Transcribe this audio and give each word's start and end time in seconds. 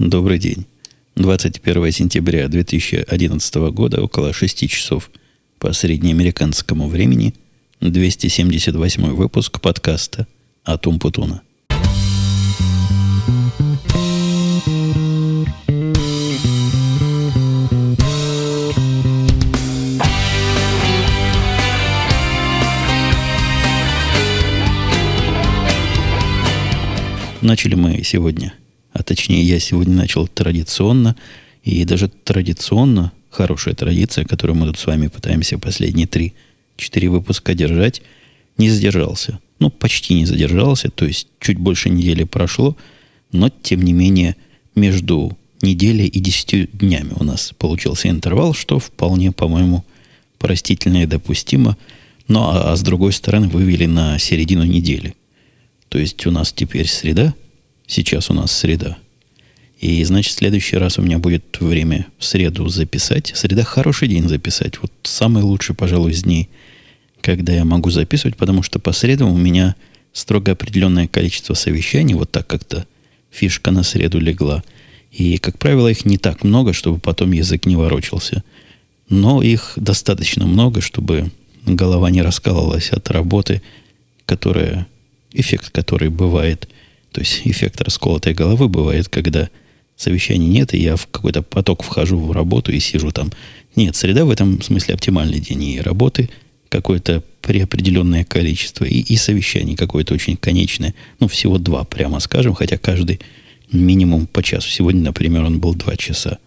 Добрый 0.00 0.38
день. 0.38 0.64
21 1.16 1.92
сентября 1.92 2.48
2011 2.48 3.54
года, 3.70 4.00
около 4.02 4.32
6 4.32 4.66
часов 4.66 5.10
по 5.58 5.74
среднеамериканскому 5.74 6.88
времени, 6.88 7.34
278 7.82 9.10
выпуск 9.10 9.60
подкаста 9.60 10.26
«Атум 10.64 10.98
Путуна». 10.98 11.42
Начали 27.42 27.74
мы 27.74 28.02
сегодня, 28.02 28.54
а 28.92 29.02
точнее 29.02 29.42
я 29.42 29.58
сегодня 29.60 29.94
начал 29.94 30.26
традиционно, 30.26 31.16
и 31.62 31.84
даже 31.84 32.08
традиционно, 32.08 33.12
хорошая 33.30 33.74
традиция, 33.74 34.24
которую 34.24 34.56
мы 34.56 34.66
тут 34.66 34.78
с 34.78 34.86
вами 34.86 35.08
пытаемся 35.08 35.58
последние 35.58 36.06
три-четыре 36.06 37.08
выпуска 37.08 37.54
держать, 37.54 38.02
не 38.56 38.70
задержался. 38.70 39.38
Ну, 39.58 39.70
почти 39.70 40.14
не 40.14 40.26
задержался, 40.26 40.90
то 40.90 41.04
есть 41.04 41.28
чуть 41.38 41.58
больше 41.58 41.90
недели 41.90 42.24
прошло, 42.24 42.76
но, 43.30 43.50
тем 43.50 43.82
не 43.82 43.92
менее, 43.92 44.36
между 44.74 45.36
неделей 45.62 46.06
и 46.06 46.18
десятью 46.18 46.68
днями 46.72 47.12
у 47.16 47.24
нас 47.24 47.52
получился 47.58 48.08
интервал, 48.08 48.54
что 48.54 48.78
вполне, 48.78 49.32
по-моему, 49.32 49.84
простительно 50.38 51.02
и 51.02 51.06
допустимо. 51.06 51.76
Ну, 52.28 52.40
а, 52.40 52.72
а 52.72 52.76
с 52.76 52.82
другой 52.82 53.12
стороны, 53.12 53.48
вывели 53.48 53.86
на 53.86 54.18
середину 54.18 54.64
недели. 54.64 55.14
То 55.88 55.98
есть 55.98 56.24
у 56.26 56.30
нас 56.30 56.52
теперь 56.52 56.88
среда, 56.88 57.34
сейчас 57.90 58.30
у 58.30 58.34
нас 58.34 58.52
среда. 58.52 58.96
И, 59.80 60.02
значит, 60.04 60.32
в 60.32 60.36
следующий 60.36 60.76
раз 60.76 60.98
у 60.98 61.02
меня 61.02 61.18
будет 61.18 61.44
время 61.58 62.06
в 62.18 62.24
среду 62.24 62.68
записать. 62.68 63.32
Среда 63.34 63.64
хороший 63.64 64.08
день 64.08 64.28
записать. 64.28 64.80
Вот 64.80 64.92
самый 65.02 65.42
лучший, 65.42 65.74
пожалуй, 65.74 66.12
из 66.12 66.22
дней, 66.22 66.48
когда 67.22 67.52
я 67.52 67.64
могу 67.64 67.90
записывать, 67.90 68.36
потому 68.36 68.62
что 68.62 68.78
по 68.78 68.92
средам 68.92 69.30
у 69.30 69.36
меня 69.36 69.74
строго 70.12 70.52
определенное 70.52 71.08
количество 71.08 71.54
совещаний, 71.54 72.14
вот 72.14 72.30
так 72.30 72.46
как-то 72.46 72.86
фишка 73.30 73.70
на 73.70 73.82
среду 73.82 74.20
легла. 74.20 74.62
И, 75.12 75.38
как 75.38 75.58
правило, 75.58 75.88
их 75.88 76.04
не 76.04 76.18
так 76.18 76.44
много, 76.44 76.72
чтобы 76.72 77.00
потом 77.00 77.32
язык 77.32 77.66
не 77.66 77.76
ворочался. 77.76 78.44
Но 79.08 79.42
их 79.42 79.72
достаточно 79.76 80.46
много, 80.46 80.80
чтобы 80.80 81.30
голова 81.66 82.10
не 82.10 82.22
раскалывалась 82.22 82.90
от 82.90 83.10
работы, 83.10 83.62
которая 84.26 84.86
эффект, 85.32 85.70
который 85.70 86.10
бывает, 86.10 86.68
то 87.12 87.20
есть 87.20 87.42
эффект 87.44 87.80
расколотой 87.80 88.34
головы 88.34 88.68
бывает, 88.68 89.08
когда 89.08 89.50
совещаний 89.96 90.48
нет, 90.48 90.74
и 90.74 90.78
я 90.78 90.96
в 90.96 91.06
какой-то 91.06 91.42
поток 91.42 91.82
вхожу 91.82 92.18
в 92.18 92.32
работу 92.32 92.72
и 92.72 92.80
сижу 92.80 93.10
там. 93.10 93.30
Нет, 93.76 93.96
среда 93.96 94.24
в 94.24 94.30
этом 94.30 94.62
смысле 94.62 94.94
оптимальный 94.94 95.40
день. 95.40 95.62
И 95.62 95.80
работы 95.80 96.30
какое-то 96.68 97.22
преопределенное 97.42 98.24
количество, 98.24 98.84
и, 98.84 99.00
и 99.00 99.16
совещаний 99.16 99.76
какое-то 99.76 100.14
очень 100.14 100.36
конечное. 100.36 100.94
Ну, 101.18 101.28
всего 101.28 101.58
два, 101.58 101.84
прямо 101.84 102.20
скажем, 102.20 102.54
хотя 102.54 102.78
каждый 102.78 103.20
минимум 103.72 104.26
по 104.26 104.42
часу. 104.42 104.70
Сегодня, 104.70 105.02
например, 105.02 105.42
он 105.42 105.60
был 105.60 105.74
два 105.74 105.96
часа. 105.96 106.38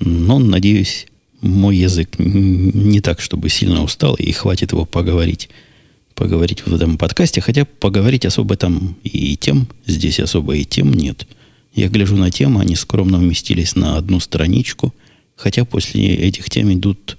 Но, 0.00 0.38
надеюсь, 0.38 1.06
мой 1.40 1.76
язык 1.76 2.18
не 2.18 3.00
так, 3.00 3.20
чтобы 3.20 3.48
сильно 3.48 3.82
устал, 3.82 4.14
и 4.14 4.30
хватит 4.32 4.72
его 4.72 4.84
поговорить 4.84 5.48
поговорить 6.14 6.66
в 6.66 6.74
этом 6.74 6.96
подкасте, 6.96 7.40
хотя 7.40 7.64
поговорить 7.64 8.24
особо 8.24 8.56
там 8.56 8.96
и 9.02 9.36
тем, 9.36 9.68
здесь 9.86 10.20
особо 10.20 10.56
и 10.56 10.64
тем 10.64 10.92
нет. 10.92 11.26
Я 11.74 11.88
гляжу 11.88 12.16
на 12.16 12.30
темы, 12.30 12.60
они 12.60 12.76
скромно 12.76 13.18
уместились 13.18 13.74
на 13.74 13.96
одну 13.96 14.20
страничку, 14.20 14.94
хотя 15.36 15.64
после 15.64 16.14
этих 16.14 16.48
тем 16.48 16.72
идут 16.72 17.18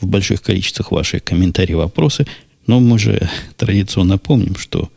в 0.00 0.06
больших 0.06 0.42
количествах 0.42 0.90
ваши 0.90 1.20
комментарии, 1.20 1.74
вопросы, 1.74 2.26
но 2.66 2.80
мы 2.80 2.98
же 2.98 3.28
традиционно 3.56 4.18
помним, 4.18 4.56
что 4.56 4.90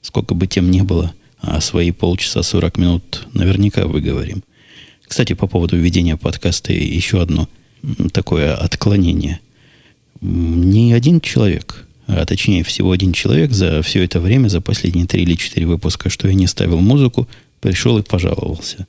сколько 0.00 0.34
бы 0.34 0.46
тем 0.46 0.70
не 0.70 0.82
было, 0.82 1.12
а 1.40 1.60
свои 1.60 1.90
полчаса 1.90 2.42
40 2.42 2.78
минут 2.78 3.26
наверняка 3.34 3.86
выговорим. 3.86 4.44
Кстати, 5.06 5.32
по 5.34 5.46
поводу 5.46 5.76
ведения 5.76 6.16
подкаста 6.16 6.72
еще 6.72 7.20
одно 7.20 7.48
такое 8.12 8.54
отклонение. 8.54 9.40
Ни 10.20 10.92
один 10.92 11.20
человек 11.20 11.86
а 12.06 12.24
точнее 12.26 12.64
всего 12.64 12.92
один 12.92 13.12
человек 13.12 13.52
за 13.52 13.82
все 13.82 14.02
это 14.02 14.20
время, 14.20 14.48
за 14.48 14.60
последние 14.60 15.06
три 15.06 15.22
или 15.22 15.34
четыре 15.34 15.66
выпуска, 15.66 16.10
что 16.10 16.28
я 16.28 16.34
не 16.34 16.46
ставил 16.46 16.80
музыку, 16.80 17.28
пришел 17.60 17.98
и 17.98 18.02
пожаловался. 18.02 18.86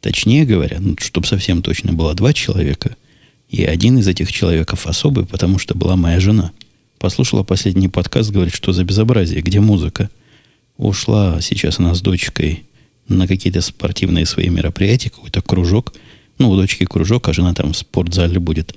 Точнее 0.00 0.44
говоря, 0.44 0.78
ну, 0.80 0.96
чтобы 0.98 1.26
совсем 1.26 1.62
точно 1.62 1.92
было 1.92 2.14
два 2.14 2.32
человека, 2.32 2.96
и 3.48 3.64
один 3.64 3.98
из 3.98 4.08
этих 4.08 4.32
человеков 4.32 4.86
особый, 4.86 5.26
потому 5.26 5.58
что 5.58 5.76
была 5.76 5.96
моя 5.96 6.20
жена. 6.20 6.52
Послушала 6.98 7.42
последний 7.42 7.88
подкаст, 7.88 8.30
говорит, 8.30 8.54
что 8.54 8.72
за 8.72 8.84
безобразие, 8.84 9.42
где 9.42 9.60
музыка. 9.60 10.10
Ушла 10.76 11.40
сейчас 11.40 11.78
она 11.78 11.94
с 11.94 12.00
дочкой 12.00 12.64
на 13.06 13.28
какие-то 13.28 13.60
спортивные 13.60 14.26
свои 14.26 14.48
мероприятия, 14.48 15.10
какой-то 15.10 15.42
кружок. 15.42 15.92
Ну, 16.38 16.50
у 16.50 16.56
дочки 16.56 16.84
кружок, 16.84 17.28
а 17.28 17.32
жена 17.32 17.54
там 17.54 17.72
в 17.72 17.76
спортзале 17.76 18.40
будет 18.40 18.74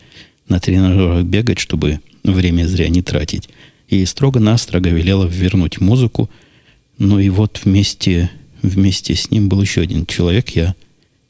на 0.47 0.59
тренажерах 0.59 1.23
бегать, 1.23 1.59
чтобы 1.59 2.01
время 2.23 2.67
зря 2.67 2.89
не 2.89 3.01
тратить 3.01 3.49
и 3.87 4.05
строго-настрого 4.05 4.87
велела 4.87 5.25
вернуть 5.25 5.79
музыку. 5.79 6.29
Ну 6.97 7.19
и 7.19 7.29
вот 7.29 7.61
вместе, 7.63 8.31
вместе 8.61 9.15
с 9.15 9.31
ним 9.31 9.49
был 9.49 9.61
еще 9.61 9.81
один 9.81 10.05
человек. 10.05 10.49
Я, 10.49 10.75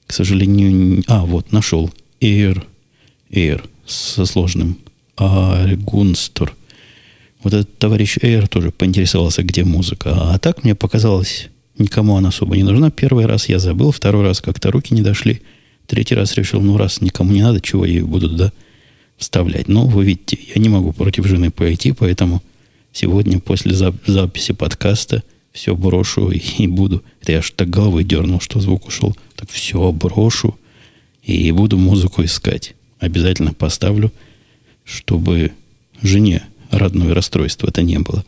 к 0.05 0.13
сожалению, 0.13 0.71
не... 0.71 1.03
А, 1.07 1.25
вот, 1.25 1.51
нашел. 1.51 1.91
Air, 2.19 2.63
Air 3.29 3.63
со 3.85 4.25
сложным. 4.25 4.77
Аргунстер. 5.15 6.53
Вот 7.43 7.53
этот 7.53 7.77
товарищ 7.77 8.17
Эйр 8.21 8.47
тоже 8.47 8.71
поинтересовался, 8.71 9.43
где 9.43 9.63
музыка. 9.63 10.33
А 10.33 10.39
так 10.39 10.63
мне 10.63 10.75
показалось, 10.75 11.49
никому 11.77 12.17
она 12.17 12.29
особо 12.29 12.57
не 12.57 12.63
нужна. 12.63 12.89
Первый 12.89 13.25
раз 13.25 13.49
я 13.49 13.59
забыл, 13.59 13.91
второй 13.91 14.23
раз 14.23 14.41
как-то 14.41 14.71
руки 14.71 14.93
не 14.93 15.01
дошли. 15.01 15.41
Третий 15.85 16.15
раз 16.15 16.33
решил, 16.35 16.61
ну 16.61 16.77
раз 16.77 17.01
никому 17.01 17.31
не 17.31 17.41
надо, 17.41 17.61
чего 17.61 17.85
ее 17.85 18.05
буду, 18.05 18.29
да, 18.29 18.51
вставлять. 19.17 19.67
Но 19.67 19.85
вы 19.85 20.05
видите, 20.05 20.37
я 20.55 20.61
не 20.61 20.69
могу 20.69 20.93
против 20.93 21.25
жены 21.25 21.51
пойти, 21.51 21.91
поэтому 21.91 22.41
сегодня 22.91 23.39
после 23.39 23.73
записи 23.73 24.53
подкаста 24.53 25.23
все 25.51 25.75
брошу 25.75 26.29
и, 26.29 26.39
и 26.59 26.67
буду. 26.67 27.03
Это 27.21 27.31
я 27.33 27.37
аж 27.39 27.51
так 27.51 27.69
головой 27.69 28.03
дернул, 28.03 28.39
что 28.39 28.59
звук 28.59 28.87
ушел. 28.87 29.17
Так 29.35 29.49
все 29.49 29.91
брошу 29.91 30.57
и 31.23 31.51
буду 31.51 31.77
музыку 31.77 32.23
искать. 32.23 32.75
Обязательно 32.99 33.53
поставлю, 33.53 34.11
чтобы 34.83 35.51
жене 36.01 36.43
родное 36.71 37.13
расстройство 37.13 37.67
это 37.67 37.81
не 37.81 37.99
было. 37.99 38.23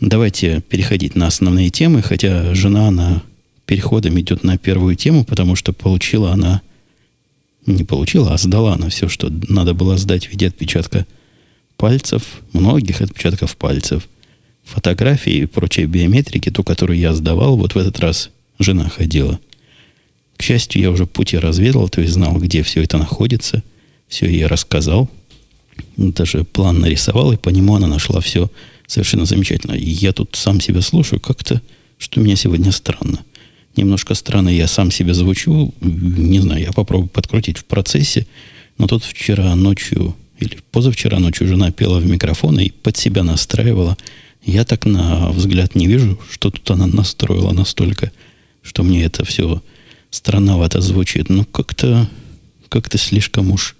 Давайте 0.00 0.60
переходить 0.60 1.14
на 1.14 1.26
основные 1.26 1.70
темы, 1.70 2.02
хотя 2.02 2.54
жена 2.54 2.90
на 2.90 3.22
переходом 3.64 4.18
идет 4.20 4.44
на 4.44 4.58
первую 4.58 4.94
тему, 4.94 5.24
потому 5.24 5.56
что 5.56 5.72
получила 5.72 6.32
она 6.32 6.62
не 7.66 7.84
получила, 7.84 8.32
а 8.32 8.38
сдала 8.38 8.74
она 8.74 8.88
все, 8.88 9.08
что 9.08 9.30
надо 9.48 9.74
было 9.74 9.96
сдать 9.96 10.26
в 10.26 10.30
виде 10.30 10.46
отпечатка 10.48 11.06
пальцев, 11.76 12.22
многих 12.52 13.00
отпечатков 13.00 13.56
пальцев, 13.56 14.08
фотографии 14.64 15.32
и 15.32 15.46
прочей 15.46 15.84
биометрики, 15.84 16.50
ту, 16.50 16.64
которую 16.64 16.98
я 16.98 17.14
сдавал, 17.14 17.56
вот 17.56 17.74
в 17.74 17.78
этот 17.78 17.98
раз 18.00 18.30
жена 18.58 18.88
ходила. 18.88 19.38
К 20.36 20.42
счастью, 20.42 20.82
я 20.82 20.90
уже 20.90 21.06
пути 21.06 21.38
разведал, 21.38 21.88
то 21.88 22.00
есть 22.00 22.12
знал, 22.14 22.36
где 22.38 22.62
все 22.62 22.82
это 22.82 22.98
находится. 22.98 23.62
Все 24.08 24.26
ей 24.26 24.46
рассказал. 24.46 25.10
Даже 25.96 26.44
план 26.44 26.80
нарисовал, 26.80 27.32
и 27.32 27.36
по 27.36 27.48
нему 27.48 27.74
она 27.74 27.86
нашла 27.86 28.20
все 28.20 28.50
совершенно 28.86 29.24
замечательно. 29.24 29.72
И 29.72 29.88
я 29.88 30.12
тут 30.12 30.36
сам 30.36 30.60
себя 30.60 30.82
слушаю, 30.82 31.20
как-то, 31.20 31.62
что 31.98 32.20
у 32.20 32.22
меня 32.22 32.36
сегодня 32.36 32.70
странно 32.70 33.20
немножко 33.76 34.14
странно 34.14 34.48
я 34.48 34.66
сам 34.66 34.90
себе 34.90 35.14
звучу. 35.14 35.74
Не 35.80 36.40
знаю, 36.40 36.62
я 36.62 36.72
попробую 36.72 37.08
подкрутить 37.08 37.58
в 37.58 37.64
процессе. 37.64 38.26
Но 38.78 38.86
тут 38.86 39.04
вчера 39.04 39.54
ночью 39.54 40.14
или 40.38 40.58
позавчера 40.70 41.18
ночью 41.18 41.46
жена 41.46 41.70
пела 41.70 41.98
в 41.98 42.06
микрофон 42.06 42.58
и 42.58 42.70
под 42.70 42.96
себя 42.96 43.22
настраивала. 43.22 43.96
Я 44.44 44.64
так 44.64 44.86
на 44.86 45.30
взгляд 45.30 45.74
не 45.74 45.86
вижу, 45.86 46.18
что 46.30 46.50
тут 46.50 46.70
она 46.70 46.86
настроила 46.86 47.52
настолько, 47.52 48.12
что 48.62 48.82
мне 48.82 49.04
это 49.04 49.24
все 49.24 49.62
странновато 50.10 50.80
звучит. 50.80 51.30
Ну, 51.30 51.44
как-то 51.44 52.08
как-то 52.68 52.98
слишком 52.98 53.50
уж 53.50 53.76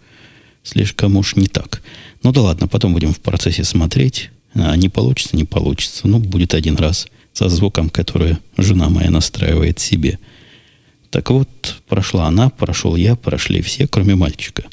слишком 0.62 1.16
уж 1.16 1.36
не 1.36 1.46
так. 1.46 1.82
Ну 2.22 2.32
да 2.32 2.42
ладно, 2.42 2.68
потом 2.68 2.92
будем 2.92 3.12
в 3.12 3.20
процессе 3.20 3.64
смотреть. 3.64 4.30
А 4.54 4.74
не 4.76 4.88
получится, 4.88 5.36
не 5.36 5.44
получится. 5.44 6.08
Ну, 6.08 6.18
будет 6.18 6.54
один 6.54 6.76
раз 6.76 7.08
со 7.36 7.50
звуком, 7.50 7.90
который 7.90 8.38
жена 8.56 8.88
моя 8.88 9.10
настраивает 9.10 9.78
себе. 9.78 10.18
Так 11.10 11.28
вот, 11.28 11.82
прошла 11.86 12.28
она, 12.28 12.48
прошел 12.48 12.96
я, 12.96 13.14
прошли 13.14 13.60
все, 13.60 13.86
кроме 13.86 14.14
мальчика. 14.14 14.64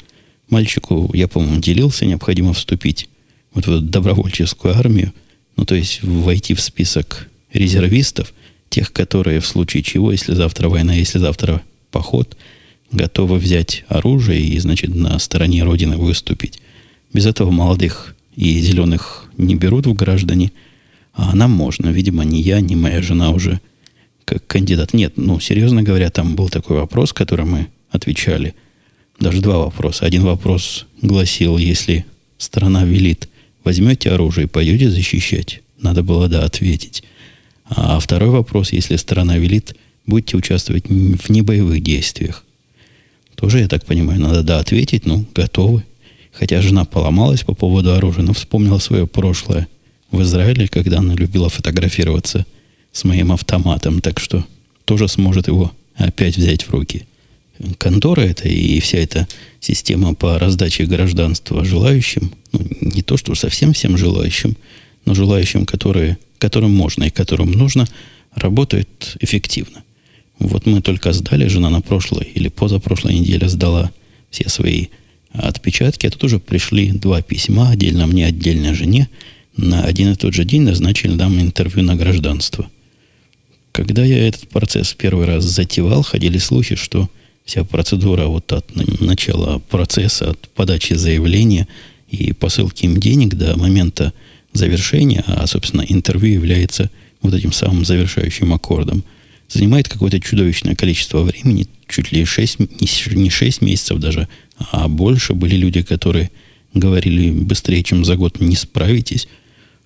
Мальчику, 0.48 1.10
я, 1.12 1.28
по-моему, 1.28 1.60
делился, 1.60 2.06
необходимо 2.06 2.54
вступить 2.54 3.10
вот 3.52 3.66
в 3.66 3.70
эту 3.70 3.82
добровольческую 3.82 4.74
армию, 4.74 5.12
ну, 5.56 5.66
то 5.66 5.74
есть 5.74 6.02
войти 6.02 6.54
в 6.54 6.60
список 6.62 7.28
резервистов, 7.52 8.32
тех, 8.70 8.94
которые 8.94 9.40
в 9.40 9.46
случае 9.46 9.82
чего, 9.82 10.10
если 10.10 10.32
завтра 10.32 10.70
война, 10.70 10.94
если 10.94 11.18
завтра 11.18 11.60
поход, 11.90 12.34
готовы 12.90 13.36
взять 13.36 13.84
оружие 13.88 14.40
и, 14.40 14.58
значит, 14.58 14.94
на 14.94 15.18
стороне 15.18 15.64
Родины 15.64 15.98
выступить. 15.98 16.60
Без 17.12 17.26
этого 17.26 17.50
молодых 17.50 18.16
и 18.36 18.58
зеленых 18.60 19.26
не 19.36 19.54
берут 19.54 19.86
в 19.86 19.92
граждане, 19.92 20.50
а 21.14 21.34
нам 21.34 21.52
можно. 21.52 21.88
Видимо, 21.88 22.24
ни 22.24 22.38
я, 22.38 22.60
ни 22.60 22.74
моя 22.74 23.00
жена 23.00 23.30
уже 23.30 23.60
как 24.24 24.46
кандидат. 24.46 24.94
Нет, 24.94 25.14
ну, 25.16 25.38
серьезно 25.40 25.82
говоря, 25.82 26.10
там 26.10 26.34
был 26.34 26.48
такой 26.48 26.76
вопрос, 26.76 27.12
который 27.12 27.44
мы 27.44 27.68
отвечали. 27.90 28.54
Даже 29.20 29.40
два 29.40 29.58
вопроса. 29.58 30.06
Один 30.06 30.22
вопрос 30.22 30.86
гласил, 31.00 31.56
если 31.56 32.04
страна 32.38 32.84
велит, 32.84 33.28
возьмете 33.62 34.10
оружие 34.10 34.46
и 34.46 34.48
пойдете 34.48 34.90
защищать? 34.90 35.62
Надо 35.80 36.02
было, 36.02 36.28
да, 36.28 36.44
ответить. 36.44 37.04
А 37.66 37.98
второй 38.00 38.30
вопрос, 38.30 38.72
если 38.72 38.96
страна 38.96 39.38
велит, 39.38 39.76
будете 40.06 40.36
участвовать 40.36 40.88
в 40.88 41.30
небоевых 41.30 41.82
действиях. 41.82 42.44
Тоже, 43.36 43.60
я 43.60 43.68
так 43.68 43.84
понимаю, 43.84 44.20
надо, 44.20 44.42
да, 44.42 44.58
ответить, 44.58 45.06
ну, 45.06 45.24
готовы. 45.34 45.84
Хотя 46.32 46.60
жена 46.60 46.84
поломалась 46.84 47.42
по 47.42 47.54
поводу 47.54 47.94
оружия, 47.94 48.24
но 48.24 48.32
вспомнила 48.32 48.78
свое 48.78 49.06
прошлое 49.06 49.68
в 50.14 50.22
Израиле, 50.22 50.68
когда 50.68 50.98
она 50.98 51.14
любила 51.14 51.48
фотографироваться 51.48 52.46
с 52.92 53.04
моим 53.04 53.32
автоматом, 53.32 54.00
так 54.00 54.20
что 54.20 54.44
тоже 54.84 55.08
сможет 55.08 55.48
его 55.48 55.72
опять 55.96 56.36
взять 56.36 56.62
в 56.62 56.70
руки. 56.70 57.06
Контора 57.78 58.22
это 58.22 58.48
и 58.48 58.80
вся 58.80 58.98
эта 58.98 59.28
система 59.60 60.14
по 60.14 60.38
раздаче 60.38 60.86
гражданства 60.86 61.64
желающим, 61.64 62.32
ну, 62.52 62.66
не 62.80 63.02
то 63.02 63.16
что 63.16 63.34
совсем 63.34 63.72
всем 63.72 63.96
желающим, 63.96 64.56
но 65.04 65.14
желающим, 65.14 65.64
которые, 65.64 66.18
которым 66.38 66.74
можно 66.74 67.04
и 67.04 67.10
которым 67.10 67.52
нужно, 67.52 67.86
работает 68.34 69.16
эффективно. 69.20 69.84
Вот 70.38 70.66
мы 70.66 70.80
только 70.82 71.12
сдали, 71.12 71.46
жена 71.46 71.70
на 71.70 71.80
прошлой 71.80 72.24
или 72.34 72.48
позапрошлой 72.48 73.14
неделе 73.14 73.48
сдала 73.48 73.92
все 74.30 74.48
свои 74.48 74.86
отпечатки, 75.32 76.06
а 76.06 76.10
тут 76.10 76.24
уже 76.24 76.38
пришли 76.40 76.90
два 76.90 77.22
письма, 77.22 77.70
отдельно 77.70 78.06
мне, 78.06 78.26
отдельно 78.26 78.74
жене, 78.74 79.08
на 79.56 79.84
один 79.84 80.12
и 80.12 80.16
тот 80.16 80.34
же 80.34 80.44
день 80.44 80.62
назначили 80.62 81.14
нам 81.14 81.40
интервью 81.40 81.84
на 81.84 81.96
гражданство. 81.96 82.68
Когда 83.72 84.04
я 84.04 84.28
этот 84.28 84.48
процесс 84.48 84.94
первый 84.94 85.26
раз 85.26 85.44
затевал, 85.44 86.02
ходили 86.02 86.38
слухи, 86.38 86.76
что 86.76 87.08
вся 87.44 87.64
процедура 87.64 88.26
вот 88.26 88.52
от 88.52 88.66
начала 89.00 89.58
процесса, 89.58 90.30
от 90.30 90.48
подачи 90.50 90.94
заявления 90.94 91.68
и 92.08 92.32
посылки 92.32 92.84
им 92.84 92.98
денег 92.98 93.34
до 93.34 93.56
момента 93.58 94.12
завершения, 94.52 95.24
а, 95.26 95.46
собственно, 95.46 95.84
интервью 95.86 96.34
является 96.34 96.90
вот 97.20 97.34
этим 97.34 97.52
самым 97.52 97.84
завершающим 97.84 98.52
аккордом, 98.52 99.04
занимает 99.48 99.88
какое-то 99.88 100.20
чудовищное 100.20 100.74
количество 100.74 101.22
времени, 101.22 101.66
чуть 101.88 102.12
ли 102.12 102.24
6, 102.24 102.58
не 103.10 103.30
6 103.30 103.60
месяцев 103.60 103.98
даже, 103.98 104.28
а 104.70 104.88
больше. 104.88 105.34
Были 105.34 105.56
люди, 105.56 105.82
которые 105.82 106.30
говорили, 106.72 107.30
быстрее, 107.30 107.82
чем 107.82 108.04
за 108.04 108.16
год 108.16 108.40
не 108.40 108.56
справитесь. 108.56 109.28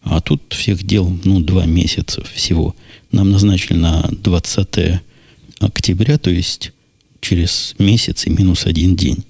А 0.03 0.21
тут 0.21 0.43
всех 0.51 0.83
дел, 0.85 1.19
ну, 1.25 1.41
два 1.41 1.67
месяца 1.67 2.23
всего. 2.25 2.75
Нам 3.13 3.31
назначили 3.31 3.77
на 3.77 4.09
20 4.23 5.01
октября, 5.61 6.19
то 6.19 6.31
есть 6.31 6.73
через 7.21 7.75
месяц 7.79 8.27
и 8.27 8.31
минус 8.31 8.67
один 8.67 8.97
день. 8.97 9.25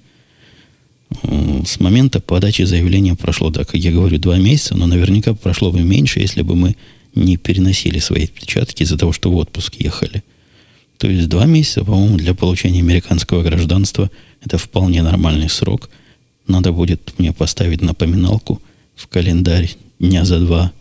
С 1.65 1.79
момента 1.79 2.19
подачи 2.19 2.61
заявления 2.63 3.15
прошло, 3.15 3.49
да, 3.49 3.63
как 3.63 3.75
я 3.75 3.91
говорю, 3.91 4.19
два 4.19 4.37
месяца, 4.37 4.75
но 4.75 4.85
наверняка 4.85 5.33
прошло 5.33 5.71
бы 5.71 5.81
меньше, 5.81 6.19
если 6.19 6.43
бы 6.43 6.55
мы 6.55 6.75
не 7.15 7.37
переносили 7.37 7.99
свои 7.99 8.25
отпечатки 8.25 8.83
из-за 8.83 8.97
того, 8.97 9.11
что 9.11 9.31
в 9.31 9.35
отпуск 9.35 9.75
ехали. 9.79 10.23
То 10.99 11.09
есть 11.09 11.27
два 11.29 11.45
месяца, 11.45 11.83
по-моему, 11.83 12.17
для 12.17 12.33
получения 12.33 12.79
американского 12.79 13.41
гражданства 13.41 14.11
это 14.41 14.57
вполне 14.57 15.01
нормальный 15.01 15.49
срок. 15.49 15.89
Надо 16.47 16.71
будет 16.71 17.13
мне 17.17 17.33
поставить 17.33 17.81
напоминалку 17.81 18.61
в 18.95 19.07
календарь 19.07 19.75
дня 19.99 20.25
за 20.25 20.39
два 20.39 20.71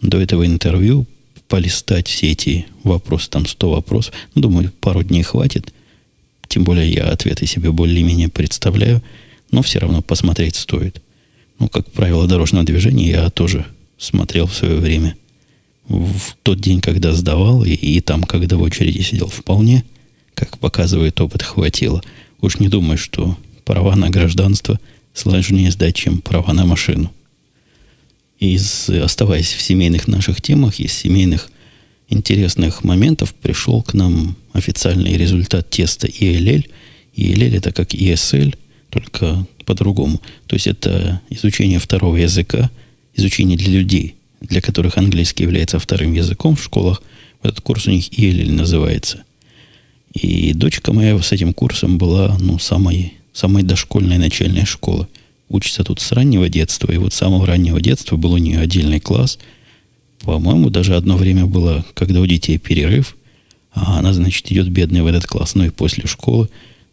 до 0.00 0.20
этого 0.20 0.46
интервью, 0.46 1.06
полистать 1.48 2.08
все 2.08 2.32
эти 2.32 2.66
вопросы, 2.82 3.30
там 3.30 3.46
100 3.46 3.70
вопросов. 3.70 4.14
Ну, 4.34 4.42
думаю, 4.42 4.72
пару 4.80 5.02
дней 5.02 5.22
хватит. 5.22 5.72
Тем 6.48 6.64
более 6.64 6.90
я 6.90 7.04
ответы 7.10 7.46
себе 7.46 7.70
более-менее 7.70 8.28
представляю. 8.28 9.02
Но 9.50 9.62
все 9.62 9.78
равно 9.78 10.02
посмотреть 10.02 10.56
стоит. 10.56 11.02
Ну, 11.58 11.68
как 11.68 11.90
правило, 11.92 12.26
дорожного 12.26 12.64
движения 12.64 13.10
я 13.10 13.30
тоже 13.30 13.66
смотрел 13.98 14.46
в 14.46 14.54
свое 14.54 14.76
время. 14.76 15.16
В 15.88 16.36
тот 16.42 16.58
день, 16.60 16.80
когда 16.80 17.12
сдавал, 17.12 17.64
и, 17.64 17.72
и 17.72 18.00
там, 18.00 18.24
когда 18.24 18.56
в 18.56 18.62
очереди 18.62 19.02
сидел, 19.02 19.28
вполне, 19.28 19.84
как 20.34 20.58
показывает 20.58 21.20
опыт, 21.20 21.42
хватило. 21.42 22.02
Уж 22.40 22.58
не 22.58 22.68
думаю, 22.68 22.96
что 22.96 23.36
права 23.64 23.94
на 23.94 24.08
гражданство 24.08 24.80
сложнее 25.12 25.70
сдать, 25.70 25.96
чем 25.96 26.22
права 26.22 26.52
на 26.54 26.64
машину 26.64 27.12
из, 28.42 28.90
оставаясь 28.90 29.52
в 29.52 29.62
семейных 29.62 30.08
наших 30.08 30.42
темах, 30.42 30.80
из 30.80 30.92
семейных 30.92 31.48
интересных 32.08 32.82
моментов 32.82 33.34
пришел 33.34 33.82
к 33.82 33.94
нам 33.94 34.36
официальный 34.52 35.16
результат 35.16 35.70
теста 35.70 36.08
ELL. 36.08 36.68
ELL 37.16 37.56
это 37.56 37.72
как 37.72 37.94
ESL, 37.94 38.56
только 38.90 39.46
по-другому. 39.64 40.20
То 40.48 40.56
есть 40.56 40.66
это 40.66 41.20
изучение 41.30 41.78
второго 41.78 42.16
языка, 42.16 42.68
изучение 43.14 43.56
для 43.56 43.78
людей, 43.78 44.16
для 44.40 44.60
которых 44.60 44.98
английский 44.98 45.44
является 45.44 45.78
вторым 45.78 46.12
языком 46.12 46.56
в 46.56 46.64
школах. 46.64 47.00
Этот 47.44 47.60
курс 47.60 47.86
у 47.86 47.92
них 47.92 48.08
ELL 48.08 48.50
называется. 48.50 49.22
И 50.14 50.52
дочка 50.52 50.92
моя 50.92 51.16
с 51.22 51.30
этим 51.30 51.54
курсом 51.54 51.96
была 51.96 52.36
ну, 52.40 52.58
самой, 52.58 53.14
самой 53.32 53.62
дошкольной 53.62 54.18
начальной 54.18 54.66
школы– 54.66 55.06
учится 55.52 55.84
тут 55.84 56.00
с 56.00 56.12
раннего 56.12 56.48
детства, 56.48 56.90
и 56.90 56.96
вот 56.96 57.12
с 57.12 57.16
самого 57.16 57.46
раннего 57.46 57.80
детства 57.80 58.16
был 58.16 58.32
у 58.32 58.38
нее 58.38 58.58
отдельный 58.58 59.00
класс. 59.00 59.38
По-моему, 60.20 60.70
даже 60.70 60.96
одно 60.96 61.16
время 61.16 61.46
было, 61.46 61.84
когда 61.94 62.20
у 62.20 62.26
детей 62.26 62.58
перерыв, 62.58 63.16
а 63.72 63.98
она, 63.98 64.12
значит, 64.12 64.50
идет 64.50 64.68
бедная 64.68 65.02
в 65.02 65.06
этот 65.06 65.26
класс, 65.26 65.54
ну 65.54 65.64
и 65.64 65.70
после 65.70 66.06
школы. 66.06 66.48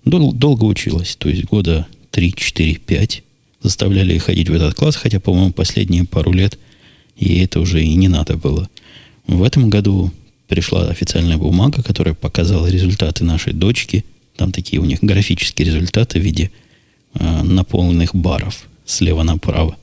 Дол- 0.06 0.34
долго 0.34 0.66
училась, 0.66 1.16
то 1.16 1.30
есть 1.30 1.46
года 1.46 1.88
3, 2.12 2.34
4, 2.36 2.76
5 2.76 3.24
заставляли 3.62 4.18
ходить 4.18 4.50
в 4.50 4.54
этот 4.54 4.76
класс, 4.76 4.96
хотя, 4.96 5.20
по-моему, 5.20 5.52
последние 5.52 6.06
пару 6.06 6.32
лет 6.32 6.58
ей 7.18 7.44
это 7.44 7.60
уже 7.60 7.84
и 7.84 7.94
не 7.96 8.08
надо 8.08 8.38
было. 8.38 8.70
В 9.28 9.44
этом 9.44 9.70
году 9.70 10.12
пришла 10.48 10.88
официальная 10.88 11.38
бумага, 11.38 11.84
которая 11.84 12.16
показала 12.16 12.68
результаты 12.68 13.24
нашей 13.24 13.54
дочки. 13.54 14.06
Там 14.38 14.52
такие 14.52 14.82
у 14.82 14.86
них 14.86 15.00
графические 15.02 15.68
результаты 15.68 16.20
в 16.20 16.24
виде 16.24 16.52
э, 17.14 17.44
наполненных 17.44 18.16
баров 18.16 18.68
слева 18.86 19.24
направо. 19.24 19.78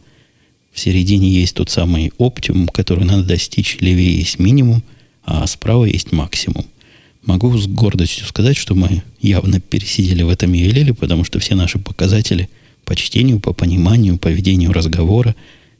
В 0.72 0.80
середине 0.80 1.28
есть 1.28 1.54
тот 1.54 1.70
самый 1.70 2.12
оптимум, 2.18 2.68
который 2.68 3.04
надо 3.04 3.24
достичь, 3.24 3.78
левее 3.80 4.18
есть 4.18 4.38
минимум, 4.38 4.82
а 5.24 5.46
справа 5.46 5.86
есть 5.86 6.12
максимум. 6.12 6.66
Могу 7.24 7.56
с 7.56 7.66
гордостью 7.66 8.26
сказать, 8.26 8.56
что 8.56 8.74
мы 8.74 9.02
явно 9.20 9.58
пересидели 9.58 10.22
в 10.22 10.28
этом 10.28 10.52
елеле, 10.52 10.94
потому 10.94 11.24
что 11.24 11.40
все 11.40 11.54
наши 11.54 11.78
показатели 11.78 12.48
по 12.84 12.94
чтению, 12.94 13.40
по 13.40 13.52
пониманию, 13.52 14.18
по 14.18 14.28
ведению 14.28 14.72
разговора, 14.72 15.34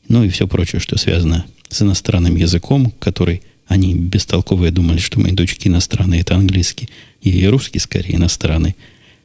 ну 0.09 0.25
и 0.25 0.29
все 0.29 0.49
прочее, 0.49 0.81
что 0.81 0.99
связано 0.99 1.45
с 1.69 1.83
иностранным 1.83 2.37
языком, 2.37 2.93
который 2.99 3.43
они 3.69 3.95
бестолковые 3.95 4.73
думали, 4.73 4.99
что 4.99 5.21
мои 5.21 5.33
дочки 5.33 5.69
иностранные, 5.69 6.23
это 6.23 6.35
английский, 6.35 6.89
и 7.23 7.47
русский 7.47 7.79
скорее 7.79 8.17
иностранный 8.17 8.77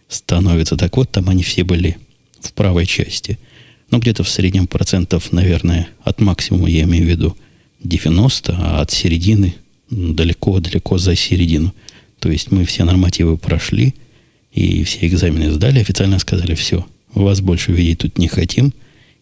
становится. 0.08 0.78
Так 0.78 0.98
вот, 0.98 1.12
там 1.12 1.30
они 1.30 1.44
все 1.44 1.64
были 1.64 1.98
в 2.42 2.54
правой 2.54 2.86
части. 2.86 3.38
Ну, 3.90 4.00
где-то 4.00 4.24
в 4.24 4.30
среднем 4.30 4.68
процентов, 4.68 5.32
наверное, 5.32 5.90
от 6.04 6.22
максимума, 6.22 6.70
я 6.70 6.84
имею 6.84 7.06
в 7.06 7.10
виду 7.10 7.38
90, 7.84 8.56
а 8.58 8.82
от 8.82 8.92
середины 8.92 9.56
далеко-далеко 9.90 10.98
за 10.98 11.16
середину. 11.16 11.74
То 12.20 12.32
есть 12.32 12.52
мы 12.52 12.66
все 12.66 12.86
нормативы 12.86 13.38
прошли, 13.38 13.96
и 14.54 14.84
все 14.84 15.08
экзамены 15.08 15.52
сдали, 15.52 15.80
официально 15.80 16.20
сказали, 16.20 16.56
все, 16.56 16.86
вас 17.14 17.42
больше 17.42 17.72
видеть 17.72 18.00
тут 18.00 18.18
не 18.18 18.28
хотим, 18.28 18.74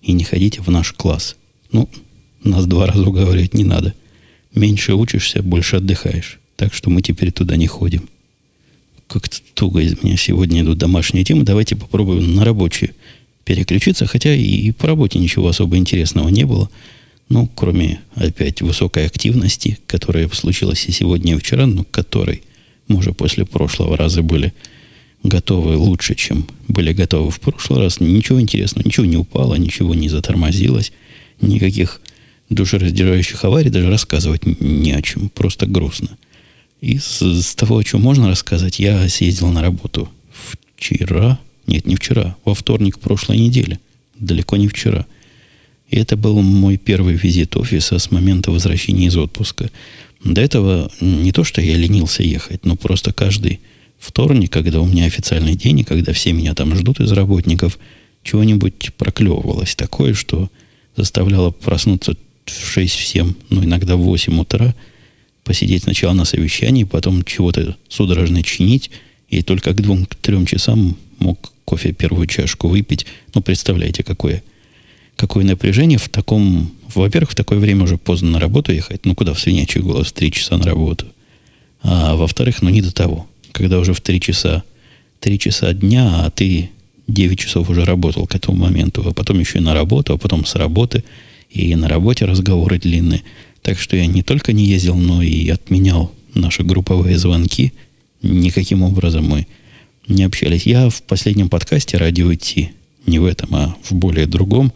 и 0.02 0.12
не 0.12 0.24
ходите 0.24 0.62
в 0.62 0.70
наш 0.70 0.94
класс. 0.94 1.36
Ну, 1.72 1.90
нас 2.44 2.66
два 2.66 2.88
раза 2.88 3.04
уговаривать 3.04 3.54
не 3.54 3.64
надо. 3.64 3.94
Меньше 4.54 4.94
учишься, 4.94 5.44
больше 5.44 5.78
отдыхаешь. 5.78 6.40
Так 6.56 6.74
что 6.74 6.90
мы 6.90 7.02
теперь 7.02 7.32
туда 7.32 7.56
не 7.56 7.68
ходим 7.68 8.10
как-то 9.10 9.38
туго 9.56 9.82
из 9.82 10.02
меня 10.02 10.16
сегодня 10.16 10.62
идут 10.62 10.78
домашние 10.78 11.26
темы. 11.26 11.44
Давайте 11.44 11.76
попробуем 11.76 12.36
на 12.36 12.46
рабочие 12.46 12.92
переключиться, 13.44 14.06
хотя 14.06 14.34
и, 14.34 14.44
и 14.44 14.72
по 14.72 14.88
работе 14.88 15.18
ничего 15.18 15.48
особо 15.48 15.78
интересного 15.78 16.30
не 16.30 16.46
было. 16.46 16.70
Ну, 17.28 17.50
кроме, 17.54 18.02
опять, 18.16 18.62
высокой 18.62 19.08
активности, 19.08 19.80
которая 19.88 20.30
случилась 20.30 20.86
и 20.86 20.92
сегодня, 20.92 21.36
и 21.36 21.40
вчера, 21.40 21.66
но 21.66 21.84
которой 21.84 22.44
мы 22.88 22.98
уже 22.98 23.14
после 23.14 23.46
прошлого 23.46 23.98
раза 23.98 24.22
были 24.22 24.54
готовы 25.24 25.76
лучше, 25.76 26.16
чем 26.16 26.48
были 26.68 26.94
готовы 26.94 27.32
в 27.32 27.40
прошлый 27.40 27.82
раз. 27.82 28.00
Ничего 28.00 28.40
интересного, 28.40 28.86
ничего 28.86 29.06
не 29.06 29.18
упало, 29.18 29.56
ничего 29.56 29.96
не 29.96 30.10
затормозилось, 30.10 30.92
никаких 31.42 32.02
душераздирающих 32.50 33.44
аварий 33.44 33.70
даже 33.70 33.90
рассказывать 33.90 34.46
не 34.62 34.92
о 34.92 35.02
чем, 35.02 35.30
просто 35.30 35.66
грустно. 35.66 36.18
Из, 36.82 37.22
из 37.22 37.56
того, 37.56 37.78
о 37.78 37.84
чем 37.84 38.02
можно 38.02 38.30
рассказать, 38.30 38.80
я 38.80 39.08
съездил 39.10 39.50
на 39.50 39.62
работу 39.62 40.10
вчера, 40.78 41.40
нет, 41.68 41.86
не 41.86 41.96
вчера, 41.96 42.38
во 42.46 42.54
вторник 42.54 43.00
прошлой 43.00 43.38
недели, 43.38 43.80
далеко 44.18 44.56
не 44.58 44.68
вчера. 44.68 45.06
И 45.90 45.98
это 45.98 46.16
был 46.16 46.42
мой 46.42 46.78
первый 46.78 47.16
визит 47.16 47.58
офиса 47.58 48.00
с 48.00 48.12
момента 48.12 48.52
возвращения 48.52 49.08
из 49.08 49.18
отпуска. 49.18 49.70
До 50.24 50.40
этого 50.42 50.92
не 51.02 51.32
то, 51.32 51.44
что 51.44 51.62
я 51.62 51.76
ленился 51.76 52.24
ехать, 52.24 52.66
но 52.66 52.76
просто 52.76 53.12
каждый 53.12 53.60
вторник, 53.98 54.52
когда 54.52 54.80
у 54.80 54.86
меня 54.86 55.06
официальный 55.06 55.56
день, 55.56 55.80
и 55.80 55.84
когда 55.84 56.14
все 56.14 56.32
меня 56.32 56.54
там 56.54 56.76
ждут 56.76 57.00
из 57.00 57.12
работников, 57.12 57.78
чего-нибудь 58.24 58.94
проклевывалось 58.98 59.76
такое, 59.76 60.14
что 60.14 60.50
заставляло 60.96 61.52
проснуться 61.52 62.16
в 62.46 62.78
6-7, 62.78 63.36
ну, 63.50 63.64
иногда 63.64 63.96
в 63.96 64.02
8 64.02 64.40
утра, 64.40 64.76
посидеть 65.50 65.86
сначала 65.86 66.14
на 66.14 66.26
совещании, 66.26 66.84
потом 66.84 67.24
чего-то 67.24 67.76
судорожно 67.88 68.44
чинить, 68.44 68.92
и 69.30 69.42
только 69.42 69.74
к 69.74 69.82
двум-трем 69.82 70.46
часам 70.46 70.96
мог 71.18 71.52
кофе 71.66 71.92
первую 71.92 72.28
чашку 72.28 72.68
выпить. 72.68 73.08
Ну, 73.34 73.42
представляете, 73.42 74.04
какое, 74.04 74.44
какое 75.16 75.44
напряжение 75.44 75.98
в 75.98 76.08
таком... 76.08 76.72
Во-первых, 76.94 77.32
в 77.32 77.36
такое 77.36 77.58
время 77.58 77.86
уже 77.86 77.98
поздно 77.98 78.30
на 78.30 78.40
работу 78.40 78.72
ехать. 78.72 79.08
Ну, 79.08 79.16
куда 79.16 79.34
в 79.34 79.40
свинячий 79.40 79.82
голос? 79.82 80.12
Три 80.12 80.32
часа 80.32 80.56
на 80.60 80.66
работу. 80.66 81.08
А 81.82 82.16
во-вторых, 82.16 82.62
ну, 82.62 82.70
не 82.70 82.84
до 82.84 82.94
того. 82.94 83.26
Когда 83.52 83.80
уже 83.80 83.94
в 83.94 84.02
три 84.02 84.22
часа, 84.22 84.62
три 85.20 85.40
часа 85.40 85.74
дня, 85.74 86.26
а 86.26 86.30
ты 86.30 86.70
9 87.08 87.40
часов 87.40 87.72
уже 87.72 87.86
работал 87.86 88.28
к 88.28 88.36
этому 88.36 88.56
моменту, 88.56 89.04
а 89.04 89.14
потом 89.14 89.40
еще 89.40 89.58
и 89.58 89.62
на 89.62 89.74
работу, 89.74 90.14
а 90.14 90.20
потом 90.20 90.46
с 90.46 90.54
работы, 90.54 91.04
и 91.50 91.76
на 91.76 91.88
работе 91.88 92.26
разговоры 92.26 92.78
длинные. 92.78 93.24
Так 93.70 93.78
что 93.78 93.96
я 93.96 94.08
не 94.08 94.24
только 94.24 94.52
не 94.52 94.66
ездил, 94.66 94.96
но 94.96 95.22
и 95.22 95.48
отменял 95.50 96.12
наши 96.34 96.64
групповые 96.64 97.20
звонки. 97.20 97.72
Никаким 98.24 98.82
образом 98.82 99.26
мы 99.26 99.46
не 100.08 100.24
общались. 100.24 100.64
Я 100.66 100.90
в 100.90 101.04
последнем 101.04 101.50
подкасте 101.50 101.98
«Радио 101.98 102.34
идти», 102.34 102.72
не 103.06 103.20
в 103.20 103.26
этом, 103.26 103.54
а 103.54 103.78
в 103.84 103.94
более 103.94 104.26
другом, 104.26 104.74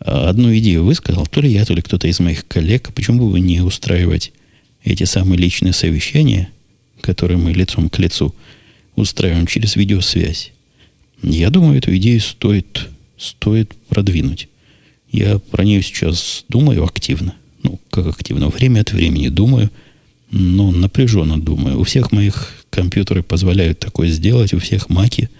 одну 0.00 0.52
идею 0.56 0.82
высказал, 0.82 1.28
то 1.28 1.40
ли 1.40 1.48
я, 1.48 1.64
то 1.64 1.74
ли 1.74 1.80
кто-то 1.80 2.08
из 2.08 2.18
моих 2.18 2.44
коллег, 2.48 2.92
почему 2.92 3.30
бы 3.30 3.38
не 3.38 3.60
устраивать 3.60 4.32
эти 4.82 5.04
самые 5.04 5.38
личные 5.38 5.72
совещания, 5.72 6.48
которые 7.00 7.38
мы 7.38 7.52
лицом 7.52 7.88
к 7.88 8.00
лицу 8.00 8.34
устраиваем 8.96 9.46
через 9.46 9.76
видеосвязь. 9.76 10.50
Я 11.22 11.50
думаю, 11.50 11.78
эту 11.78 11.96
идею 11.96 12.20
стоит, 12.20 12.88
стоит 13.16 13.76
продвинуть. 13.88 14.48
Я 15.12 15.38
про 15.38 15.64
нее 15.64 15.82
сейчас 15.82 16.44
думаю 16.48 16.82
активно. 16.82 17.36
Ну, 17.62 17.80
как 17.90 18.06
активно? 18.06 18.48
Время 18.48 18.80
от 18.80 18.92
времени 18.92 19.28
думаю, 19.28 19.70
но 20.30 20.70
напряженно 20.70 21.40
думаю. 21.40 21.80
У 21.80 21.84
всех 21.84 22.12
моих 22.12 22.52
компьютеры 22.70 23.22
позволяют 23.22 23.78
такое 23.78 24.08
сделать, 24.08 24.52
у 24.54 24.58
всех 24.58 24.88
маки, 24.88 25.30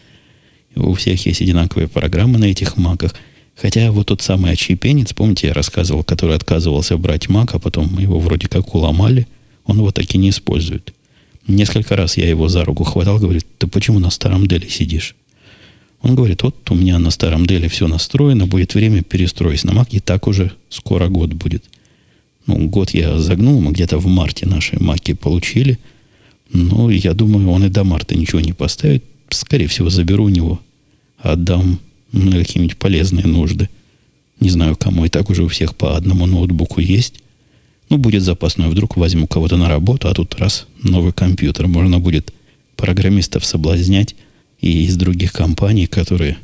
у 0.75 0.95
всех 0.95 1.25
есть 1.27 1.43
одинаковые 1.43 1.89
программы 1.89 2.39
на 2.39 2.47
этих 2.47 2.77
маках. 2.77 3.15
Хотя 3.57 3.91
вот 3.91 4.07
тот 4.07 4.23
самый 4.23 4.53
очепенец, 4.53 5.13
помните, 5.13 5.49
я 5.49 5.55
рассказывал, 5.55 6.05
который 6.05 6.37
отказывался 6.37 6.97
брать 6.97 7.29
мак, 7.29 7.55
а 7.55 7.59
потом 7.59 7.99
его 7.99 8.21
вроде 8.21 8.49
как 8.49 8.75
уломали, 8.75 9.27
он 9.65 9.79
его 9.79 9.91
таки 9.91 10.17
не 10.17 10.31
использует. 10.31 10.95
Несколько 11.47 11.97
раз 11.97 12.17
я 12.17 12.29
его 12.29 12.49
за 12.49 12.65
руку 12.65 12.85
хватал, 12.85 13.19
говорит, 13.19 13.47
ты 13.59 13.67
почему 13.67 13.99
на 13.99 14.11
старом 14.11 14.47
деле 14.47 14.69
сидишь? 14.69 15.17
Он 16.03 16.15
говорит, 16.15 16.43
вот 16.43 16.71
у 16.71 16.75
меня 16.75 16.99
на 16.99 17.11
старом 17.11 17.47
деле 17.47 17.69
все 17.69 17.89
настроено, 17.89 18.47
будет 18.47 18.75
время 18.75 19.03
перестроить 19.03 19.65
на 19.65 19.71
Mac, 19.71 19.89
и 19.91 19.99
так 19.99 20.29
уже 20.29 20.53
скоро 20.69 21.09
год 21.09 21.33
будет. 21.33 21.65
Ну, 22.49 22.67
год 22.67 22.91
я 22.95 23.19
загнул, 23.19 23.61
мы 23.61 23.73
где-то 23.73 23.99
в 23.99 24.07
марте 24.07 24.47
наши 24.47 24.83
маки 24.83 25.13
получили. 25.13 25.79
Но 26.51 26.91
я 26.91 27.13
думаю, 27.13 27.51
он 27.51 27.67
и 27.67 27.69
до 27.69 27.85
марта 27.85 28.17
ничего 28.17 28.41
не 28.41 28.55
поставит. 28.55 29.05
Скорее 29.29 29.67
всего, 29.67 29.91
заберу 29.91 30.25
у 30.25 30.29
него, 30.31 30.59
отдам 31.19 31.79
на 32.11 32.39
какие-нибудь 32.39 32.79
полезные 32.79 33.27
нужды. 33.27 33.69
Не 34.41 34.49
знаю, 34.49 34.77
кому. 34.77 35.05
И 35.05 35.11
так 35.11 35.29
уже 35.29 35.45
у 35.45 35.49
всех 35.49 35.77
по 35.77 35.95
одному 35.95 36.25
ноутбуку 36.25 36.81
есть. 36.81 37.21
Ну, 37.91 37.99
будет 37.99 38.23
запасной. 38.23 38.69
Вдруг 38.69 38.97
возьму 38.97 39.27
кого-то 39.27 39.59
на 39.59 39.69
работу, 39.69 40.09
а 40.09 40.15
тут 40.15 40.35
раз 40.37 40.67
новый 40.83 41.13
компьютер. 41.13 41.67
Можно 41.67 41.99
будет 42.01 42.33
программистов 42.77 43.45
соблазнять 43.45 44.17
и 44.63 44.85
из 44.85 44.97
других 44.97 45.35
компаний, 45.35 45.87
которые 45.87 46.39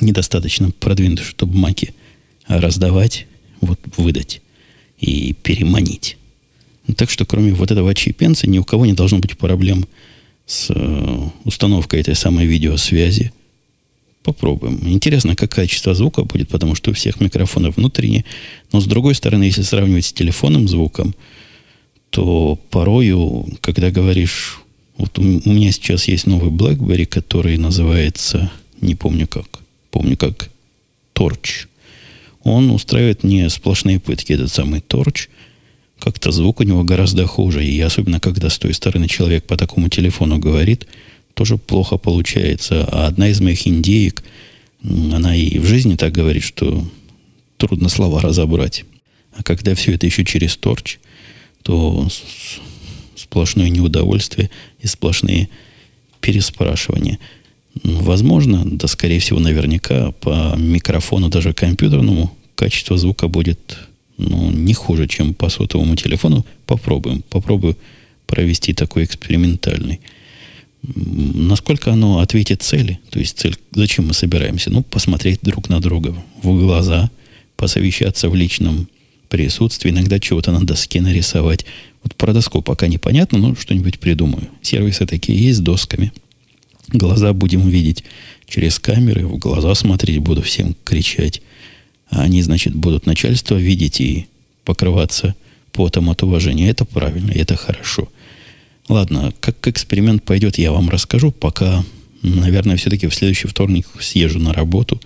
недостаточно 0.00 0.70
продвинуты, 0.70 1.24
чтобы 1.24 1.58
маки 1.58 1.92
раздавать, 2.48 3.26
вот 3.60 3.78
выдать 3.98 4.40
и 5.04 5.32
переманить. 5.34 6.16
Так 6.96 7.10
что 7.10 7.24
кроме 7.24 7.52
вот 7.52 7.70
этого 7.70 7.94
чипенца 7.94 8.48
ни 8.48 8.58
у 8.58 8.64
кого 8.64 8.86
не 8.86 8.92
должно 8.92 9.18
быть 9.18 9.36
проблем 9.38 9.86
с 10.46 10.70
э, 10.70 11.18
установкой 11.44 12.00
этой 12.00 12.14
самой 12.14 12.46
видеосвязи. 12.46 13.32
Попробуем. 14.22 14.80
Интересно, 14.88 15.36
как 15.36 15.50
качество 15.50 15.94
звука 15.94 16.24
будет, 16.24 16.48
потому 16.48 16.74
что 16.74 16.90
у 16.90 16.94
всех 16.94 17.20
микрофонов 17.20 17.76
внутренние. 17.76 18.24
Но 18.72 18.80
с 18.80 18.86
другой 18.86 19.14
стороны, 19.14 19.44
если 19.44 19.62
сравнивать 19.62 20.06
с 20.06 20.12
телефонным 20.12 20.68
звуком, 20.68 21.14
то 22.10 22.58
порою, 22.70 23.46
когда 23.60 23.90
говоришь 23.90 24.60
вот 24.96 25.18
у, 25.18 25.22
у 25.22 25.52
меня 25.52 25.72
сейчас 25.72 26.08
есть 26.08 26.26
новый 26.26 26.50
BlackBerry, 26.50 27.06
который 27.06 27.58
называется, 27.58 28.50
не 28.80 28.94
помню 28.94 29.26
как, 29.26 29.60
помню 29.90 30.16
как 30.16 30.50
Torch. 31.14 31.66
Он 32.44 32.70
устраивает 32.70 33.24
не 33.24 33.48
сплошные 33.48 33.98
пытки, 33.98 34.34
этот 34.34 34.52
самый 34.52 34.80
Torch. 34.80 35.28
Как-то 35.98 36.30
звук 36.30 36.60
у 36.60 36.62
него 36.62 36.84
гораздо 36.84 37.26
хуже. 37.26 37.64
И 37.64 37.80
особенно, 37.80 38.20
когда 38.20 38.50
с 38.50 38.58
той 38.58 38.74
стороны 38.74 39.08
человек 39.08 39.44
по 39.44 39.56
такому 39.56 39.88
телефону 39.88 40.38
говорит, 40.38 40.86
тоже 41.32 41.56
плохо 41.56 41.96
получается. 41.96 42.86
А 42.90 43.06
одна 43.06 43.28
из 43.28 43.40
моих 43.40 43.66
индеек, 43.66 44.22
она 44.82 45.34
и 45.34 45.58
в 45.58 45.64
жизни 45.64 45.96
так 45.96 46.12
говорит, 46.12 46.44
что 46.44 46.86
трудно 47.56 47.88
слова 47.88 48.20
разобрать. 48.20 48.84
А 49.36 49.42
когда 49.42 49.74
все 49.74 49.92
это 49.94 50.06
еще 50.06 50.24
через 50.24 50.56
торч, 50.56 50.98
то 51.62 52.08
сплошное 53.16 53.70
неудовольствие 53.70 54.50
и 54.80 54.86
сплошные 54.86 55.48
переспрашивания. 56.20 57.18
Возможно, 57.82 58.62
да, 58.64 58.86
скорее 58.86 59.18
всего, 59.18 59.40
наверняка 59.40 60.12
по 60.12 60.54
микрофону, 60.56 61.28
даже 61.28 61.52
компьютерному, 61.52 62.32
качество 62.54 62.96
звука 62.96 63.28
будет 63.28 63.78
ну, 64.16 64.50
не 64.50 64.74
хуже, 64.74 65.08
чем 65.08 65.34
по 65.34 65.48
сотовому 65.48 65.96
телефону. 65.96 66.46
Попробуем. 66.66 67.22
Попробую 67.30 67.76
провести 68.26 68.72
такой 68.72 69.04
экспериментальный. 69.04 70.00
Насколько 70.82 71.92
оно 71.92 72.18
ответит 72.20 72.62
цели? 72.62 73.00
То 73.10 73.18
есть 73.18 73.38
цель, 73.38 73.56
зачем 73.72 74.06
мы 74.06 74.14
собираемся? 74.14 74.70
Ну, 74.70 74.82
посмотреть 74.82 75.40
друг 75.42 75.68
на 75.68 75.80
друга 75.80 76.14
в 76.42 76.58
глаза, 76.60 77.10
посовещаться 77.56 78.28
в 78.28 78.34
личном 78.34 78.88
присутствии, 79.28 79.90
иногда 79.90 80.20
чего-то 80.20 80.52
на 80.52 80.64
доске 80.64 81.00
нарисовать, 81.00 81.64
вот 82.02 82.14
про 82.14 82.32
доску 82.34 82.60
пока 82.60 82.86
непонятно, 82.86 83.38
но 83.38 83.54
что-нибудь 83.56 83.98
придумаю. 83.98 84.46
Сервисы 84.60 85.06
такие 85.06 85.42
есть 85.42 85.58
с 85.58 85.62
досками. 85.62 86.12
Глаза 86.94 87.32
будем 87.32 87.68
видеть 87.68 88.04
через 88.46 88.78
камеры, 88.78 89.26
в 89.26 89.36
глаза 89.36 89.74
смотреть 89.74 90.18
буду, 90.18 90.42
всем 90.42 90.76
кричать. 90.84 91.42
А 92.08 92.22
они, 92.22 92.40
значит, 92.40 92.72
будут 92.72 93.04
начальство 93.04 93.56
видеть 93.56 94.00
и 94.00 94.28
покрываться 94.64 95.34
потом 95.72 96.08
от 96.10 96.22
уважения. 96.22 96.70
Это 96.70 96.84
правильно, 96.84 97.32
это 97.32 97.56
хорошо. 97.56 98.08
Ладно, 98.88 99.32
как 99.40 99.66
эксперимент 99.66 100.22
пойдет, 100.22 100.56
я 100.56 100.70
вам 100.70 100.88
расскажу. 100.88 101.32
Пока, 101.32 101.84
наверное, 102.22 102.76
все-таки 102.76 103.08
в 103.08 103.14
следующий 103.14 103.48
вторник 103.48 103.88
съезжу 104.00 104.38
на 104.38 104.52
работу, 104.52 105.00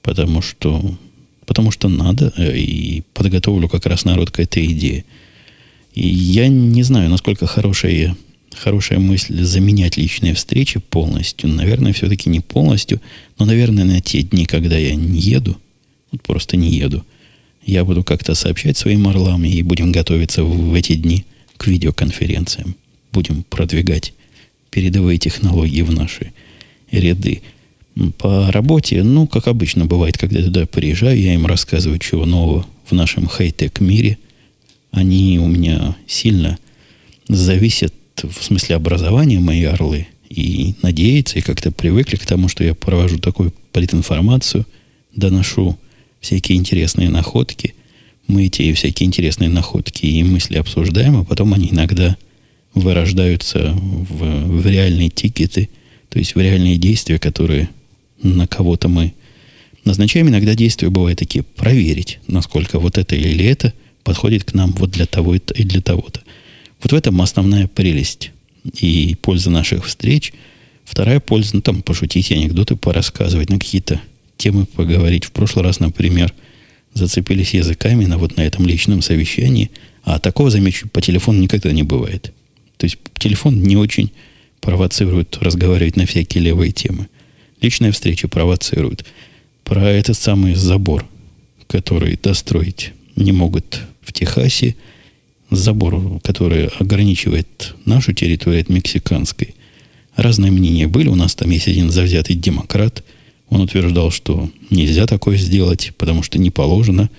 потому 0.00 0.42
что, 0.42 0.96
потому 1.44 1.72
что 1.72 1.88
надо, 1.88 2.32
э, 2.36 2.56
и 2.56 3.02
подготовлю 3.14 3.68
как 3.68 3.86
раз 3.86 4.04
народ 4.04 4.30
к 4.30 4.38
этой 4.38 4.64
идее. 4.66 5.04
И 5.94 6.06
я 6.06 6.46
не 6.46 6.84
знаю, 6.84 7.10
насколько 7.10 7.48
хорошая, 7.48 8.16
хорошая 8.56 8.98
мысль 8.98 9.42
заменять 9.42 9.96
личные 9.96 10.34
встречи 10.34 10.80
полностью. 10.80 11.48
Наверное, 11.48 11.92
все-таки 11.92 12.30
не 12.30 12.40
полностью, 12.40 13.00
но, 13.38 13.46
наверное, 13.46 13.84
на 13.84 14.00
те 14.00 14.22
дни, 14.22 14.46
когда 14.46 14.76
я 14.76 14.94
не 14.94 15.20
еду, 15.20 15.56
вот 16.10 16.22
просто 16.22 16.56
не 16.56 16.70
еду, 16.70 17.04
я 17.64 17.84
буду 17.84 18.04
как-то 18.04 18.34
сообщать 18.34 18.76
своим 18.76 19.08
орлам 19.08 19.44
и 19.44 19.62
будем 19.62 19.92
готовиться 19.92 20.44
в, 20.44 20.70
в 20.70 20.74
эти 20.74 20.94
дни 20.94 21.24
к 21.56 21.66
видеоконференциям. 21.66 22.76
Будем 23.12 23.42
продвигать 23.44 24.12
передовые 24.70 25.18
технологии 25.18 25.82
в 25.82 25.92
наши 25.92 26.32
ряды. 26.90 27.42
По 28.18 28.50
работе, 28.50 29.02
ну, 29.02 29.26
как 29.26 29.46
обычно 29.46 29.86
бывает, 29.86 30.18
когда 30.18 30.40
я 30.40 30.44
туда 30.46 30.66
приезжаю, 30.66 31.20
я 31.20 31.34
им 31.34 31.46
рассказываю, 31.46 31.98
чего 31.98 32.26
нового 32.26 32.66
в 32.84 32.92
нашем 32.92 33.26
хай-тек 33.26 33.80
мире– 33.80 34.18
они 34.94 35.38
у 35.40 35.48
меня 35.48 35.96
сильно 36.06 36.58
зависят 37.28 37.92
в 38.22 38.42
смысле 38.42 38.76
образования 38.76 39.40
мои 39.40 39.64
орлы 39.64 40.06
и 40.28 40.74
надеются, 40.82 41.38
и 41.38 41.42
как-то 41.42 41.70
привыкли 41.70 42.16
к 42.16 42.26
тому, 42.26 42.48
что 42.48 42.64
я 42.64 42.74
провожу 42.74 43.18
такую 43.18 43.52
политинформацию, 43.72 44.66
доношу 45.14 45.78
всякие 46.20 46.58
интересные 46.58 47.10
находки. 47.10 47.74
Мы 48.26 48.46
эти 48.46 48.72
всякие 48.72 49.06
интересные 49.06 49.50
находки 49.50 50.06
и 50.06 50.22
мысли 50.22 50.56
обсуждаем, 50.56 51.16
а 51.16 51.24
потом 51.24 51.52
они 51.52 51.68
иногда 51.70 52.16
вырождаются 52.72 53.72
в, 53.74 54.60
в 54.60 54.66
реальные 54.66 55.10
тикеты, 55.10 55.68
То 56.08 56.18
есть 56.18 56.34
в 56.34 56.40
реальные 56.40 56.76
действия, 56.76 57.18
которые 57.18 57.68
на 58.22 58.46
кого-то 58.46 58.88
мы 58.88 59.14
назначаем. 59.84 60.28
Иногда 60.28 60.54
действия 60.54 60.88
бывают 60.90 61.18
такие, 61.18 61.44
проверить, 61.44 62.18
насколько 62.26 62.78
вот 62.78 62.98
это 62.98 63.14
или 63.14 63.44
это 63.44 63.72
подходит 64.02 64.44
к 64.44 64.54
нам 64.54 64.72
вот 64.72 64.90
для 64.90 65.06
того 65.06 65.34
и 65.36 65.64
для 65.64 65.80
того-то. 65.80 66.22
Вот 66.84 66.92
в 66.92 66.94
этом 66.94 67.20
основная 67.22 67.66
прелесть 67.66 68.30
и 68.78 69.16
польза 69.22 69.50
наших 69.50 69.86
встреч. 69.86 70.34
Вторая 70.84 71.18
польза, 71.18 71.56
ну, 71.56 71.62
там, 71.62 71.82
пошутить, 71.82 72.30
анекдоты 72.30 72.76
порассказывать, 72.76 73.48
на 73.48 73.58
какие-то 73.58 74.02
темы 74.36 74.66
поговорить. 74.66 75.24
В 75.24 75.32
прошлый 75.32 75.64
раз, 75.64 75.80
например, 75.80 76.34
зацепились 76.92 77.54
языками 77.54 78.04
на 78.04 78.18
вот 78.18 78.36
на 78.36 78.42
этом 78.42 78.66
личном 78.66 79.00
совещании, 79.00 79.70
а 80.02 80.18
такого, 80.18 80.50
замечу, 80.50 80.86
по 80.90 81.00
телефону 81.00 81.40
никогда 81.40 81.72
не 81.72 81.82
бывает. 81.82 82.34
То 82.76 82.84
есть 82.84 82.98
телефон 83.18 83.62
не 83.62 83.78
очень 83.78 84.12
провоцирует 84.60 85.38
разговаривать 85.40 85.96
на 85.96 86.04
всякие 86.04 86.44
левые 86.44 86.72
темы. 86.72 87.08
Личная 87.62 87.92
встреча 87.92 88.28
провоцирует. 88.28 89.06
Про 89.64 89.88
этот 89.88 90.18
самый 90.18 90.54
забор, 90.54 91.06
который 91.66 92.18
достроить 92.22 92.92
не 93.16 93.32
могут 93.32 93.80
в 94.02 94.12
Техасе, 94.12 94.76
забор, 95.56 96.20
который 96.22 96.66
ограничивает 96.66 97.74
нашу 97.84 98.12
территорию 98.12 98.62
от 98.62 98.68
мексиканской. 98.68 99.54
Разные 100.16 100.52
мнения 100.52 100.86
были. 100.86 101.08
У 101.08 101.14
нас 101.14 101.34
там 101.34 101.50
есть 101.50 101.68
один 101.68 101.90
завзятый 101.90 102.36
демократ. 102.36 103.04
Он 103.48 103.60
утверждал, 103.60 104.10
что 104.10 104.50
нельзя 104.70 105.06
такое 105.06 105.36
сделать, 105.36 105.92
потому 105.98 106.22
что 106.22 106.38
не 106.38 106.50
положено. 106.50 107.10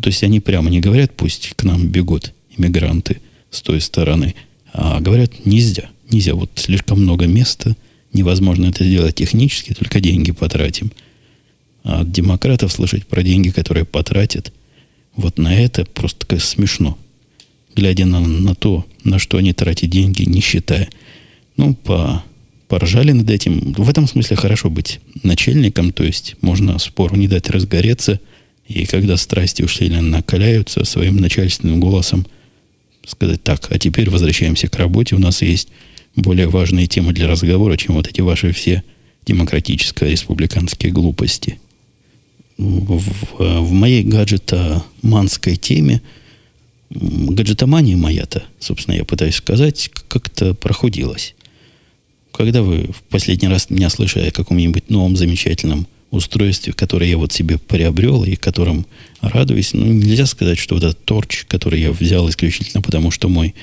То 0.00 0.08
есть 0.08 0.22
они 0.22 0.40
прямо 0.40 0.70
не 0.70 0.80
говорят, 0.80 1.12
пусть 1.16 1.54
к 1.54 1.62
нам 1.64 1.86
бегут 1.88 2.32
иммигранты 2.56 3.20
с 3.50 3.62
той 3.62 3.80
стороны, 3.80 4.34
а 4.72 5.00
говорят, 5.00 5.44
нельзя. 5.44 5.88
Нельзя. 6.10 6.34
Вот 6.34 6.50
слишком 6.56 7.02
много 7.02 7.26
места, 7.26 7.76
невозможно 8.12 8.66
это 8.66 8.84
сделать 8.84 9.16
технически, 9.16 9.72
только 9.72 10.00
деньги 10.00 10.32
потратим. 10.32 10.92
А 11.82 12.00
от 12.00 12.10
демократов 12.10 12.72
слышать 12.72 13.06
про 13.06 13.22
деньги, 13.22 13.50
которые 13.50 13.84
потратят, 13.84 14.52
вот 15.16 15.38
на 15.38 15.54
это 15.54 15.84
просто 15.84 16.38
смешно 16.40 16.98
глядя 17.74 18.06
на, 18.06 18.20
на 18.20 18.54
то, 18.54 18.84
на 19.02 19.18
что 19.18 19.38
они 19.38 19.52
тратят 19.52 19.90
деньги, 19.90 20.22
не 20.22 20.40
считая. 20.40 20.88
Ну, 21.56 21.74
по, 21.74 22.24
поржали 22.68 23.12
над 23.12 23.30
этим. 23.30 23.72
В 23.72 23.88
этом 23.88 24.06
смысле 24.06 24.36
хорошо 24.36 24.70
быть 24.70 25.00
начальником, 25.22 25.92
то 25.92 26.04
есть 26.04 26.36
можно 26.40 26.78
спору 26.78 27.16
не 27.16 27.28
дать 27.28 27.50
разгореться, 27.50 28.20
и 28.66 28.86
когда 28.86 29.16
страсти 29.16 29.62
уж 29.62 29.76
сильно 29.76 30.00
накаляются, 30.00 30.84
своим 30.84 31.16
начальственным 31.16 31.80
голосом 31.80 32.26
сказать 33.06 33.42
так, 33.42 33.66
а 33.70 33.78
теперь 33.78 34.08
возвращаемся 34.08 34.68
к 34.68 34.76
работе, 34.76 35.14
у 35.14 35.18
нас 35.18 35.42
есть 35.42 35.68
более 36.16 36.48
важные 36.48 36.86
темы 36.86 37.12
для 37.12 37.28
разговора, 37.28 37.76
чем 37.76 37.96
вот 37.96 38.08
эти 38.08 38.22
ваши 38.22 38.52
все 38.52 38.82
демократическо-республиканские 39.26 40.92
глупости. 40.92 41.58
В, 42.56 43.02
в, 43.38 43.72
моей 43.72 44.04
гаджета-манской 44.04 45.56
теме– 45.56 46.00
гаджетомания 46.90 47.96
моя-то, 47.96 48.44
собственно, 48.58 48.94
я 48.94 49.04
пытаюсь 49.04 49.36
сказать, 49.36 49.90
как-то 50.08 50.54
прохудилась. 50.54 51.34
Когда 52.32 52.62
вы 52.62 52.90
в 52.92 53.02
последний 53.10 53.48
раз 53.48 53.70
меня 53.70 53.90
слышали 53.90 54.28
о 54.28 54.32
каком-нибудь 54.32 54.90
новом 54.90 55.16
замечательном 55.16 55.86
устройстве, 56.10 56.72
которое 56.72 57.10
я 57.10 57.18
вот 57.18 57.32
себе 57.32 57.58
приобрел 57.58 58.24
и 58.24 58.36
которым 58.36 58.86
радуюсь, 59.20 59.72
ну, 59.72 59.86
нельзя 59.86 60.26
сказать, 60.26 60.58
что 60.58 60.74
вот 60.74 60.84
этот 60.84 61.04
торч, 61.04 61.44
который 61.46 61.80
я 61.80 61.92
взял 61.92 62.28
исключительно 62.28 62.82
потому, 62.82 63.10
что 63.10 63.28
мой 63.28 63.54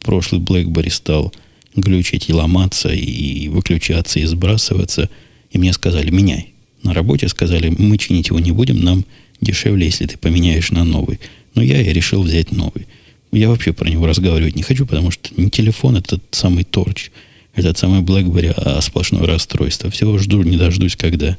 прошлый 0.00 0.40
BlackBerry 0.40 0.90
стал 0.90 1.32
глючить 1.74 2.28
и 2.28 2.32
ломаться, 2.32 2.90
и 2.90 3.48
выключаться, 3.48 4.18
и 4.18 4.24
сбрасываться, 4.24 5.08
и 5.50 5.58
мне 5.58 5.72
сказали, 5.72 6.10
меняй. 6.10 6.52
На 6.82 6.92
работе 6.92 7.28
сказали, 7.28 7.74
мы 7.76 7.96
чинить 7.98 8.28
его 8.28 8.40
не 8.40 8.52
будем, 8.52 8.80
нам 8.80 9.04
дешевле, 9.40 9.86
если 9.86 10.06
ты 10.06 10.18
поменяешь 10.18 10.70
на 10.70 10.84
новый. 10.84 11.20
Но 11.54 11.62
я 11.62 11.80
и 11.80 11.92
решил 11.92 12.22
взять 12.22 12.52
новый. 12.52 12.86
Я 13.32 13.48
вообще 13.48 13.72
про 13.72 13.88
него 13.88 14.06
разговаривать 14.06 14.56
не 14.56 14.62
хочу, 14.62 14.86
потому 14.86 15.10
что 15.10 15.30
не 15.36 15.50
телефон, 15.50 15.96
это 15.96 16.18
тот 16.18 16.22
самый 16.32 16.64
торч, 16.64 17.10
этот 17.54 17.78
самый 17.78 18.02
BlackBerry, 18.02 18.52
а 18.56 18.80
сплошное 18.80 19.26
расстройство. 19.26 19.90
Всего 19.90 20.18
жду, 20.18 20.42
не 20.42 20.56
дождусь, 20.56 20.96
когда 20.96 21.36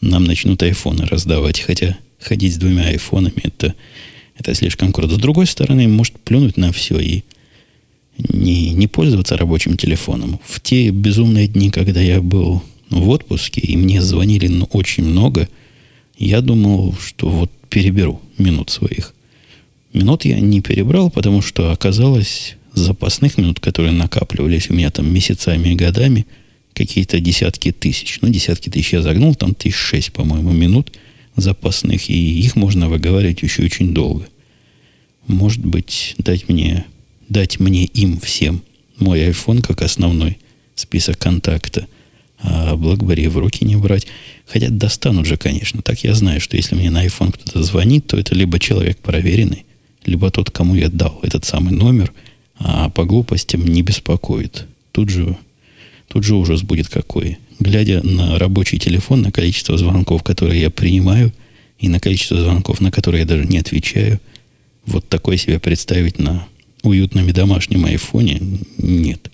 нам 0.00 0.24
начнут 0.24 0.62
айфоны 0.62 1.06
раздавать. 1.06 1.60
Хотя 1.60 1.96
ходить 2.20 2.54
с 2.54 2.58
двумя 2.58 2.84
айфонами, 2.84 3.40
это, 3.42 3.74
это 4.38 4.54
слишком 4.54 4.92
круто. 4.92 5.14
С 5.14 5.18
другой 5.18 5.46
стороны, 5.46 5.88
может 5.88 6.18
плюнуть 6.20 6.56
на 6.56 6.72
все 6.72 6.98
и 6.98 7.24
не, 8.18 8.70
не 8.70 8.86
пользоваться 8.86 9.36
рабочим 9.36 9.76
телефоном. 9.76 10.40
В 10.44 10.60
те 10.60 10.90
безумные 10.90 11.48
дни, 11.48 11.70
когда 11.70 12.00
я 12.00 12.20
был 12.20 12.62
в 12.90 13.08
отпуске, 13.08 13.60
и 13.60 13.76
мне 13.76 14.00
звонили 14.00 14.46
ну, 14.46 14.68
очень 14.72 15.04
много, 15.04 15.48
я 16.16 16.40
думал, 16.40 16.94
что 17.00 17.28
вот 17.28 17.50
переберу 17.68 18.20
минут 18.38 18.70
своих. 18.70 19.13
Минут 19.94 20.24
я 20.24 20.40
не 20.40 20.60
перебрал, 20.60 21.08
потому 21.08 21.40
что 21.40 21.70
оказалось 21.70 22.56
запасных 22.72 23.38
минут, 23.38 23.60
которые 23.60 23.92
накапливались 23.92 24.68
у 24.68 24.74
меня 24.74 24.90
там 24.90 25.12
месяцами 25.12 25.68
и 25.68 25.76
годами, 25.76 26.26
какие-то 26.72 27.20
десятки 27.20 27.70
тысяч. 27.70 28.18
Ну, 28.20 28.28
десятки 28.28 28.68
тысяч 28.68 28.92
я 28.92 29.02
загнул, 29.02 29.36
там 29.36 29.54
тысяч 29.54 29.76
шесть, 29.76 30.12
по-моему, 30.12 30.50
минут 30.50 30.92
запасных, 31.36 32.10
и 32.10 32.40
их 32.40 32.56
можно 32.56 32.88
выговаривать 32.88 33.42
еще 33.42 33.62
очень 33.62 33.94
долго. 33.94 34.26
Может 35.28 35.64
быть, 35.64 36.16
дать 36.18 36.48
мне, 36.48 36.84
дать 37.28 37.60
мне 37.60 37.84
им 37.84 38.18
всем 38.18 38.62
мой 38.98 39.20
iPhone 39.20 39.62
как 39.62 39.82
основной 39.82 40.38
список 40.74 41.18
контакта, 41.18 41.86
а 42.40 42.74
BlackBerry 42.74 43.28
в 43.28 43.38
руки 43.38 43.64
не 43.64 43.76
брать. 43.76 44.08
Хотя 44.46 44.70
достанут 44.70 45.26
же, 45.26 45.36
конечно. 45.36 45.82
Так 45.82 46.02
я 46.02 46.14
знаю, 46.14 46.40
что 46.40 46.56
если 46.56 46.74
мне 46.74 46.90
на 46.90 47.06
iPhone 47.06 47.32
кто-то 47.32 47.62
звонит, 47.62 48.08
то 48.08 48.16
это 48.16 48.34
либо 48.34 48.58
человек 48.58 48.98
проверенный, 48.98 49.64
либо 50.06 50.30
тот, 50.30 50.50
кому 50.50 50.74
я 50.74 50.88
дал 50.88 51.18
этот 51.22 51.44
самый 51.44 51.72
номер, 51.72 52.12
а 52.58 52.88
по 52.90 53.04
глупостям 53.04 53.64
не 53.64 53.82
беспокоит. 53.82 54.66
Тут 54.92 55.10
же, 55.10 55.36
тут 56.08 56.24
же 56.24 56.34
ужас 56.34 56.62
будет 56.62 56.88
какой. 56.88 57.38
Глядя 57.60 58.02
на 58.02 58.38
рабочий 58.38 58.78
телефон, 58.78 59.22
на 59.22 59.32
количество 59.32 59.76
звонков, 59.78 60.22
которые 60.22 60.60
я 60.60 60.70
принимаю, 60.70 61.32
и 61.78 61.88
на 61.88 62.00
количество 62.00 62.40
звонков, 62.40 62.80
на 62.80 62.90
которые 62.90 63.20
я 63.20 63.26
даже 63.26 63.44
не 63.46 63.58
отвечаю, 63.58 64.20
вот 64.86 65.08
такое 65.08 65.36
себе 65.36 65.58
представить 65.58 66.18
на 66.18 66.46
уютном 66.82 67.28
и 67.28 67.32
домашнем 67.32 67.84
айфоне 67.84 68.40
нет. 68.78 69.30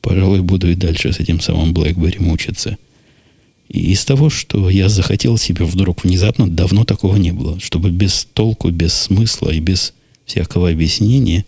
Пожалуй, 0.00 0.40
буду 0.40 0.70
и 0.70 0.74
дальше 0.74 1.12
с 1.12 1.20
этим 1.20 1.40
самым 1.40 1.72
BlackBerry 1.72 2.22
мучиться. 2.22 2.78
И 3.68 3.92
из 3.92 4.04
того, 4.04 4.30
что 4.30 4.70
я 4.70 4.88
захотел 4.88 5.36
себе 5.38 5.64
вдруг 5.64 6.04
внезапно, 6.04 6.48
давно 6.48 6.84
такого 6.84 7.16
не 7.16 7.32
было. 7.32 7.58
Чтобы 7.60 7.90
без 7.90 8.26
толку, 8.32 8.70
без 8.70 8.94
смысла 8.94 9.50
и 9.50 9.60
без 9.60 9.92
всякого 10.26 10.70
объяснения. 10.70 11.44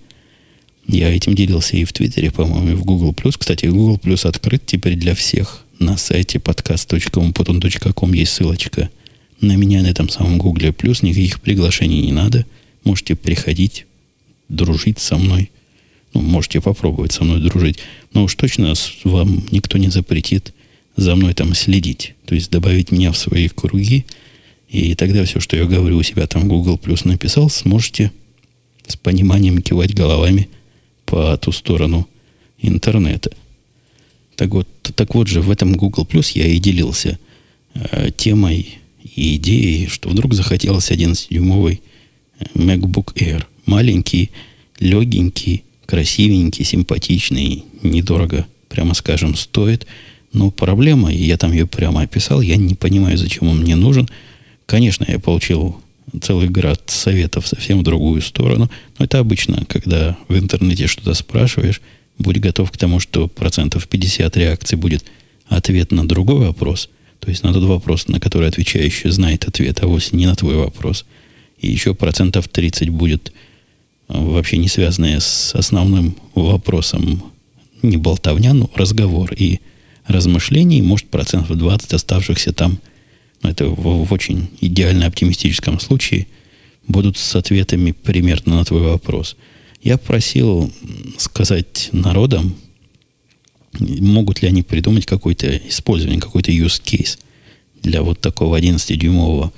Я 0.86 1.14
этим 1.14 1.34
делился 1.34 1.76
и 1.76 1.84
в 1.84 1.92
Твиттере, 1.92 2.30
по-моему, 2.30 2.70
и 2.70 2.74
в 2.74 2.84
Google+. 2.84 3.14
Кстати, 3.38 3.66
Google 3.66 4.00
Plus 4.02 4.26
открыт 4.26 4.62
теперь 4.64 4.96
для 4.96 5.14
всех. 5.14 5.64
На 5.78 5.96
сайте 5.96 6.38
podcast.umputun.com 6.38 8.12
есть 8.14 8.32
ссылочка 8.32 8.88
на 9.40 9.56
меня 9.56 9.82
на 9.82 9.88
этом 9.88 10.08
самом 10.08 10.38
Google+. 10.38 10.72
Никаких 11.02 11.40
приглашений 11.40 12.02
не 12.02 12.12
надо. 12.12 12.46
Можете 12.84 13.14
приходить, 13.14 13.86
дружить 14.48 14.98
со 14.98 15.16
мной. 15.18 15.50
Ну, 16.14 16.22
можете 16.22 16.60
попробовать 16.60 17.12
со 17.12 17.24
мной 17.24 17.40
дружить. 17.40 17.78
Но 18.14 18.24
уж 18.24 18.34
точно 18.34 18.74
вам 19.04 19.44
никто 19.50 19.78
не 19.78 19.88
запретит 19.88 20.54
за 20.96 21.14
мной 21.14 21.34
там 21.34 21.54
следить. 21.54 22.14
То 22.26 22.34
есть 22.34 22.50
добавить 22.50 22.90
меня 22.90 23.12
в 23.12 23.18
свои 23.18 23.48
круги. 23.48 24.06
И 24.68 24.94
тогда 24.94 25.24
все, 25.24 25.40
что 25.40 25.56
я 25.56 25.64
говорю 25.64 25.98
у 25.98 26.02
себя 26.02 26.26
там 26.26 26.48
Google 26.48 26.80
Plus 26.82 27.06
написал, 27.06 27.48
сможете 27.50 28.10
с 28.88 28.96
пониманием 28.96 29.62
кивать 29.62 29.94
головами 29.94 30.48
по 31.04 31.36
ту 31.36 31.52
сторону 31.52 32.08
интернета. 32.60 33.30
Так 34.36 34.50
вот, 34.50 34.68
так 34.94 35.14
вот 35.14 35.28
же 35.28 35.40
в 35.40 35.50
этом 35.50 35.74
Google 35.74 36.04
Plus 36.04 36.32
я 36.34 36.46
и 36.46 36.58
делился 36.58 37.18
э, 37.74 38.10
темой 38.16 38.78
и 39.14 39.36
идеей, 39.36 39.88
что 39.88 40.08
вдруг 40.08 40.34
захотелось 40.34 40.90
11-дюймовый 40.90 41.80
э, 42.38 42.44
MacBook 42.54 43.14
Air. 43.14 43.44
Маленький, 43.66 44.30
легенький, 44.78 45.64
красивенький, 45.86 46.64
симпатичный, 46.64 47.64
недорого, 47.82 48.46
прямо 48.68 48.94
скажем, 48.94 49.34
стоит. 49.34 49.86
Но 50.32 50.50
проблема, 50.50 51.12
и 51.12 51.22
я 51.22 51.36
там 51.36 51.52
ее 51.52 51.66
прямо 51.66 52.02
описал, 52.02 52.40
я 52.40 52.56
не 52.56 52.74
понимаю, 52.74 53.16
зачем 53.16 53.48
он 53.48 53.60
мне 53.60 53.76
нужен. 53.76 54.08
Конечно, 54.66 55.06
я 55.08 55.18
получил 55.18 55.80
целый 56.20 56.48
град 56.48 56.82
советов 56.86 57.46
совсем 57.46 57.80
в 57.80 57.82
другую 57.82 58.22
сторону. 58.22 58.70
Но 58.98 59.04
это 59.04 59.18
обычно, 59.18 59.64
когда 59.66 60.16
в 60.28 60.36
интернете 60.36 60.86
что-то 60.86 61.14
спрашиваешь, 61.14 61.80
будь 62.18 62.38
готов 62.38 62.70
к 62.70 62.76
тому, 62.76 63.00
что 63.00 63.28
процентов 63.28 63.88
50 63.88 64.36
реакций 64.36 64.76
будет 64.76 65.04
ответ 65.46 65.92
на 65.92 66.06
другой 66.06 66.46
вопрос, 66.46 66.90
то 67.20 67.30
есть 67.30 67.42
на 67.42 67.52
тот 67.52 67.64
вопрос, 67.64 68.08
на 68.08 68.20
который 68.20 68.48
отвечающий 68.48 69.10
знает 69.10 69.46
ответ, 69.46 69.82
а 69.82 69.86
вовсе 69.86 70.16
не 70.16 70.26
на 70.26 70.34
твой 70.34 70.56
вопрос. 70.56 71.04
И 71.58 71.70
еще 71.70 71.94
процентов 71.94 72.48
30 72.48 72.90
будет 72.90 73.32
э, 74.08 74.14
вообще 74.16 74.58
не 74.58 74.68
связанные 74.68 75.20
с 75.20 75.54
основным 75.54 76.16
вопросом 76.34 77.22
не 77.82 77.96
болтовня, 77.96 78.54
но 78.54 78.70
разговор. 78.74 79.32
И 79.36 79.60
размышлений, 80.06 80.82
может, 80.82 81.08
процентов 81.08 81.56
20 81.56 81.92
оставшихся 81.92 82.52
там, 82.52 82.78
это 83.42 83.68
в, 83.68 84.04
в 84.04 84.12
очень 84.12 84.50
идеально 84.60 85.06
оптимистическом 85.06 85.80
случае, 85.80 86.26
будут 86.86 87.16
с 87.16 87.36
ответами 87.36 87.92
примерно 87.92 88.56
на 88.56 88.64
твой 88.64 88.82
вопрос. 88.82 89.36
Я 89.82 89.98
просил 89.98 90.72
сказать 91.18 91.90
народам, 91.92 92.56
могут 93.78 94.42
ли 94.42 94.48
они 94.48 94.62
придумать 94.62 95.06
какое-то 95.06 95.56
использование, 95.68 96.20
какой-то 96.20 96.50
use 96.50 96.82
case 96.82 97.18
для 97.82 98.02
вот 98.02 98.20
такого 98.20 98.58
11-дюймового 98.58 99.52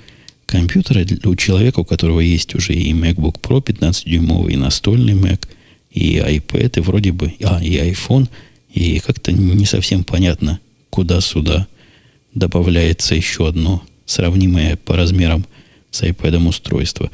компьютера 0.47 1.07
у 1.25 1.37
человека, 1.37 1.81
у 1.81 1.85
которого 1.85 2.21
есть 2.21 2.55
уже 2.55 2.75
и 2.75 2.93
MacBook 2.93 3.40
Pro 3.40 3.62
15-дюймовый, 3.64 4.55
и 4.55 4.57
настольный 4.57 5.14
Mac, 5.14 5.47
и 5.90 6.16
iPad, 6.16 6.79
и 6.79 6.81
вроде 6.81 7.12
бы, 7.12 7.33
а, 7.43 7.62
и 7.62 7.77
iPhone, 7.77 8.29
и 8.73 8.99
как-то 8.99 9.33
не 9.33 9.64
совсем 9.64 10.05
понятно, 10.05 10.61
куда 10.90 11.21
сюда 11.21 11.66
добавляется 12.35 13.14
еще 13.14 13.49
одно 13.49 13.83
сравнимое 14.07 14.77
по 14.77 14.97
размерам 14.97 15.45
с 15.90 16.03
iPad 16.03 16.47
устройство. 16.47 17.11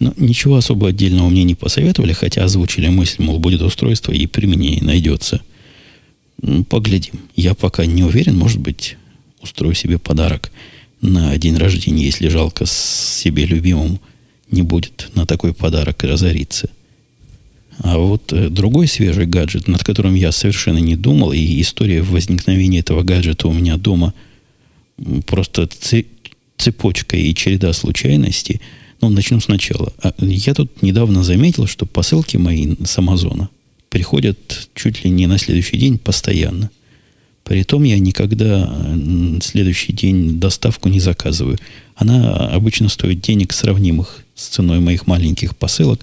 Но 0.00 0.12
ничего 0.16 0.56
особо 0.56 0.88
отдельного 0.88 1.28
мне 1.28 1.44
не 1.44 1.54
посоветовали, 1.54 2.12
хотя 2.12 2.44
озвучили 2.44 2.88
мысль, 2.88 3.22
мол, 3.22 3.38
будет 3.38 3.62
устройство 3.62 4.12
и 4.12 4.26
применение 4.26 4.82
найдется. 4.82 5.40
Поглядим. 6.68 7.20
Я 7.36 7.54
пока 7.54 7.86
не 7.86 8.02
уверен, 8.02 8.36
может 8.36 8.58
быть, 8.58 8.96
устрою 9.40 9.74
себе 9.74 9.98
подарок 9.98 10.50
на 11.00 11.36
день 11.36 11.56
рождения, 11.56 12.04
если 12.04 12.28
жалко 12.28 12.66
себе 12.66 13.46
любимому 13.46 14.00
не 14.50 14.62
будет 14.62 15.10
на 15.14 15.26
такой 15.26 15.54
подарок 15.54 16.02
разориться. 16.02 16.70
А 17.78 17.98
вот 17.98 18.32
э, 18.32 18.48
другой 18.48 18.86
свежий 18.86 19.26
гаджет, 19.26 19.68
над 19.68 19.82
которым 19.82 20.14
я 20.14 20.32
совершенно 20.32 20.78
не 20.78 20.96
думал, 20.96 21.32
и 21.32 21.60
история 21.60 22.02
возникновения 22.02 22.80
этого 22.80 23.02
гаджета 23.02 23.48
у 23.48 23.52
меня 23.52 23.76
дома 23.76 24.14
просто 25.26 25.68
цепочка 26.56 27.16
и 27.16 27.34
череда 27.34 27.72
случайностей. 27.72 28.60
Ну, 29.00 29.08
начну 29.10 29.40
сначала. 29.40 29.92
А, 30.02 30.12
я 30.18 30.54
тут 30.54 30.82
недавно 30.82 31.22
заметил, 31.22 31.66
что 31.66 31.86
посылки 31.86 32.36
мои 32.36 32.74
с 32.84 32.96
Амазона 32.98 33.50
приходят 33.90 34.68
чуть 34.74 35.04
ли 35.04 35.10
не 35.10 35.26
на 35.26 35.38
следующий 35.38 35.76
день 35.76 35.98
постоянно– 35.98 36.70
Притом 37.44 37.82
я 37.82 37.98
никогда 37.98 38.96
следующий 39.42 39.92
день 39.92 40.40
доставку 40.40 40.88
не 40.88 40.98
заказываю. 40.98 41.58
Она 41.94 42.48
обычно 42.48 42.88
стоит 42.88 43.20
денег 43.20 43.52
сравнимых 43.52 44.24
с 44.34 44.48
ценой 44.48 44.80
моих 44.80 45.06
маленьких 45.06 45.54
посылок. 45.54 46.00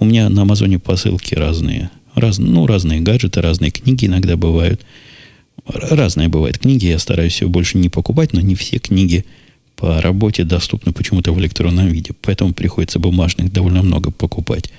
У 0.00 0.04
меня 0.04 0.28
на 0.28 0.42
Амазоне 0.42 0.80
посылки 0.80 1.36
разные. 1.36 1.90
Раз, 2.16 2.38
ну, 2.38 2.66
разные 2.66 3.00
гаджеты, 3.00 3.40
разные 3.40 3.70
книги 3.70 4.06
иногда 4.06 4.36
бывают. 4.36 4.82
Разные 5.66 6.28
бывают 6.28 6.58
книги. 6.58 6.86
Я 6.86 6.98
стараюсь 6.98 7.34
все 7.34 7.48
больше 7.48 7.78
не 7.78 7.88
покупать, 7.88 8.32
но 8.32 8.40
не 8.40 8.54
все 8.54 8.78
книги 8.78 9.24
по 9.76 10.00
работе 10.00 10.44
доступны 10.44 10.92
почему-то 10.92 11.32
в 11.32 11.40
электронном 11.40 11.88
виде. 11.88 12.12
Поэтому 12.20 12.52
приходится 12.52 12.98
бумажных 12.98 13.52
довольно 13.52 13.82
много 13.82 14.10
покупать. 14.10 14.70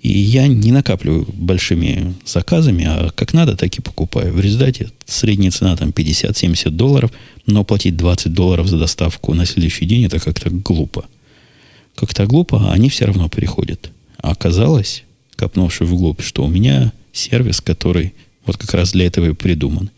И 0.00 0.18
я 0.18 0.46
не 0.46 0.70
накапливаю 0.70 1.26
большими 1.32 2.14
заказами, 2.26 2.84
а 2.84 3.10
как 3.14 3.32
надо, 3.32 3.56
так 3.56 3.74
и 3.74 3.80
покупаю. 3.80 4.34
В 4.34 4.40
результате 4.40 4.90
средняя 5.06 5.50
цена 5.50 5.76
там 5.76 5.90
50-70 5.90 6.70
долларов, 6.70 7.10
но 7.46 7.64
платить 7.64 7.96
20 7.96 8.32
долларов 8.32 8.68
за 8.68 8.78
доставку 8.78 9.32
на 9.32 9.46
следующий 9.46 9.86
день 9.86 10.04
это 10.04 10.20
как-то 10.20 10.50
глупо. 10.50 11.06
Как-то 11.94 12.26
глупо, 12.26 12.68
а 12.68 12.72
они 12.72 12.90
все 12.90 13.06
равно 13.06 13.30
приходят. 13.30 13.90
А 14.18 14.32
оказалось, 14.32 15.04
копнувши 15.36 15.84
вглубь, 15.84 16.20
что 16.20 16.44
у 16.44 16.48
меня 16.48 16.92
сервис, 17.12 17.60
который 17.62 18.12
вот 18.44 18.58
как 18.58 18.74
раз 18.74 18.92
для 18.92 19.06
этого 19.06 19.30
и 19.30 19.32
придуман. 19.32 19.90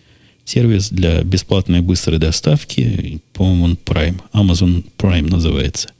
Сервис 0.46 0.90
для 0.90 1.24
бесплатной 1.24 1.80
быстрой 1.80 2.18
доставки, 2.18 3.20
по-моему, 3.32 3.64
он 3.64 3.78
Prime, 3.84 4.20
Amazon 4.32 4.84
Prime 4.96 5.28
называется. 5.28 5.90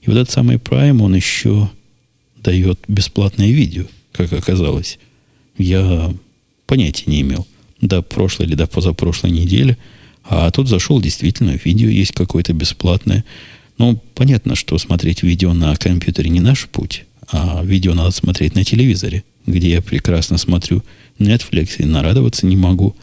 И 0.00 0.08
вот 0.08 0.16
этот 0.16 0.30
самый 0.30 0.56
Prime, 0.56 1.02
он 1.02 1.14
еще 1.14 1.70
дает 2.42 2.80
бесплатное 2.88 3.50
видео, 3.50 3.84
как 4.12 4.32
оказалось. 4.32 4.98
Я 5.58 6.14
понятия 6.66 7.04
не 7.10 7.20
имел 7.20 7.46
до 7.82 8.00
прошлой 8.00 8.46
или 8.46 8.54
до 8.54 8.66
позапрошлой 8.66 9.32
недели. 9.32 9.76
А 10.24 10.50
тут 10.50 10.68
зашел, 10.68 10.98
действительно, 10.98 11.58
видео 11.62 11.88
есть 11.88 12.12
какое-то 12.12 12.54
бесплатное. 12.54 13.26
Ну, 13.76 14.02
понятно, 14.14 14.54
что 14.54 14.78
смотреть 14.78 15.22
видео 15.22 15.52
на 15.52 15.76
компьютере 15.76 16.30
не 16.30 16.40
наш 16.40 16.68
путь, 16.68 17.04
а 17.30 17.62
видео 17.62 17.92
надо 17.92 18.12
смотреть 18.12 18.54
на 18.54 18.64
телевизоре, 18.64 19.24
где 19.44 19.72
я 19.72 19.82
прекрасно 19.82 20.38
смотрю 20.38 20.82
Netflix 21.18 21.76
и 21.78 21.84
нарадоваться 21.84 22.46
не 22.46 22.56
могу. 22.56 22.96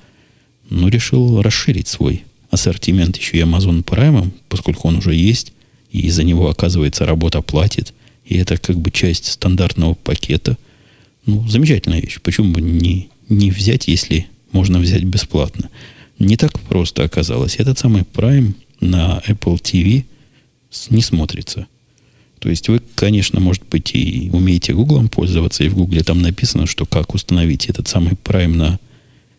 Но 0.70 0.90
решил 0.90 1.42
расширить 1.42 1.88
свой 1.88 2.24
ассортимент 2.50 3.18
еще 3.18 3.38
и 3.38 3.42
Amazon 3.42 3.84
Prime, 3.84 4.32
поскольку 4.50 4.88
он 4.88 4.98
уже 4.98 5.14
есть, 5.14 5.54
и 5.92 6.10
за 6.10 6.24
него, 6.24 6.50
оказывается, 6.50 7.06
работа 7.06 7.42
платит. 7.42 7.94
И 8.26 8.38
это 8.38 8.58
как 8.58 8.80
бы 8.80 8.92
часть 8.92 9.26
стандартного 9.32 9.94
пакета. 9.94 10.58
Ну, 11.26 11.48
замечательная 11.48 12.02
вещь. 12.02 12.20
Почему 12.22 12.54
бы 12.54 12.62
не, 12.62 13.10
не 13.30 13.52
взять, 13.52 13.88
если 13.88 14.28
можно 14.52 14.80
взять 14.80 15.04
бесплатно? 15.04 15.70
Не 16.20 16.36
так 16.36 16.60
просто 16.60 17.04
оказалось. 17.04 17.56
Этот 17.58 17.80
самый 17.80 18.04
Prime 18.04 18.54
на 18.80 19.22
Apple 19.28 19.62
TV 19.62 20.04
не 20.90 21.02
смотрится. 21.02 21.68
То 22.40 22.50
есть 22.50 22.70
вы, 22.70 22.82
конечно, 22.96 23.40
может 23.40 23.64
быть, 23.70 23.96
и 23.96 24.30
умеете 24.32 24.74
Гуглом 24.74 25.10
пользоваться, 25.10 25.64
и 25.64 25.70
в 25.70 25.76
Гугле 25.76 26.04
там 26.04 26.22
написано, 26.22 26.68
что 26.68 26.86
как 26.86 27.14
установить 27.14 27.68
этот 27.68 27.88
самый 27.88 28.14
Prime 28.14 28.56
на 28.56 28.80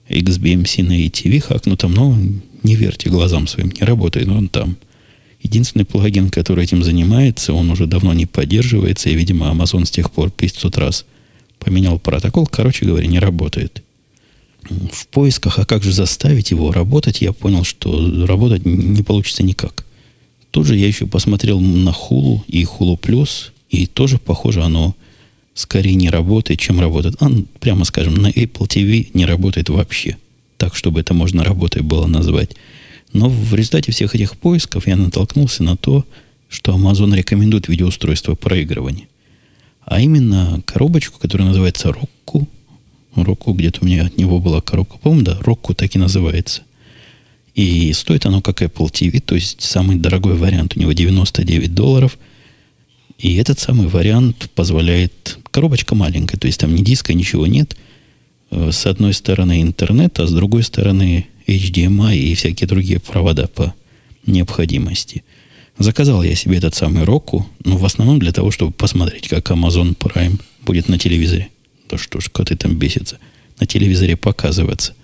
XBMC 0.09 0.83
на 0.83 0.99
ATV 1.07 1.41
хакнутом, 1.41 1.93
но 1.93 2.17
не 2.63 2.75
верьте 2.75 3.11
глазам 3.11 3.47
своим, 3.47 3.71
не 3.71 3.85
работает 3.85 4.29
он 4.29 4.49
там. 4.49 4.77
Единственный 5.41 5.85
плагин, 5.85 6.31
который 6.31 6.65
этим 6.65 6.83
занимается, 6.83 7.53
он 7.53 7.71
уже 7.71 7.87
давно 7.87 8.13
не 8.13 8.27
поддерживается, 8.27 9.09
и, 9.09 9.15
видимо, 9.15 9.47
Amazon 9.47 9.85
с 9.85 9.91
тех 9.91 10.11
пор 10.11 10.31
500 10.31 10.77
раз 10.79 11.05
поменял 11.59 11.99
протокол. 11.99 12.47
Короче 12.47 12.87
говоря, 12.87 13.07
не 13.07 13.19
работает. 13.19 13.83
В 14.69 15.07
поисках, 15.07 15.59
а 15.59 15.65
как 15.65 15.83
же 15.83 15.93
заставить 15.93 16.51
его 16.51 16.73
работать, 16.73 17.21
я 17.23 17.33
понял, 17.33 17.65
что 17.65 18.27
работать 18.27 18.67
не 18.67 19.03
получится 19.03 19.43
никак. 19.43 19.85
Тут 20.51 20.67
же 20.67 20.77
я 20.77 20.87
еще 20.87 21.07
посмотрел 21.07 21.61
на 21.61 21.91
Hulu 21.91 22.41
и 22.49 22.65
Hulu 22.65 22.99
Plus, 22.99 23.51
и 23.71 23.87
тоже, 23.87 24.19
похоже, 24.19 24.63
оно 24.63 24.97
скорее 25.59 25.97
не 25.97 26.09
работает, 26.09 26.61
чем 26.61 26.81
работает. 26.81 27.17
А, 27.21 27.31
прямо 27.59 27.85
скажем, 27.85 28.15
на 28.15 28.29
Apple 28.29 28.69
TV 28.69 29.11
не 29.15 29.27
работает 29.27 29.69
вообще. 29.69 30.17
Так, 30.57 30.77
чтобы 30.77 31.01
это 31.01 31.15
можно 31.15 31.45
работой 31.45 31.83
было 31.83 32.07
назвать. 32.07 32.57
Но 33.13 33.29
в 33.29 33.55
результате 33.55 33.91
всех 33.91 34.15
этих 34.15 34.37
поисков 34.37 34.87
я 34.87 34.97
натолкнулся 34.97 35.63
на 35.65 35.77
то, 35.77 36.05
что 36.49 36.77
Amazon 36.77 37.15
рекомендует 37.17 37.69
видеоустройство 37.69 38.35
проигрывания. 38.35 39.09
А 39.85 40.01
именно 40.01 40.63
коробочку, 40.65 41.19
которая 41.19 41.49
называется 41.49 41.89
Roku. 41.89 42.47
Roku, 43.17 43.55
где-то 43.55 43.81
у 43.83 43.87
меня 43.87 44.07
от 44.07 44.17
него 44.17 44.39
была 44.39 44.61
коробка. 44.61 44.99
По-моему, 44.99 45.25
да, 45.25 45.39
Roku 45.41 45.75
так 45.75 45.95
и 45.95 45.99
называется. 45.99 46.63
И 47.55 47.93
стоит 47.95 48.27
оно 48.27 48.41
как 48.41 48.63
Apple 48.63 48.93
TV, 48.93 49.21
то 49.21 49.35
есть 49.35 49.63
самый 49.63 49.97
дорогой 49.97 50.37
вариант 50.37 50.77
у 50.77 50.81
него 50.81 50.93
99 50.93 51.75
долларов. 51.75 52.17
И 53.19 53.35
этот 53.37 53.59
самый 53.59 53.89
вариант 53.89 54.51
позволяет... 54.55 55.39
Коробочка 55.51 55.95
маленькая, 55.95 56.39
то 56.39 56.47
есть 56.47 56.61
там 56.61 56.75
ни 56.75 56.83
диска, 56.83 57.15
ничего 57.15 57.47
нет. 57.47 57.77
Э, 58.51 58.71
с 58.73 58.87
одной 58.87 59.13
стороны 59.13 59.61
интернет, 59.61 60.19
а 60.21 60.27
с 60.27 60.33
другой 60.33 60.63
стороны 60.63 61.27
HDMI 61.49 62.17
и 62.17 62.35
всякие 62.35 62.69
другие 62.69 63.01
провода 63.01 63.49
по 63.49 63.75
необходимости. 64.25 65.25
Заказал 65.79 66.23
я 66.23 66.35
себе 66.35 66.59
этот 66.59 66.75
самый 66.75 67.05
Roku, 67.05 67.45
но 67.65 67.77
в 67.77 67.85
основном 67.85 68.19
для 68.19 68.33
того, 68.33 68.51
чтобы 68.51 68.73
посмотреть, 68.73 69.29
как 69.29 69.51
Amazon 69.51 69.97
Prime 69.97 70.41
будет 70.65 70.89
на 70.89 70.99
телевизоре. 70.99 71.49
Да 71.91 71.99
что 71.99 72.21
ж, 72.21 72.29
коты 72.31 72.57
там 72.57 72.77
бесятся. 72.77 73.19
На 73.59 73.67
телевизоре 73.67 74.17
показываться. 74.17 74.95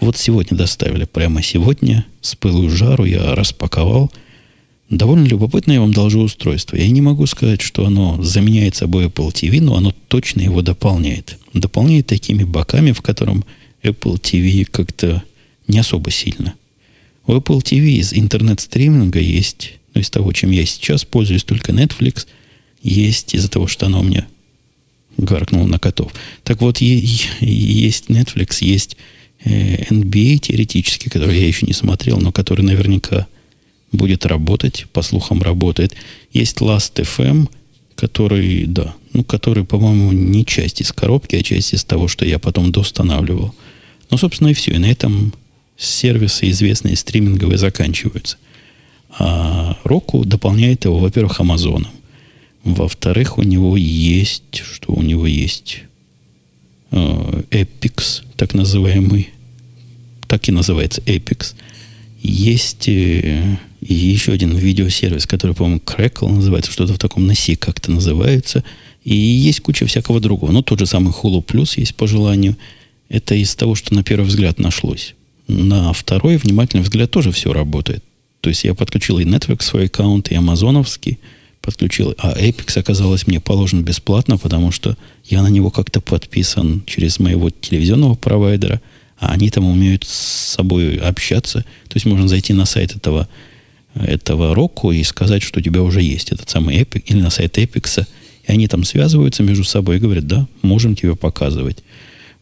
Вот 0.00 0.16
сегодня 0.16 0.56
доставили, 0.56 1.04
прямо 1.04 1.42
сегодня, 1.42 2.04
с 2.20 2.34
пылу 2.34 2.68
жару 2.68 3.04
я 3.04 3.34
распаковал. 3.34 4.12
Довольно 4.90 5.26
любопытное 5.26 5.76
я 5.76 5.80
вам 5.80 5.92
должу 5.92 6.18
устройство. 6.20 6.74
Я 6.74 6.88
не 6.90 7.00
могу 7.00 7.24
сказать, 7.26 7.60
что 7.60 7.86
оно 7.86 8.20
заменяет 8.22 8.74
собой 8.74 9.06
Apple 9.06 9.32
TV, 9.32 9.60
но 9.60 9.76
оно 9.76 9.94
точно 10.08 10.40
его 10.40 10.62
дополняет. 10.62 11.38
Дополняет 11.54 12.08
такими 12.08 12.42
боками, 12.42 12.90
в 12.90 13.00
котором 13.00 13.44
Apple 13.84 14.20
TV 14.20 14.64
как-то 14.64 15.22
не 15.68 15.78
особо 15.78 16.10
сильно. 16.10 16.54
У 17.28 17.34
Apple 17.34 17.62
TV 17.62 17.86
из 18.00 18.12
интернет-стриминга 18.12 19.20
есть, 19.20 19.74
ну, 19.94 20.00
из 20.00 20.10
того, 20.10 20.32
чем 20.32 20.50
я 20.50 20.66
сейчас 20.66 21.04
пользуюсь, 21.04 21.44
только 21.44 21.70
Netflix, 21.70 22.26
есть 22.82 23.32
из-за 23.34 23.48
того, 23.48 23.68
что 23.68 23.86
она 23.86 24.00
у 24.00 24.02
меня 24.02 24.26
гаркнула 25.16 25.68
на 25.68 25.78
котов. 25.78 26.12
Так 26.42 26.60
вот, 26.60 26.78
есть 26.78 28.06
Netflix, 28.08 28.56
есть 28.60 28.96
э, 29.44 29.84
NBA 29.84 30.38
теоретически, 30.38 31.08
который 31.08 31.38
я 31.38 31.46
еще 31.46 31.64
не 31.64 31.74
смотрел, 31.74 32.18
но 32.18 32.32
который 32.32 32.62
наверняка 32.62 33.28
будет 33.92 34.26
работать, 34.26 34.86
по 34.92 35.02
слухам 35.02 35.42
работает. 35.42 35.94
Есть 36.32 36.58
Last 36.58 36.94
FM, 36.94 37.48
который, 37.96 38.66
да, 38.66 38.94
ну, 39.12 39.24
который, 39.24 39.64
по-моему, 39.64 40.12
не 40.12 40.44
часть 40.44 40.80
из 40.80 40.92
коробки, 40.92 41.36
а 41.36 41.42
часть 41.42 41.74
из 41.74 41.84
того, 41.84 42.08
что 42.08 42.24
я 42.24 42.38
потом 42.38 42.72
доустанавливал. 42.72 43.54
Ну, 44.10 44.16
собственно, 44.16 44.48
и 44.48 44.54
все. 44.54 44.72
И 44.72 44.78
на 44.78 44.86
этом 44.86 45.32
сервисы 45.76 46.50
известные 46.50 46.96
стриминговые 46.96 47.58
заканчиваются. 47.58 48.36
А 49.18 49.76
Roku 49.84 50.24
дополняет 50.24 50.84
его, 50.84 50.98
во-первых, 50.98 51.40
Амазоном. 51.40 51.90
Во-вторых, 52.62 53.38
у 53.38 53.42
него 53.42 53.76
есть... 53.76 54.62
Что 54.62 54.92
у 54.92 55.02
него 55.02 55.26
есть? 55.26 55.82
Э, 56.90 57.42
Epix, 57.50 58.22
так 58.36 58.54
называемый. 58.54 59.30
Так 60.28 60.48
и 60.48 60.52
называется 60.52 61.00
Epix. 61.06 61.54
Есть 62.22 62.88
э, 63.90 63.94
еще 63.94 64.32
один 64.32 64.56
видеосервис, 64.56 65.26
который, 65.26 65.54
по-моему, 65.54 65.80
Crackle 65.84 66.30
называется, 66.30 66.72
что-то 66.72 66.94
в 66.94 66.98
таком 66.98 67.26
носи 67.26 67.56
как-то 67.56 67.90
называется. 67.90 68.64
И 69.04 69.14
есть 69.14 69.60
куча 69.60 69.86
всякого 69.86 70.20
другого. 70.20 70.52
Ну, 70.52 70.62
тот 70.62 70.78
же 70.78 70.86
самый 70.86 71.12
Hulu 71.12 71.44
Plus 71.44 71.78
есть 71.78 71.94
по 71.94 72.06
желанию. 72.06 72.56
Это 73.08 73.34
из 73.34 73.54
того, 73.54 73.74
что 73.74 73.94
на 73.94 74.02
первый 74.02 74.26
взгляд 74.26 74.58
нашлось. 74.58 75.14
На 75.48 75.92
второй 75.92 76.36
внимательный 76.36 76.82
взгляд 76.82 77.10
тоже 77.10 77.32
все 77.32 77.52
работает. 77.52 78.04
То 78.40 78.48
есть 78.48 78.64
я 78.64 78.74
подключил 78.74 79.18
и 79.18 79.24
Netflix 79.24 79.62
свой 79.62 79.86
аккаунт, 79.86 80.30
и 80.30 80.34
амазоновский 80.34 81.18
подключил. 81.60 82.14
А 82.18 82.32
Apex 82.38 82.78
оказалось 82.78 83.26
мне 83.26 83.40
положен 83.40 83.82
бесплатно, 83.82 84.38
потому 84.38 84.70
что 84.70 84.96
я 85.26 85.42
на 85.42 85.48
него 85.48 85.70
как-то 85.70 86.00
подписан 86.00 86.82
через 86.86 87.18
моего 87.18 87.50
телевизионного 87.50 88.14
провайдера, 88.14 88.80
а 89.18 89.32
они 89.32 89.50
там 89.50 89.66
умеют 89.66 90.04
с 90.04 90.54
собой 90.54 90.96
общаться. 90.96 91.64
То 91.88 91.96
есть 91.96 92.06
можно 92.06 92.28
зайти 92.28 92.52
на 92.52 92.64
сайт 92.64 92.96
этого, 92.96 93.28
этого 93.94 94.54
Roku 94.54 94.94
и 94.94 95.02
сказать, 95.02 95.42
что 95.42 95.60
у 95.60 95.62
тебя 95.62 95.82
уже 95.82 96.02
есть 96.02 96.32
этот 96.32 96.48
самый 96.48 96.78
Epic, 96.80 97.02
или 97.06 97.20
на 97.20 97.30
сайт 97.30 97.58
Apex, 97.58 98.06
и 98.46 98.52
они 98.52 98.68
там 98.68 98.84
связываются 98.84 99.42
между 99.42 99.64
собой 99.64 99.96
и 99.96 100.00
говорят, 100.00 100.26
да, 100.26 100.46
можем 100.62 100.96
тебе 100.96 101.16
показывать. 101.16 101.82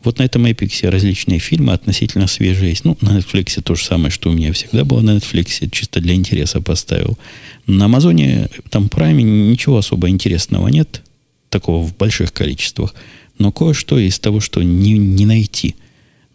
Вот 0.04 0.18
на 0.18 0.22
этом 0.22 0.46
Эпиксе 0.46 0.90
различные 0.90 1.40
фильмы 1.40 1.72
относительно 1.72 2.28
свежие 2.28 2.70
есть. 2.70 2.84
Ну, 2.84 2.96
на 3.00 3.18
Netflix 3.18 3.61
то 3.61 3.74
же 3.74 3.84
самое, 3.84 4.11
что 4.11 4.30
у 4.30 4.32
меня 4.32 4.52
всегда 4.52 4.84
было 4.84 5.00
на 5.00 5.16
Netflix, 5.16 5.68
чисто 5.70 6.00
для 6.00 6.14
интереса 6.14 6.61
поставил. 6.61 7.18
На 7.66 7.87
Амазоне, 7.87 8.48
там 8.70 8.87
Prime 8.87 9.20
ничего 9.22 9.78
особо 9.78 10.08
интересного 10.08 10.68
нет, 10.68 11.02
такого 11.48 11.84
в 11.84 11.96
больших 11.96 12.32
количествах. 12.32 12.94
Но 13.38 13.50
кое-что 13.50 13.98
из 13.98 14.18
того, 14.20 14.40
что 14.40 14.62
не, 14.62 14.92
не 14.92 15.26
найти 15.26 15.74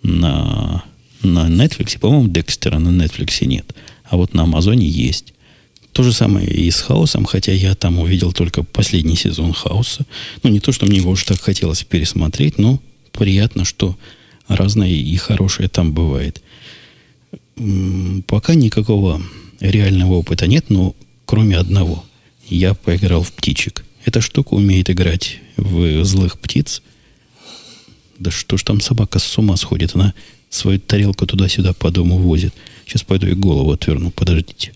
на, 0.03 0.83
на 1.21 1.47
Netflix, 1.47 1.97
по-моему, 1.99 2.27
Декстера 2.27 2.79
на 2.79 2.89
Netflix 2.89 3.45
нет. 3.45 3.73
А 4.13 4.15
вот 4.15 4.35
на 4.35 4.43
Амазоне 4.43 4.87
есть. 4.87 5.33
То 5.91 6.03
же 6.03 6.13
самое 6.13 6.47
и 6.47 6.69
с 6.69 6.81
Хаусом, 6.81 7.25
хотя 7.25 7.51
я 7.51 7.73
там 7.73 7.97
увидел 7.97 8.31
только 8.31 8.61
последний 8.61 9.15
сезон 9.15 9.53
Хауса. 9.53 10.05
Ну, 10.43 10.51
не 10.51 10.59
то, 10.59 10.71
что 10.71 10.85
мне 10.85 10.97
его 10.97 11.09
уж 11.09 11.23
так 11.23 11.41
хотелось 11.41 11.81
пересмотреть, 11.81 12.59
но 12.59 12.79
приятно, 13.11 13.65
что 13.65 13.97
разное 14.47 14.91
и 14.91 15.15
хорошее 15.15 15.67
там 15.67 15.93
бывает. 15.93 16.43
Пока 18.27 18.53
никакого 18.53 19.19
реального 19.59 20.13
опыта 20.13 20.45
нет, 20.45 20.65
но 20.69 20.95
кроме 21.25 21.57
одного. 21.57 22.05
Я 22.47 22.75
поиграл 22.75 23.23
в 23.23 23.31
птичек. 23.31 23.83
Эта 24.05 24.21
штука 24.21 24.53
умеет 24.53 24.91
играть 24.91 25.39
в 25.57 26.03
злых 26.03 26.37
птиц. 26.37 26.83
Да 28.19 28.29
что 28.29 28.57
ж 28.57 28.63
там 28.63 28.79
собака 28.79 29.17
с 29.17 29.37
ума 29.39 29.57
сходит. 29.57 29.95
Она 29.95 30.13
свою 30.51 30.79
тарелку 30.79 31.25
туда-сюда 31.25 31.73
по 31.73 31.89
дому 31.89 32.19
возит. 32.19 32.53
Сейчас 32.85 33.03
пойду 33.03 33.27
и 33.27 33.33
голову 33.33 33.71
отверну. 33.71 34.11
Подождите. 34.11 34.73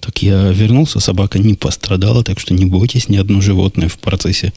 Так 0.00 0.22
я 0.22 0.50
вернулся, 0.50 1.00
собака 1.00 1.38
не 1.38 1.54
пострадала, 1.54 2.22
так 2.22 2.38
что 2.38 2.52
не 2.52 2.66
бойтесь, 2.66 3.08
ни 3.08 3.16
одно 3.16 3.40
животное 3.40 3.88
в 3.88 3.98
процессе 3.98 4.52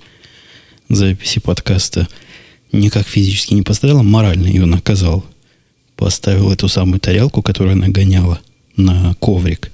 записи 0.89 1.39
подкаста 1.39 2.07
никак 2.71 3.07
физически 3.07 3.53
не 3.53 3.61
пострадала, 3.61 4.03
морально 4.03 4.47
ее 4.47 4.65
наказал. 4.65 5.25
Поставил 5.95 6.51
эту 6.51 6.67
самую 6.67 6.99
тарелку, 6.99 7.41
которую 7.41 7.73
она 7.73 7.87
гоняла, 7.87 8.39
на 8.75 9.15
коврик. 9.15 9.71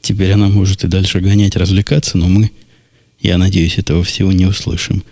Теперь 0.00 0.32
она 0.32 0.48
может 0.48 0.84
и 0.84 0.88
дальше 0.88 1.20
гонять, 1.20 1.56
развлекаться, 1.56 2.18
но 2.18 2.26
мы, 2.26 2.50
я 3.20 3.38
надеюсь, 3.38 3.78
этого 3.78 4.02
всего 4.02 4.32
не 4.32 4.46
услышим. 4.46 5.04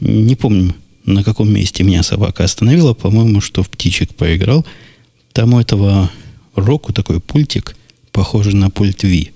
Не 0.00 0.34
помню, 0.34 0.74
на 1.04 1.22
каком 1.22 1.50
месте 1.50 1.82
меня 1.82 2.02
собака 2.02 2.44
остановила. 2.44 2.92
По-моему, 2.92 3.40
что 3.40 3.62
в 3.62 3.70
птичек 3.70 4.14
поиграл. 4.14 4.66
Там 5.32 5.54
у 5.54 5.60
этого 5.60 6.10
Року 6.56 6.92
такой 6.92 7.20
пультик, 7.20 7.76
похожий 8.12 8.54
на 8.54 8.70
пульт 8.70 9.02
Ви. 9.02 9.30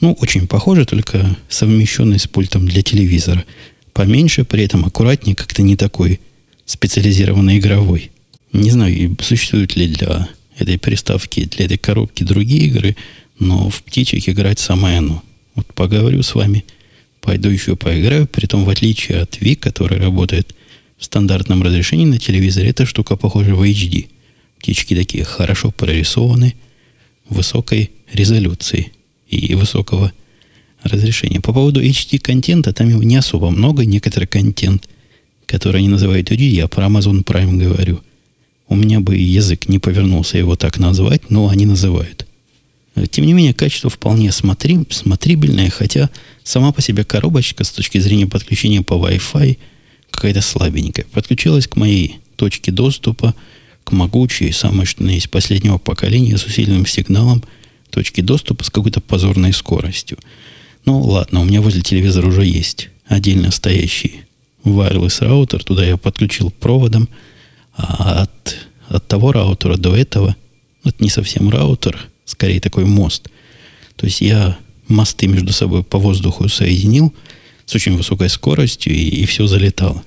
Ну, 0.00 0.12
очень 0.20 0.46
похоже, 0.46 0.84
только 0.84 1.36
совмещенный 1.48 2.18
с 2.18 2.26
пультом 2.26 2.68
для 2.68 2.82
телевизора. 2.82 3.44
Поменьше, 3.92 4.44
при 4.44 4.62
этом 4.62 4.84
аккуратнее, 4.84 5.34
как-то 5.34 5.62
не 5.62 5.76
такой 5.76 6.20
специализированный 6.66 7.58
игровой. 7.58 8.10
Не 8.52 8.70
знаю, 8.70 9.16
существуют 9.20 9.76
ли 9.76 9.88
для 9.88 10.28
этой 10.58 10.78
приставки, 10.78 11.44
для 11.44 11.64
этой 11.64 11.78
коробки 11.78 12.22
другие 12.22 12.66
игры, 12.66 12.96
но 13.38 13.70
в 13.70 13.82
птичек 13.82 14.28
играть 14.28 14.58
самое 14.58 14.98
оно. 14.98 15.22
Вот 15.54 15.66
поговорю 15.74 16.22
с 16.22 16.34
вами, 16.34 16.64
пойду 17.22 17.48
еще 17.48 17.76
поиграю, 17.76 18.26
притом 18.26 18.64
в 18.64 18.70
отличие 18.70 19.22
от 19.22 19.40
Ви, 19.40 19.54
который 19.54 19.98
работает 19.98 20.54
в 20.98 21.04
стандартном 21.04 21.62
разрешении 21.62 22.06
на 22.06 22.18
телевизоре, 22.18 22.70
эта 22.70 22.84
штука 22.86 23.16
похожа 23.16 23.54
в 23.54 23.62
HD. 23.62 24.06
Птички 24.58 24.94
такие 24.94 25.24
хорошо 25.24 25.70
прорисованы, 25.70 26.54
высокой 27.28 27.90
резолюции 28.12 28.92
и 29.28 29.54
высокого 29.54 30.12
разрешения. 30.82 31.40
По 31.40 31.52
поводу 31.52 31.82
HD-контента, 31.82 32.72
там 32.72 32.88
его 32.88 33.02
не 33.02 33.16
особо 33.16 33.50
много, 33.50 33.84
некоторый 33.84 34.26
контент– 34.26 34.88
который 35.46 35.78
они 35.78 35.88
называют 35.88 36.30
UG, 36.30 36.42
я 36.42 36.66
про 36.66 36.86
Amazon 36.86 37.24
Prime 37.24 37.56
говорю. 37.56 38.00
У 38.68 38.74
меня 38.74 39.00
бы 39.00 39.16
язык 39.16 39.68
не 39.68 39.78
повернулся 39.78 40.38
его 40.38 40.56
так 40.56 40.78
назвать, 40.78 41.30
но 41.30 41.48
они 41.48 41.66
называют. 41.66 42.26
Тем 43.10 43.26
не 43.26 43.32
менее, 43.32 43.54
качество 43.54 43.88
вполне 43.88 44.32
смотри, 44.32 44.80
смотрибельное, 44.90 45.70
хотя 45.70 46.10
сама 46.42 46.72
по 46.72 46.82
себе 46.82 47.04
коробочка 47.04 47.62
с 47.62 47.70
точки 47.70 47.98
зрения 47.98 48.26
подключения 48.26 48.82
по 48.82 48.94
Wi-Fi 48.94 49.58
какая-то 50.10 50.40
слабенькая. 50.40 51.06
Подключилась 51.12 51.68
к 51.68 51.76
моей 51.76 52.16
точке 52.36 52.72
доступа, 52.72 53.34
к 53.86 53.92
могучей, 53.92 54.52
самой 54.52 54.84
что 54.84 55.04
есть 55.04 55.30
последнего 55.30 55.78
поколения 55.78 56.36
с 56.36 56.44
усиленным 56.44 56.86
сигналом 56.86 57.44
точки 57.90 58.20
доступа 58.20 58.64
с 58.64 58.70
какой-то 58.70 59.00
позорной 59.00 59.52
скоростью. 59.52 60.18
Ну, 60.84 61.00
ладно, 61.00 61.40
у 61.40 61.44
меня 61.44 61.60
возле 61.60 61.82
телевизора 61.82 62.26
уже 62.26 62.44
есть 62.44 62.90
отдельно 63.06 63.52
стоящий 63.52 64.22
wireless 64.64 65.24
раутер, 65.24 65.62
туда 65.62 65.86
я 65.86 65.96
подключил 65.96 66.50
проводом, 66.50 67.08
а 67.76 68.22
от, 68.22 68.56
от 68.88 69.06
того 69.06 69.30
раутера 69.30 69.76
до 69.76 69.94
этого, 69.94 70.34
это 70.82 70.96
не 71.04 71.08
совсем 71.08 71.48
раутер, 71.48 72.08
скорее 72.24 72.60
такой 72.60 72.86
мост. 72.86 73.28
То 73.94 74.06
есть 74.06 74.20
я 74.20 74.58
мосты 74.88 75.28
между 75.28 75.52
собой 75.52 75.84
по 75.84 75.98
воздуху 75.98 76.48
соединил 76.48 77.14
с 77.64 77.74
очень 77.76 77.96
высокой 77.96 78.30
скоростью, 78.30 78.92
и, 78.92 78.98
и 78.98 79.26
все 79.26 79.46
залетало. 79.46 80.02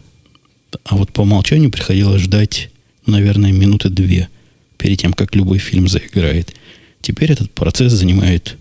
А 0.84 0.98
вот 0.98 1.14
по 1.14 1.22
умолчанию 1.22 1.72
приходилось 1.72 2.22
ждать, 2.22 2.70
наверное, 3.10 3.52
минуты 3.52 3.90
две 3.90 4.30
перед 4.78 5.00
тем, 5.00 5.14
как 5.14 5.36
любой 5.36 5.58
фильм 5.58 5.88
заиграет. 5.88 6.56
Теперь 7.02 7.32
этот 7.32 7.52
процесс 7.52 7.94
занимает 7.94 8.58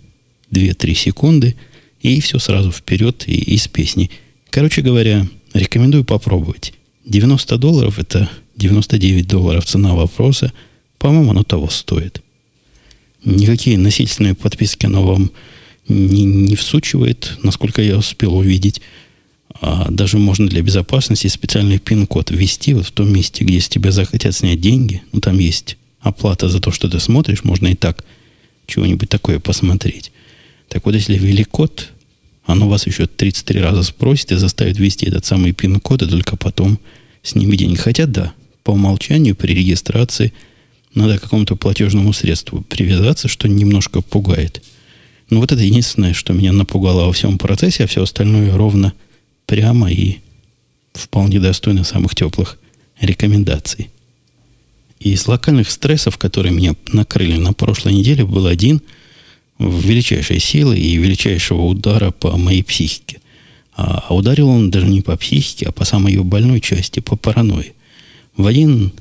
2-3 0.51 0.95
секунды, 0.95 1.57
и 2.01 2.21
все 2.21 2.39
сразу 2.39 2.71
вперед 2.71 3.25
и 3.27 3.37
из 3.37 3.69
песни. 3.69 4.11
Короче 4.51 4.83
говоря, 4.83 5.27
Рекомендую 5.55 6.05
попробовать. 6.05 6.75
90 7.07 7.57
долларов– 7.59 7.99
это 7.99 8.31
99 8.57 9.27
долларов 9.27 9.65
цена 9.65 9.95
вопроса. 9.95 10.53
По-моему, 10.99 11.31
оно 11.31 11.43
того 11.43 11.69
стоит. 11.69 12.23
Никакие 13.25 13.79
насильственные 13.79 14.35
подписки 14.35 14.87
оно 14.87 15.03
вам 15.03 15.31
не, 15.89 16.25
не 16.25 16.55
всучивает, 16.55 17.39
насколько 17.43 17.81
я 17.81 17.97
успел 17.97 18.37
увидеть. 18.37 18.83
А 19.61 19.91
даже 19.91 20.19
можно 20.19 20.49
для 20.49 20.63
безопасности 20.63 21.27
специальный 21.27 21.79
пин-код 21.79 22.31
ввести 22.31 22.75
вот 22.75 22.87
в 22.87 22.93
том 22.93 23.13
месте, 23.13 23.45
где 23.45 23.61
с 23.61 23.69
тебя 23.69 23.91
захотят 23.91 24.35
снять 24.35 24.61
деньги. 24.61 25.03
Ну, 25.13 25.21
там 25.21 25.39
есть 25.39 25.77
оплата 26.01 26.49
за 26.49 26.61
то, 26.61 26.71
что 26.71 26.89
ты 26.89 27.01
смотришь. 27.01 27.45
Можно 27.45 27.69
и 27.69 27.75
так 27.75 28.05
чего-нибудь 28.67 29.09
такое 29.09 29.41
посмотреть. 29.41 30.13
Так 30.69 30.85
вот, 30.85 30.95
если 30.95 31.17
ввели 31.19 31.45
код, 31.45 31.89
оно 32.45 32.69
вас 32.69 32.87
еще 32.87 33.07
33 33.07 33.61
раза 33.61 33.83
спросит 33.83 34.33
и 34.33 34.37
заставит 34.37 34.79
ввести 34.79 35.07
этот 35.07 35.25
самый 35.25 35.53
пин-код, 35.53 36.03
и 36.03 36.07
только 36.07 36.37
потом 36.37 36.79
снимет 37.23 37.59
деньги. 37.59 37.77
Хотя 37.77 38.07
да, 38.07 38.33
по 38.63 38.71
умолчанию 38.73 39.35
при 39.35 39.55
регистрации 39.55 40.33
надо 40.95 41.19
к 41.19 41.23
какому-то 41.23 41.57
платежному 41.57 42.13
средству 42.13 42.63
привязаться, 42.63 43.29
что 43.29 43.49
немножко 43.49 44.03
пугает. 44.03 44.63
Но 45.31 45.41
вот 45.41 45.53
это 45.53 45.63
единственное, 45.63 46.15
что 46.15 46.33
меня 46.33 46.53
напугало 46.53 47.07
во 47.07 47.13
всем 47.13 47.39
процессе, 47.39 47.85
а 47.85 47.87
все 47.87 48.03
остальное 48.03 48.57
ровно 48.57 48.95
прямо 49.49 49.91
и 49.91 50.19
вполне 50.93 51.41
достойно 51.41 51.83
самых 51.83 52.15
теплых 52.15 52.57
рекомендаций. 53.01 53.91
И 55.01 55.11
из 55.11 55.27
локальных 55.27 55.71
стрессов, 55.71 56.19
которые 56.19 56.53
меня 56.53 56.77
накрыли 56.93 57.37
на 57.37 57.53
прошлой 57.53 57.95
неделе, 57.95 58.25
был 58.25 58.47
один– 58.47 58.81
величайшей 59.59 60.39
силы 60.39 60.79
и 60.79 60.97
величайшего 60.97 61.63
удара 61.63 62.11
по 62.11 62.37
моей 62.37 62.63
психике. 62.63 63.21
А, 63.77 64.05
а 64.09 64.15
ударил 64.15 64.49
он 64.49 64.71
даже 64.71 64.87
не 64.87 65.03
по 65.03 65.17
психике, 65.17 65.67
а 65.67 65.73
по 65.73 65.85
самой 65.85 66.13
ее 66.13 66.23
больной 66.23 66.61
части, 66.61 67.01
по 67.01 67.17
паранойи. 67.17 67.75
В 68.37 68.47
один 68.47 68.93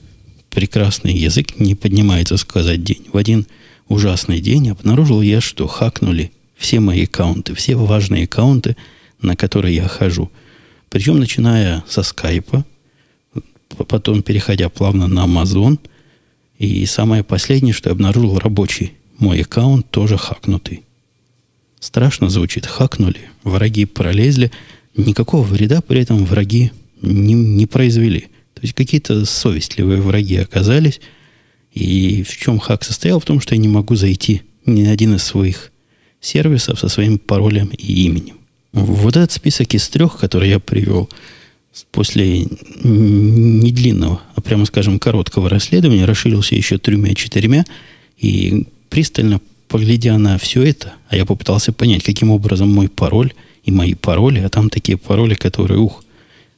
прекрасный 0.50 1.16
язык 1.16 1.60
не 1.60 1.76
поднимается 1.76 2.38
сказать 2.38 2.84
день. 2.84 3.06
В 3.12 3.18
один 3.18 3.46
ужасный 3.88 4.40
день 4.40 4.70
обнаружил 4.70 5.22
я, 5.22 5.42
что 5.42 5.68
хакнули 5.68 6.32
все 6.56 6.80
мои 6.80 7.04
аккаунты, 7.04 7.54
все 7.54 7.76
важные 7.76 8.24
аккаунты, 8.24 8.76
на 9.22 9.36
которые 9.36 9.76
я 9.76 9.88
хожу. 9.88 10.32
Причем 10.90 11.20
начиная 11.20 11.84
со 11.88 12.04
скайпа, 12.04 12.66
потом 13.88 14.22
переходя 14.24 14.70
плавно 14.70 15.08
на 15.08 15.26
Amazon, 15.26 15.80
и 16.58 16.86
самое 16.86 17.24
последнее, 17.24 17.74
что 17.74 17.90
я 17.90 17.94
обнаружил, 17.94 18.40
рабочий 18.40 18.94
мой 19.20 19.42
аккаунт 19.42 19.90
тоже 19.90 20.18
хакнутый. 20.18 20.84
Страшно 21.80 22.30
звучит. 22.30 22.66
Хакнули, 22.66 23.30
враги 23.44 23.86
пролезли. 23.86 24.52
Никакого 24.96 25.44
вреда 25.44 25.82
при 25.82 26.02
этом 26.02 26.26
враги 26.26 26.72
не, 27.02 27.34
не 27.34 27.68
произвели. 27.68 28.22
То 28.56 28.62
есть 28.64 28.74
какие-то 28.74 29.26
совестливые 29.26 30.02
враги 30.02 30.38
оказались. 30.38 31.00
И 31.72 32.24
в 32.24 32.36
чем 32.36 32.58
хак 32.58 32.84
состоял? 32.84 33.20
В 33.20 33.26
том, 33.26 33.40
что 33.40 33.54
я 33.54 33.62
не 33.62 33.68
могу 33.68 33.96
зайти 33.96 34.42
ни 34.66 34.84
на 34.84 34.92
один 34.92 35.16
из 35.16 35.24
своих 35.24 35.72
сервисов 36.20 36.80
со 36.80 36.90
своим 36.90 37.20
паролем 37.20 37.68
и 37.68 38.06
именем. 38.06 38.38
Вот 38.74 39.16
этот 39.16 39.32
список 39.32 39.74
из 39.74 39.88
трех, 39.90 40.18
который 40.18 40.50
я 40.50 40.60
привел 40.60 41.10
после 41.92 42.48
недлинного, 42.84 44.22
а 44.36 44.42
прямо 44.42 44.66
скажем 44.66 45.00
короткого 45.00 45.50
расследования, 45.50 46.06
расширился 46.06 46.56
еще 46.56 46.78
тремя-четырьмя. 46.78 47.66
И 48.18 48.68
пристально 48.90 49.42
поглядя 49.68 50.18
на 50.18 50.38
все 50.38 50.64
это, 50.64 50.94
а 51.10 51.16
я 51.16 51.26
попытался 51.26 51.72
понять, 51.72 52.04
каким 52.04 52.32
образом 52.32 52.74
мой 52.74 52.90
пароль 52.90 53.34
и 53.64 53.72
мои 53.72 53.94
пароли, 53.94 54.40
а 54.40 54.50
там 54.50 54.70
такие 54.70 54.98
пароли, 54.98 55.36
которые, 55.36 55.80
ух, 55.80 56.04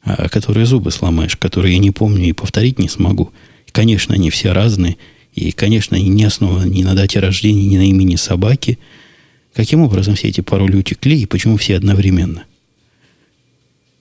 а, 0.04 0.30
которые 0.30 0.66
зубы 0.66 0.92
сломаешь, 0.92 1.36
которые 1.36 1.74
я 1.74 1.80
не 1.80 1.92
помню 1.92 2.26
и 2.26 2.34
повторить 2.34 2.80
не 2.80 2.88
смогу. 2.88 3.32
Конечно, 3.72 4.16
они 4.16 4.30
все 4.30 4.52
разные, 4.52 4.98
и, 5.34 5.52
конечно, 5.52 5.98
они 5.98 6.10
не 6.10 6.24
основаны 6.24 6.70
ни 6.70 6.84
на 6.84 6.96
дате 6.96 7.20
рождения, 7.20 7.66
ни 7.66 7.78
на 7.78 7.90
имени 7.90 8.16
собаки. 8.16 8.80
Каким 9.54 9.82
образом 9.82 10.16
все 10.16 10.28
эти 10.28 10.42
пароли 10.42 10.78
утекли 10.78 11.20
и 11.20 11.26
почему 11.26 11.58
все 11.58 11.76
одновременно? 11.76 12.46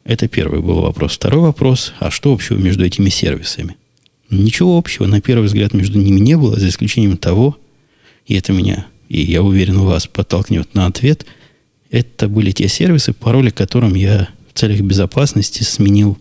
Это 0.05 0.29
первый 0.29 0.61
был 0.61 0.81
вопрос. 0.81 1.13
Второй 1.15 1.43
вопрос, 1.43 1.93
а 1.99 2.11
что 2.11 2.33
общего 2.33 2.57
между 2.57 2.85
этими 2.85 3.09
сервисами? 3.09 3.77
Ничего 4.31 4.77
общего, 4.77 5.07
на 5.07 5.21
первый 5.21 5.47
взгляд, 5.47 5.75
между 5.75 5.99
ними 5.99 6.21
не 6.21 6.37
было, 6.37 6.59
за 6.59 6.69
исключением 6.69 7.17
того, 7.17 7.59
и 8.27 8.35
это 8.35 8.53
меня, 8.53 8.87
и 9.09 9.23
я 9.23 9.43
уверен, 9.43 9.79
вас 9.81 10.07
подтолкнет 10.07 10.75
на 10.75 10.87
ответ, 10.87 11.27
это 11.91 12.29
были 12.29 12.51
те 12.51 12.69
сервисы, 12.69 13.13
пароли 13.13 13.51
которым 13.51 13.95
я 13.95 14.29
в 14.53 14.59
целях 14.59 14.81
безопасности 14.81 15.63
сменил 15.63 16.19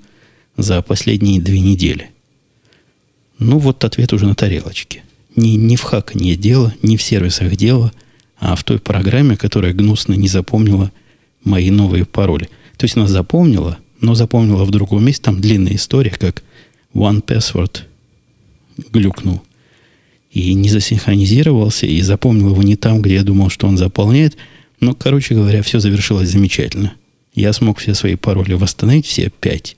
за 0.56 0.82
последние 0.82 1.42
две 1.42 1.60
недели. 1.60 2.12
Ну, 3.40 3.60
вот 3.60 3.84
ответ 3.84 4.14
уже 4.14 4.26
на 4.26 4.36
тарелочке. 4.36 5.04
Не, 5.36 5.56
не 5.56 5.76
в 5.76 5.84
хаканье 5.84 6.36
дело, 6.36 6.74
не 6.82 6.98
в 6.98 7.04
сервисах 7.04 7.56
дело, 7.56 7.92
а 8.40 8.56
в 8.56 8.64
той 8.64 8.80
программе, 8.80 9.36
которая 9.36 9.74
гнусно 9.74 10.14
не 10.14 10.28
запомнила 10.28 10.92
мои 11.44 11.70
новые 11.72 12.06
пароли. 12.06 12.50
То 12.78 12.86
есть 12.86 12.96
она 12.96 13.08
запомнила, 13.08 13.78
но 14.00 14.16
запомнила 14.16 14.64
в 14.64 14.72
другом 14.72 15.06
месте. 15.06 15.24
Там 15.24 15.42
длинная 15.42 15.76
история, 15.76 16.12
как 16.12 16.44
One 16.94 17.24
Password 17.24 17.82
глюкнул 18.92 19.42
и 20.32 20.54
не 20.54 20.70
засинхронизировался, 20.70 21.88
и 21.88 22.02
запомнил 22.02 22.52
его 22.52 22.62
не 22.62 22.76
там, 22.76 23.02
где 23.02 23.16
я 23.16 23.24
думал, 23.24 23.50
что 23.50 23.68
он 23.68 23.78
заполняет. 23.78 24.38
Но, 24.80 24.94
короче 24.94 25.34
говоря, 25.34 25.64
все 25.64 25.80
завершилось 25.80 26.30
замечательно. 26.30 26.94
Я 27.34 27.54
смог 27.54 27.80
все 27.80 27.96
свои 27.96 28.16
пароли 28.16 28.54
восстановить, 28.54 29.08
все 29.08 29.32
пять. 29.40 29.78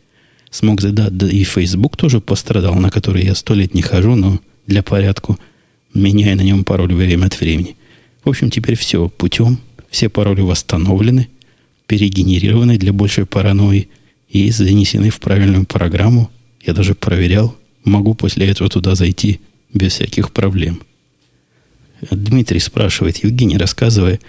Смог 0.49 0.81
задать, 0.81 1.15
да 1.15 1.29
и 1.29 1.43
Facebook 1.43 1.95
тоже 1.95 2.19
пострадал, 2.19 2.75
на 2.75 2.89
который 2.89 3.23
я 3.23 3.35
сто 3.35 3.53
лет 3.53 3.73
не 3.73 3.81
хожу, 3.81 4.15
но 4.15 4.39
для 4.65 4.83
порядку 4.83 5.39
меняя 5.93 6.35
на 6.35 6.41
нем 6.41 6.63
пароль 6.63 6.93
время 6.93 7.27
от 7.27 7.39
времени. 7.39 7.75
В 8.29 8.31
общем, 8.31 8.51
теперь 8.51 8.75
все 8.75 9.09
путем. 9.09 9.57
Все 9.89 10.07
пароли 10.07 10.41
восстановлены, 10.41 11.29
перегенерированы 11.87 12.77
для 12.77 12.93
большей 12.93 13.25
паранойи 13.25 13.89
и 14.29 14.51
занесены 14.51 15.09
в 15.09 15.19
правильную 15.19 15.65
программу. 15.65 16.29
Я 16.61 16.73
даже 16.73 16.93
проверял. 16.93 17.55
Могу 17.85 18.13
после 18.13 18.45
этого 18.45 18.69
туда 18.69 18.93
зайти 18.93 19.39
без 19.73 19.93
всяких 19.93 20.31
проблем. 20.31 20.83
Дмитрий 22.11 22.59
спрашивает, 22.59 23.23
Евгений, 23.23 23.57
рассказывая 23.57 24.19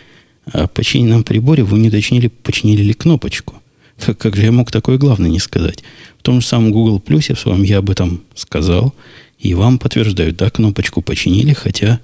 о 0.46 0.66
починенном 0.66 1.22
приборе, 1.22 1.62
вы 1.62 1.78
не 1.78 1.88
уточнили, 1.88 2.28
починили 2.28 2.80
ли 2.80 2.94
кнопочку. 2.94 3.56
Как, 3.98 4.16
как 4.16 4.34
же 4.34 4.44
я 4.44 4.50
мог 4.50 4.70
такое 4.70 4.96
главное 4.96 5.28
не 5.28 5.40
сказать? 5.40 5.84
В 6.18 6.22
том 6.22 6.40
же 6.40 6.46
самом 6.46 6.72
Google 6.72 7.02
Plus 7.06 7.34
в 7.34 7.38
своем 7.38 7.64
я 7.64 7.76
об 7.80 7.90
этом 7.90 8.22
сказал, 8.34 8.94
и 9.38 9.52
вам 9.52 9.78
подтверждают, 9.78 10.38
да, 10.38 10.48
кнопочку 10.48 11.02
починили, 11.02 11.52
хотя 11.52 12.00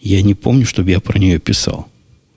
я 0.00 0.22
не 0.22 0.34
помню, 0.34 0.66
чтобы 0.66 0.90
я 0.90 1.00
про 1.00 1.18
нее 1.18 1.38
писал. 1.38 1.88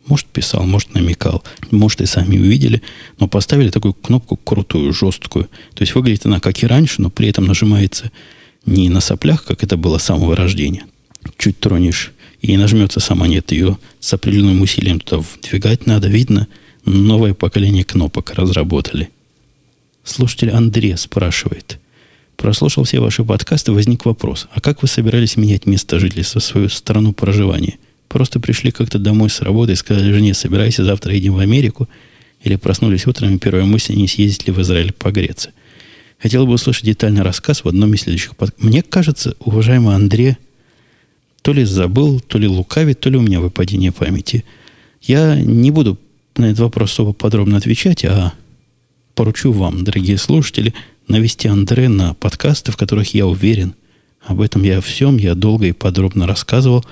Может, 0.05 0.27
писал, 0.27 0.63
может, 0.65 0.93
намекал. 0.93 1.43
Может, 1.71 2.01
и 2.01 2.05
сами 2.05 2.37
увидели. 2.37 2.81
Но 3.19 3.27
поставили 3.27 3.69
такую 3.69 3.93
кнопку 3.93 4.35
крутую, 4.35 4.91
жесткую. 4.93 5.45
То 5.73 5.81
есть 5.81 5.95
выглядит 5.95 6.25
она 6.25 6.39
как 6.39 6.61
и 6.61 6.67
раньше, 6.67 7.01
но 7.01 7.09
при 7.09 7.29
этом 7.29 7.45
нажимается 7.45 8.11
не 8.65 8.89
на 8.89 8.99
соплях, 8.99 9.45
как 9.45 9.63
это 9.63 9.77
было 9.77 9.97
с 9.97 10.03
самого 10.03 10.35
рождения. 10.35 10.85
Чуть 11.37 11.59
тронешь, 11.59 12.11
и 12.41 12.57
нажмется 12.57 12.99
сама 12.99 13.27
нет. 13.27 13.51
Ее 13.53 13.77
с 14.01 14.13
определенным 14.13 14.61
усилием 14.61 14.99
туда 14.99 15.21
вдвигать 15.21 15.87
надо. 15.87 16.09
Видно, 16.09 16.47
новое 16.83 17.33
поколение 17.33 17.85
кнопок 17.85 18.31
разработали. 18.31 19.09
Слушатель 20.03 20.51
Андрей 20.51 20.97
спрашивает. 20.97 21.79
Прослушал 22.43 22.83
все 22.83 22.99
ваши 22.99 23.23
подкасты, 23.23 23.71
возник 23.71 24.03
вопрос. 24.03 24.49
А 24.53 24.59
как 24.59 24.81
вы 24.81 24.89
собирались 24.89 25.37
менять 25.37 25.65
место 25.65 25.97
жительства, 25.97 26.39
свою 26.39 26.67
страну 26.67 27.13
проживания? 27.13 27.75
Просто 28.09 28.41
пришли 28.41 28.69
как-то 28.69 28.99
домой 28.99 29.29
с 29.29 29.39
работы 29.39 29.71
и 29.71 29.75
сказали 29.75 30.11
жене, 30.11 30.33
собирайся, 30.33 30.83
завтра 30.83 31.13
едем 31.13 31.35
в 31.35 31.39
Америку. 31.39 31.87
Или 32.43 32.57
проснулись 32.57 33.07
утром, 33.07 33.33
и 33.33 33.39
первая 33.39 33.63
мысль, 33.63 33.95
не 33.95 34.09
съездить 34.09 34.45
ли 34.45 34.51
в 34.51 34.59
Израиль 34.59 34.91
погреться– 34.91 35.51
Хотел 36.19 36.45
бы 36.45 36.53
услышать 36.53 36.83
детальный 36.85 37.21
рассказ 37.21 37.63
в 37.63 37.67
одном 37.69 37.93
из 37.93 38.01
следующих 38.01 38.35
подкастов. 38.35 38.63
Мне 38.63 38.81
кажется, 38.81 39.35
уважаемый 39.39 39.95
Андрей, 39.95 40.35
то 41.41 41.53
ли 41.53 41.63
забыл, 41.63 42.19
то 42.19 42.37
ли 42.37 42.47
лукавит, 42.47 42.99
то 42.99 43.09
ли 43.09 43.17
у 43.17 43.21
меня 43.21 43.39
выпадение 43.39 43.93
памяти. 43.93 44.43
Я 45.01 45.35
не 45.35 45.71
буду 45.71 45.97
на 46.35 46.45
этот 46.45 46.59
вопрос 46.59 46.91
особо 46.91 47.13
подробно 47.13 47.57
отвечать, 47.57 48.03
а 48.05 48.33
поручу 49.15 49.51
вам, 49.51 49.83
дорогие 49.83 50.17
слушатели, 50.17 50.73
навести 51.07 51.47
Андре 51.47 51.89
на 51.89 52.13
подкасты, 52.13 52.71
в 52.71 52.77
которых 52.77 53.13
я 53.13 53.27
уверен. 53.27 53.75
Об 54.21 54.41
этом 54.41 54.63
я 54.63 54.79
всем, 54.81 55.17
я 55.17 55.35
долго 55.35 55.67
и 55.67 55.71
подробно 55.73 56.27
рассказывал, 56.27 56.85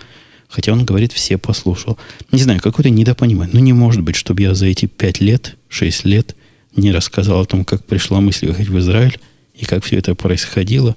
хотя 0.49 0.73
он 0.73 0.85
говорит, 0.85 1.13
все 1.13 1.37
послушал. 1.37 1.97
Не 2.31 2.41
знаю, 2.41 2.59
какое-то 2.59 2.89
недопонимание. 2.89 3.53
Ну, 3.53 3.61
не 3.61 3.73
может 3.73 4.01
быть, 4.01 4.15
чтобы 4.15 4.41
я 4.41 4.53
за 4.53 4.67
эти 4.67 4.85
пять 4.85 5.21
лет, 5.21 5.55
шесть 5.69 6.03
лет 6.05 6.35
не 6.75 6.91
рассказал 6.91 7.41
о 7.41 7.45
том, 7.45 7.65
как 7.65 7.85
пришла 7.85 8.21
мысль 8.21 8.47
ехать 8.47 8.67
в 8.67 8.77
Израиль 8.79 9.19
и 9.55 9.65
как 9.65 9.83
все 9.83 9.97
это 9.97 10.15
происходило. 10.15 10.95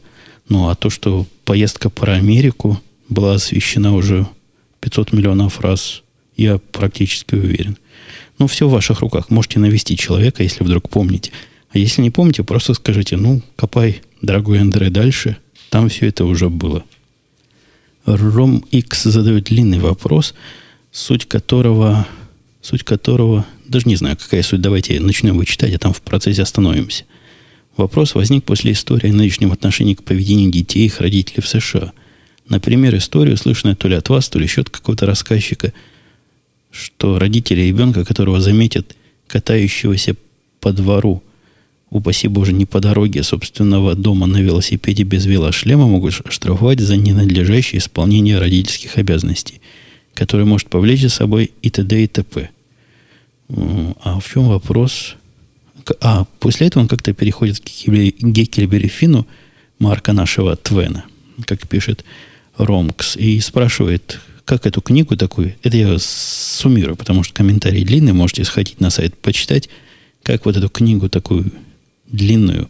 Ну, 0.48 0.68
а 0.68 0.74
то, 0.74 0.90
что 0.90 1.26
поездка 1.44 1.90
про 1.90 2.14
Америку 2.14 2.80
была 3.08 3.34
освещена 3.34 3.94
уже 3.94 4.26
500 4.80 5.12
миллионов 5.12 5.60
раз, 5.60 6.02
я 6.36 6.58
практически 6.58 7.34
уверен. 7.34 7.78
Ну, 8.38 8.46
все 8.46 8.68
в 8.68 8.72
ваших 8.72 9.00
руках. 9.00 9.30
Можете 9.30 9.60
навести 9.60 9.96
человека, 9.96 10.42
если 10.42 10.64
вдруг 10.64 10.88
помните. 10.88 11.30
А 11.74 11.78
если 11.78 12.02
не 12.02 12.10
помните, 12.10 12.44
просто 12.44 12.72
скажите, 12.72 13.16
ну, 13.16 13.42
копай, 13.56 14.00
дорогой 14.22 14.60
Андре, 14.60 14.90
дальше. 14.90 15.36
Там 15.70 15.88
все 15.88 16.06
это 16.06 16.24
уже 16.24 16.48
было. 16.48 16.84
Ром 18.06 18.64
X 18.70 19.02
задает 19.02 19.44
длинный 19.44 19.80
вопрос, 19.80 20.34
суть 20.92 21.26
которого, 21.26 22.06
суть 22.62 22.84
которого 22.84 23.44
даже 23.66 23.88
не 23.88 23.96
знаю, 23.96 24.16
какая 24.16 24.44
суть. 24.44 24.60
Давайте 24.60 25.00
начнем 25.00 25.34
его 25.34 25.44
читать, 25.44 25.74
а 25.74 25.78
там 25.78 25.92
в 25.92 26.00
процессе 26.00 26.42
остановимся. 26.42 27.04
Вопрос 27.76 28.14
возник 28.14 28.44
после 28.44 28.70
истории 28.70 29.10
о 29.10 29.14
нынешнем 29.14 29.50
отношении 29.50 29.94
к 29.94 30.04
поведению 30.04 30.52
детей 30.52 30.84
и 30.84 30.86
их 30.86 31.00
родителей 31.00 31.42
в 31.42 31.48
США. 31.48 31.92
Например, 32.48 32.94
историю, 32.96 33.36
слышанную 33.36 33.74
то 33.74 33.88
ли 33.88 33.96
от 33.96 34.08
вас, 34.10 34.28
то 34.28 34.38
ли 34.38 34.44
еще 34.44 34.60
от 34.60 34.70
какого-то 34.70 35.06
рассказчика, 35.06 35.72
что 36.70 37.18
родители 37.18 37.62
ребенка, 37.62 38.04
которого 38.04 38.40
заметят 38.40 38.94
катающегося 39.26 40.14
по 40.60 40.72
двору, 40.72 41.24
упаси 41.94 42.26
Боже, 42.26 42.52
не 42.52 42.66
по 42.66 42.80
дороге 42.80 43.22
собственного 43.22 43.94
дома 43.94 44.26
на 44.26 44.38
велосипеде 44.38 45.04
без 45.04 45.26
велошлема, 45.26 45.86
могут 45.86 46.12
штрафовать 46.28 46.80
за 46.80 46.96
ненадлежащее 46.96 47.78
исполнение 47.78 48.38
родительских 48.38 48.98
обязанностей, 48.98 49.60
которое 50.12 50.44
может 50.44 50.68
повлечь 50.68 51.02
за 51.02 51.08
собой 51.08 51.52
и 51.62 51.70
т.д. 51.70 52.02
и 52.02 52.06
т.п. 52.08 52.50
А 53.48 54.18
в 54.18 54.28
чем 54.28 54.48
вопрос? 54.48 55.14
А, 56.00 56.24
после 56.40 56.66
этого 56.66 56.82
он 56.82 56.88
как-то 56.88 57.12
переходит 57.12 57.60
к 57.60 57.70
Геккельбери 57.88 58.88
Фину, 58.88 59.26
марка 59.78 60.12
нашего 60.12 60.56
Твена, 60.56 61.04
как 61.46 61.68
пишет 61.68 62.04
Ромкс, 62.56 63.16
и 63.16 63.38
спрашивает, 63.38 64.18
как 64.44 64.66
эту 64.66 64.80
книгу 64.80 65.16
такую, 65.16 65.54
это 65.62 65.76
я 65.76 65.96
суммирую, 66.00 66.96
потому 66.96 67.22
что 67.22 67.34
комментарий 67.34 67.84
длинный, 67.84 68.12
можете 68.12 68.42
сходить 68.44 68.80
на 68.80 68.90
сайт 68.90 69.16
почитать, 69.16 69.68
как 70.24 70.44
вот 70.46 70.56
эту 70.56 70.68
книгу 70.68 71.08
такую 71.08 71.52
длинную 72.14 72.68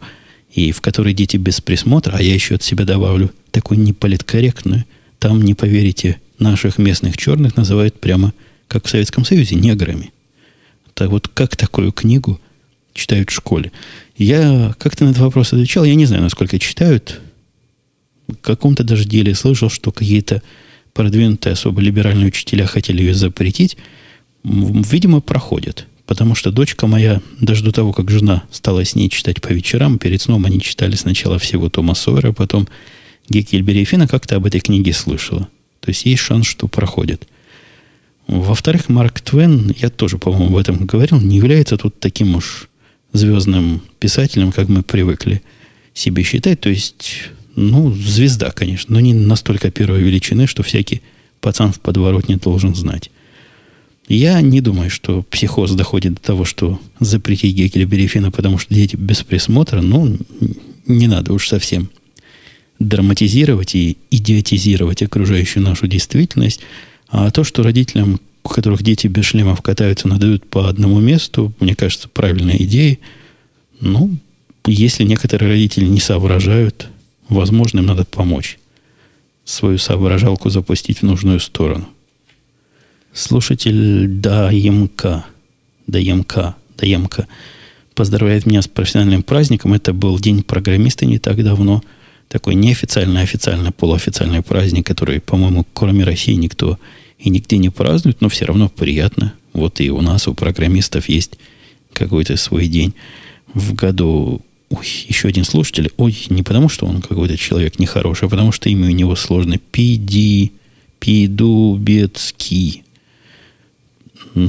и 0.51 0.71
в 0.71 0.81
которой 0.81 1.13
дети 1.13 1.37
без 1.37 1.61
присмотра, 1.61 2.15
а 2.15 2.21
я 2.21 2.33
еще 2.33 2.55
от 2.55 2.63
себя 2.63 2.85
добавлю, 2.85 3.31
такую 3.51 3.79
неполиткорректную, 3.81 4.85
там, 5.19 5.41
не 5.41 5.53
поверите, 5.53 6.19
наших 6.39 6.77
местных 6.77 7.17
черных 7.17 7.55
называют 7.55 7.99
прямо, 7.99 8.33
как 8.67 8.85
в 8.85 8.89
Советском 8.89 9.25
Союзе, 9.25 9.55
неграми. 9.55 10.11
Так 10.93 11.09
вот, 11.09 11.27
как 11.27 11.55
такую 11.55 11.91
книгу 11.91 12.39
читают 12.93 13.29
в 13.29 13.33
школе? 13.33 13.71
Я 14.17 14.73
как-то 14.79 15.03
на 15.03 15.09
этот 15.09 15.21
вопрос 15.21 15.53
отвечал, 15.53 15.83
я 15.83 15.95
не 15.95 16.05
знаю, 16.05 16.23
насколько 16.23 16.57
читают. 16.57 17.19
В 18.27 18.35
каком-то 18.35 18.83
даже 18.83 19.05
деле 19.05 19.35
слышал, 19.35 19.69
что 19.69 19.91
какие-то 19.91 20.41
продвинутые 20.93 21.53
особо 21.53 21.81
либеральные 21.81 22.27
учителя 22.27 22.65
хотели 22.65 23.01
ее 23.01 23.13
запретить. 23.13 23.77
Видимо, 24.43 25.19
проходят. 25.19 25.85
Потому 26.05 26.35
что 26.35 26.51
дочка 26.51 26.85
моя, 26.87 27.21
даже 27.39 27.63
до 27.63 27.71
того, 27.71 27.91
как 27.91 28.11
жена 28.11 28.43
стала 28.51 28.85
с 28.85 28.95
ней 28.95 29.09
читать 29.09 29.41
по 29.41 29.49
вечерам, 29.49 29.97
перед 29.97 30.21
сном 30.21 30.45
они 30.45 30.61
читали 30.61 30.95
сначала 30.95 31.39
всего 31.39 31.69
Тома 31.69 31.95
Сойера, 31.95 32.31
потом 32.31 32.67
Геккельбери 33.27 33.81
и 33.81 33.85
Фина, 33.85 34.07
как-то 34.07 34.35
об 34.35 34.45
этой 34.45 34.61
книге 34.61 34.93
слышала. 34.93 35.49
То 35.79 35.89
есть 35.89 36.05
есть 36.05 36.21
шанс, 36.21 36.45
что 36.45 36.67
проходит. 36.67 37.27
Во-вторых, 38.27 38.89
Марк 38.89 39.21
Твен, 39.21 39.73
я 39.77 39.89
тоже, 39.89 40.17
по-моему, 40.17 40.47
об 40.47 40.57
этом 40.57 40.85
говорил, 40.85 41.19
не 41.19 41.37
является 41.37 41.77
тут 41.77 41.99
таким 41.99 42.35
уж 42.35 42.69
звездным 43.13 43.81
писателем, 43.99 44.51
как 44.51 44.67
мы 44.67 44.83
привыкли 44.83 45.41
себе 45.93 46.23
считать. 46.23 46.59
То 46.59 46.69
есть, 46.69 47.29
ну, 47.55 47.91
звезда, 47.91 48.51
конечно, 48.51 48.93
но 48.93 48.99
не 48.99 49.13
настолько 49.13 49.71
первой 49.71 50.01
величины, 50.01 50.47
что 50.47 50.63
всякий 50.63 51.01
пацан 51.39 51.71
в 51.71 51.79
подворотне 51.79 52.37
должен 52.37 52.75
знать. 52.75 53.09
Я 54.07 54.39
не 54.41 54.61
думаю, 54.61 54.89
что 54.89 55.23
психоз 55.23 55.71
доходит 55.71 56.15
до 56.15 56.21
того, 56.21 56.45
что 56.45 56.79
запретить 56.99 57.55
Гекеля 57.55 58.31
потому 58.31 58.57
что 58.59 58.73
дети 58.73 58.95
без 58.95 59.23
присмотра, 59.23 59.81
ну, 59.81 60.17
не 60.85 61.07
надо 61.07 61.33
уж 61.33 61.47
совсем 61.47 61.89
драматизировать 62.77 63.73
и 63.73 63.97
идиотизировать 64.11 65.01
окружающую 65.01 65.63
нашу 65.63 65.87
действительность. 65.87 66.61
А 67.09 67.31
то, 67.31 67.43
что 67.43 67.63
родителям, 67.63 68.19
у 68.43 68.49
которых 68.49 68.83
дети 68.83 69.07
без 69.07 69.25
шлемов 69.25 69.61
катаются, 69.61 70.07
надают 70.07 70.45
по 70.45 70.67
одному 70.69 70.99
месту, 70.99 71.53
мне 71.59 71.75
кажется, 71.75 72.07
правильная 72.07 72.57
идея. 72.57 72.99
Ну, 73.79 74.17
если 74.67 75.03
некоторые 75.03 75.49
родители 75.49 75.85
не 75.85 75.99
соображают, 75.99 76.89
возможно, 77.29 77.79
им 77.79 77.87
надо 77.87 78.05
помочь 78.05 78.59
свою 79.45 79.77
соображалку 79.77 80.49
запустить 80.49 80.99
в 80.99 81.03
нужную 81.03 81.39
сторону. 81.39 81.87
Слушатель 83.15 84.09
ДАЕМК, 84.09 85.23
ДАЕМК, 85.87 86.55
ДАЕМК 86.77 87.19
поздравляет 87.95 88.45
меня 88.45 88.61
с 88.61 88.67
профессиональным 88.67 89.23
праздником. 89.23 89.71
Это 89.71 89.93
был 89.93 90.19
День 90.19 90.43
программиста 90.43 91.05
не 91.05 91.17
так 91.17 91.41
давно. 91.41 91.81
Такой 92.27 92.55
неофициальный, 92.55 93.21
официальный, 93.21 93.71
полуофициальный 93.71 94.41
праздник, 94.41 94.85
который, 94.85 95.21
по-моему, 95.21 95.65
кроме 95.73 96.03
России 96.03 96.33
никто 96.33 96.77
и 97.17 97.29
нигде 97.29 97.57
не 97.57 97.69
празднует, 97.69 98.19
но 98.19 98.27
все 98.27 98.43
равно 98.43 98.67
приятно. 98.67 99.33
Вот 99.53 99.79
и 99.79 99.89
у 99.89 100.01
нас, 100.01 100.27
у 100.27 100.33
программистов 100.33 101.07
есть 101.07 101.37
какой-то 101.93 102.35
свой 102.35 102.67
день 102.67 102.95
в 103.53 103.75
году. 103.75 104.41
Ой, 104.69 104.85
еще 105.07 105.29
один 105.29 105.45
слушатель. 105.45 105.89
Ой, 105.95 106.17
не 106.29 106.43
потому, 106.43 106.67
что 106.67 106.85
он 106.85 107.01
какой-то 107.01 107.37
человек 107.37 107.79
нехороший, 107.79 108.27
а 108.27 108.29
потому, 108.29 108.51
что 108.51 108.67
имя 108.67 108.87
у 108.87 108.91
него 108.91 109.15
сложное. 109.15 109.61
Пиди, 109.71 110.51
Пидубецкий 110.99 112.81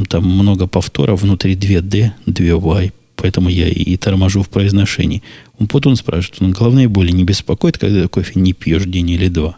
там 0.09 0.25
много 0.25 0.67
повторов, 0.67 1.23
внутри 1.23 1.55
2D, 1.55 2.11
2Y, 2.27 2.93
поэтому 3.17 3.49
я 3.49 3.69
и 3.69 3.97
торможу 3.97 4.43
в 4.43 4.49
произношении. 4.49 5.23
Он 5.59 5.67
потом 5.67 5.97
спрашивает, 5.97 6.43
он 6.43 6.53
головные 6.53 6.89
боли 6.89 7.13
не 7.13 7.25
беспокоит, 7.25 7.79
когда 7.79 8.07
кофе 8.09 8.33
не 8.35 8.53
пьешь 8.53 8.85
день 8.85 9.11
или 9.11 9.29
два? 9.29 9.57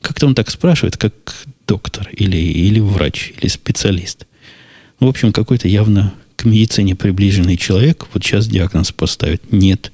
Как-то 0.00 0.26
он 0.26 0.34
так 0.34 0.50
спрашивает, 0.50 0.96
как 0.96 1.14
доктор 1.66 2.08
или, 2.12 2.36
или 2.36 2.80
врач, 2.80 3.32
или 3.40 3.48
специалист. 3.48 4.26
Ну, 5.00 5.06
в 5.06 5.10
общем, 5.10 5.32
какой-то 5.32 5.68
явно 5.68 6.14
к 6.36 6.44
медицине 6.44 6.94
приближенный 6.94 7.56
человек 7.56 8.06
вот 8.12 8.22
сейчас 8.22 8.46
диагноз 8.46 8.92
поставит. 8.92 9.52
Нет, 9.52 9.92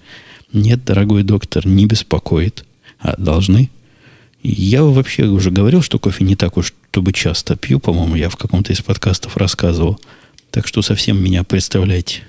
нет, 0.53 0.85
дорогой 0.85 1.23
доктор, 1.23 1.67
не 1.67 1.87
беспокоит. 1.87 2.65
А 2.99 3.17
должны? 3.17 3.71
Я 4.43 4.85
вообще 4.85 5.25
уже 5.25 5.51
говорил, 5.51 5.83
что 5.83 5.99
кофе 5.99 6.25
не 6.25 6.35
так 6.35 6.57
уж, 6.57 6.73
чтобы 6.91 7.13
часто 7.13 7.57
пью. 7.57 7.79
По-моему, 7.79 8.17
я 8.17 8.29
в 8.29 8.37
каком-то 8.37 8.73
из 8.73 8.81
подкастов 8.81 9.37
рассказывал. 9.37 10.01
Так 10.51 10.67
что 10.67 10.83
совсем 10.83 11.23
меня 11.23 11.45
представлять 11.45 12.23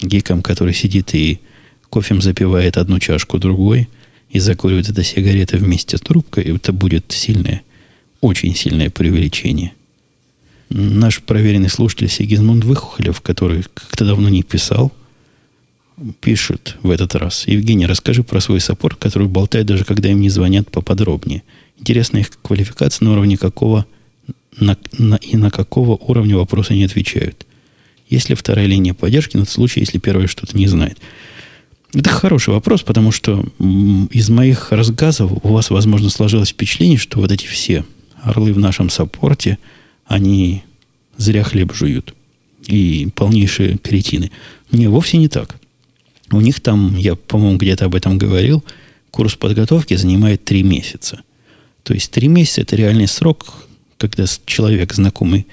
гиком, 0.00 0.42
который 0.42 0.74
сидит 0.74 1.14
и 1.14 1.40
кофем 1.88 2.20
запивает 2.20 2.76
одну 2.76 2.98
чашку 2.98 3.38
другой 3.38 3.88
и 4.30 4.40
закуривает 4.40 4.88
это 4.88 5.04
сигареты 5.04 5.56
вместе 5.56 5.96
с 5.96 6.00
трубкой, 6.00 6.44
это 6.44 6.72
будет 6.72 7.12
сильное, 7.12 7.62
очень 8.20 8.54
сильное 8.54 8.90
преувеличение. 8.90 9.72
Наш 10.68 11.22
проверенный 11.22 11.70
слушатель 11.70 12.08
Сигизмунд 12.08 12.64
Выхухолев, 12.64 13.20
который 13.20 13.62
как-то 13.72 14.04
давно 14.04 14.28
не 14.28 14.42
писал– 14.42 14.92
пишет 16.20 16.76
в 16.82 16.90
этот 16.90 17.14
раз. 17.14 17.46
Евгений, 17.46 17.86
расскажи 17.86 18.22
про 18.22 18.40
свой 18.40 18.60
саппорт, 18.60 18.98
который 18.98 19.28
болтает 19.28 19.66
даже 19.66 19.84
когда 19.84 20.10
им 20.10 20.20
не 20.20 20.28
звонят 20.28 20.70
поподробнее. 20.70 21.42
Интересна 21.78 22.18
их 22.18 22.30
квалификация, 22.42 23.04
на 23.04 23.12
уровне 23.12 23.36
какого 23.36 23.86
на, 24.58 24.76
на, 24.98 25.16
и 25.16 25.36
на 25.36 25.50
какого 25.50 25.96
уровня 25.96 26.36
вопросы 26.36 26.74
не 26.74 26.84
отвечают. 26.84 27.46
Есть 28.08 28.28
ли 28.28 28.34
вторая 28.34 28.66
линия 28.66 28.94
поддержки 28.94 29.36
на 29.36 29.44
тот 29.44 29.52
случай, 29.52 29.80
если 29.80 29.98
первая 29.98 30.26
что-то 30.26 30.56
не 30.56 30.66
знает? 30.66 30.98
Это 31.92 32.10
хороший 32.10 32.50
вопрос, 32.50 32.82
потому 32.82 33.10
что 33.10 33.44
из 34.10 34.28
моих 34.28 34.72
рассказов 34.72 35.32
у 35.42 35.48
вас, 35.48 35.70
возможно, 35.70 36.10
сложилось 36.10 36.50
впечатление, 36.50 36.98
что 36.98 37.20
вот 37.20 37.32
эти 37.32 37.46
все 37.46 37.84
орлы 38.22 38.52
в 38.52 38.58
нашем 38.58 38.90
саппорте, 38.90 39.58
они 40.04 40.62
зря 41.16 41.42
хлеб 41.42 41.72
жуют. 41.72 42.14
И 42.66 43.08
полнейшие 43.14 43.78
кретины. 43.78 44.30
Не, 44.72 44.88
вовсе 44.88 45.18
не 45.18 45.28
так. 45.28 45.56
У 46.30 46.40
них 46.40 46.60
там, 46.60 46.96
я, 46.96 47.14
по-моему, 47.14 47.58
где-то 47.58 47.86
об 47.86 47.94
этом 47.94 48.18
говорил, 48.18 48.64
курс 49.10 49.36
подготовки 49.36 49.94
занимает 49.94 50.44
три 50.44 50.62
месяца. 50.62 51.22
То 51.82 51.94
есть 51.94 52.10
три 52.10 52.28
месяца– 52.28 52.60
это 52.62 52.76
реальный 52.76 53.06
срок, 53.06 53.54
когда 53.96 54.24
человек, 54.44 54.92
знакомый 54.92 55.46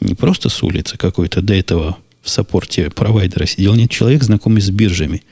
не 0.00 0.14
просто 0.14 0.48
с 0.48 0.62
улицы 0.62 0.96
какой-то, 0.96 1.42
до 1.42 1.54
этого 1.54 1.96
в 2.22 2.30
саппорте 2.30 2.90
провайдера 2.90 3.46
сидел, 3.46 3.74
нет, 3.74 3.90
человек, 3.90 4.22
знакомый 4.22 4.62
с 4.62 4.70
биржами. 4.70 5.22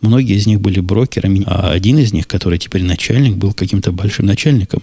Многие 0.00 0.36
из 0.36 0.46
них 0.46 0.60
были 0.60 0.80
брокерами, 0.80 1.44
а 1.46 1.70
один 1.70 1.98
из 1.98 2.12
них, 2.12 2.26
который 2.26 2.58
теперь 2.58 2.82
начальник, 2.82 3.36
был 3.36 3.52
каким-то 3.52 3.92
большим 3.92 4.26
начальником 4.26 4.82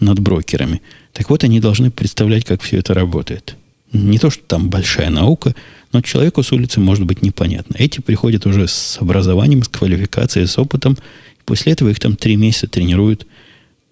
над 0.00 0.18
брокерами. 0.18 0.80
Так 1.12 1.30
вот, 1.30 1.44
они 1.44 1.60
должны 1.60 1.90
представлять, 1.90 2.44
как 2.44 2.62
все 2.62 2.78
это 2.78 2.94
работает. 2.94 3.56
Не 3.96 4.18
то, 4.18 4.30
что 4.30 4.42
там 4.44 4.70
большая 4.70 5.10
наука– 5.10 5.54
но 5.96 6.02
человеку 6.02 6.42
с 6.42 6.52
улицы 6.52 6.78
может 6.78 7.06
быть 7.06 7.22
непонятно. 7.22 7.74
Эти 7.78 8.00
приходят 8.00 8.44
уже 8.44 8.68
с 8.68 8.98
образованием, 9.00 9.62
с 9.62 9.68
квалификацией, 9.68 10.46
с 10.46 10.58
опытом. 10.58 10.98
После 11.46 11.72
этого 11.72 11.88
их 11.88 11.98
там 11.98 12.16
три 12.16 12.36
месяца 12.36 12.66
тренируют 12.66 13.26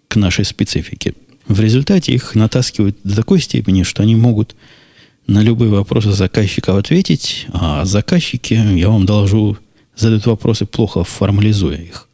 к 0.09 0.17
нашей 0.17 0.45
специфике. 0.45 1.15
В 1.47 1.61
результате 1.61 2.13
их 2.13 2.35
натаскивают 2.35 2.99
до 3.05 3.17
такой 3.17 3.41
степени, 3.41 3.85
что 3.85 4.03
они 4.03 4.17
могут 4.17 4.55
на 5.27 5.43
любые 5.43 5.71
вопросы 5.71 6.13
заказчиков 6.13 6.77
ответить, 6.77 7.47
а 7.55 7.87
заказчики, 7.87 8.53
я 8.53 8.91
вам 8.91 9.07
доложу, 9.07 9.57
задают 9.97 10.27
вопросы, 10.27 10.67
плохо 10.67 11.05
формализуя 11.05 11.79
их. 11.79 12.09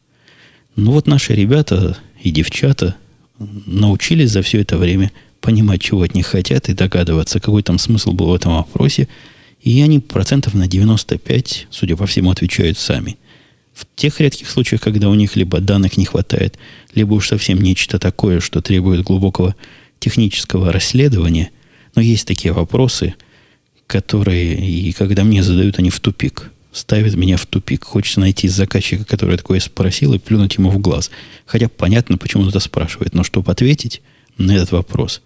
Ну 0.76 0.92
вот 0.92 1.08
наши 1.08 1.34
ребята 1.34 1.96
и 2.22 2.30
девчата 2.30 2.94
научились 3.38 4.30
за 4.30 4.42
все 4.42 4.60
это 4.60 4.78
время 4.78 5.10
понимать, 5.40 5.80
чего 5.80 6.02
от 6.02 6.14
них 6.14 6.26
хотят, 6.26 6.68
и 6.68 6.74
догадываться, 6.74 7.40
какой 7.40 7.62
там 7.62 7.78
смысл 7.78 8.12
был 8.12 8.28
в 8.28 8.34
этом 8.34 8.56
вопросе, 8.56 9.08
и 9.60 9.80
они 9.82 9.98
процентов 9.98 10.54
на 10.54 10.66
95, 10.66 11.66
судя 11.70 11.96
по 11.96 12.06
всему, 12.06 12.30
отвечают 12.30 12.78
сами. 12.78 13.18
В 13.74 13.86
тех 13.96 14.20
редких 14.20 14.50
случаях, 14.50 14.80
когда 14.80 15.08
у 15.08 15.14
них 15.14 15.36
либо 15.36 15.60
данных 15.60 15.96
не 15.96 16.04
хватает, 16.04 16.58
либо 16.94 17.14
уж 17.14 17.28
совсем 17.28 17.60
нечто 17.60 17.98
такое, 17.98 18.40
что 18.40 18.60
требует 18.60 19.02
глубокого 19.02 19.54
технического 19.98 20.72
расследования, 20.72 21.50
но 21.94 22.02
есть 22.02 22.26
такие 22.26 22.52
вопросы, 22.52 23.14
которые, 23.86 24.54
и 24.54 24.92
когда 24.92 25.24
мне 25.24 25.42
задают, 25.42 25.78
они 25.78 25.90
в 25.90 26.00
тупик. 26.00 26.50
Ставят 26.72 27.16
меня 27.16 27.36
в 27.36 27.46
тупик. 27.46 27.82
Хочется 27.82 28.20
найти 28.20 28.46
заказчика, 28.46 29.04
который 29.04 29.36
такое 29.36 29.58
спросил, 29.58 30.14
и 30.14 30.18
плюнуть 30.18 30.56
ему 30.56 30.70
в 30.70 30.78
глаз. 30.78 31.10
Хотя 31.44 31.68
понятно, 31.68 32.16
почему 32.16 32.44
он 32.44 32.50
это 32.50 32.60
спрашивает. 32.60 33.12
Но 33.12 33.24
чтобы 33.24 33.50
ответить 33.50 34.02
на 34.38 34.52
этот 34.52 34.70
вопрос, 34.70 35.20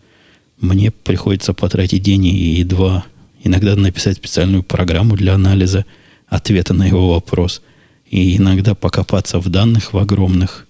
мне 0.60 0.90
приходится 0.90 1.52
потратить 1.52 2.02
день 2.02 2.26
и 2.26 2.64
два 2.64 3.04
Иногда 3.44 3.76
написать 3.76 4.16
специальную 4.16 4.62
программу 4.62 5.16
для 5.16 5.34
анализа 5.34 5.84
ответа 6.28 6.72
на 6.72 6.84
его 6.84 7.12
вопрос. 7.12 7.60
И 8.10 8.38
иногда 8.38 8.74
покопаться 8.74 9.38
в 9.38 9.50
данных 9.50 9.92
в 9.92 9.98
огромных. 9.98 10.66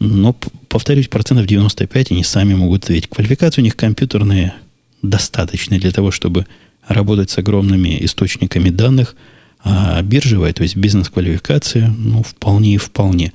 Но, 0.00 0.36
повторюсь, 0.68 1.06
процентов 1.06 1.46
95 1.46 2.10
они 2.10 2.24
сами 2.24 2.54
могут 2.54 2.84
ответить. 2.84 3.08
Квалификации 3.08 3.60
у 3.60 3.64
них 3.64 3.76
компьютерные 3.76 4.54
достаточно 5.02 5.78
для 5.78 5.92
того, 5.92 6.10
чтобы 6.10 6.46
работать 6.88 7.30
с 7.30 7.38
огромными 7.38 8.04
источниками 8.04 8.70
данных, 8.70 9.14
А 9.62 10.02
биржевая, 10.02 10.52
то 10.52 10.62
есть 10.64 10.76
бизнес-квалификация, 10.76 11.94
ну, 11.96 12.22
вполне 12.22 12.74
и 12.74 12.78
вполне. 12.78 13.32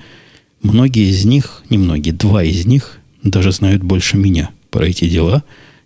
Многие 0.61 1.09
из 1.09 1.23
них, 1.23 1.63
не 1.69 1.77
многие, 1.77 2.11
два 2.11 2.43
из 2.43 2.65
них 2.65 2.99
даже 3.23 3.51
знают 3.51 3.83
больше 3.83 4.17
меня 4.17 4.51
про 4.69 4.87
эти 4.87 5.07
дела. 5.07 5.43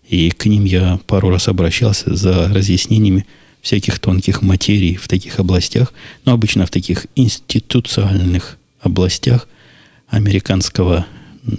И 0.07 0.31
к 0.31 0.45
ним 0.45 0.65
я 0.65 0.99
пару 1.07 1.29
раз 1.29 1.47
обращался 1.47 2.13
за 2.15 2.49
разъяснениями 2.49 3.25
всяких 3.61 3.99
тонких 3.99 4.41
материй 4.41 4.95
в 4.95 5.07
таких 5.07 5.39
областях, 5.39 5.93
но 6.25 6.34
обычно 6.34 6.65
в 6.65 6.69
таких 6.69 7.07
институциональных 7.15 8.57
областях 8.81 9.47
американского 10.09 11.05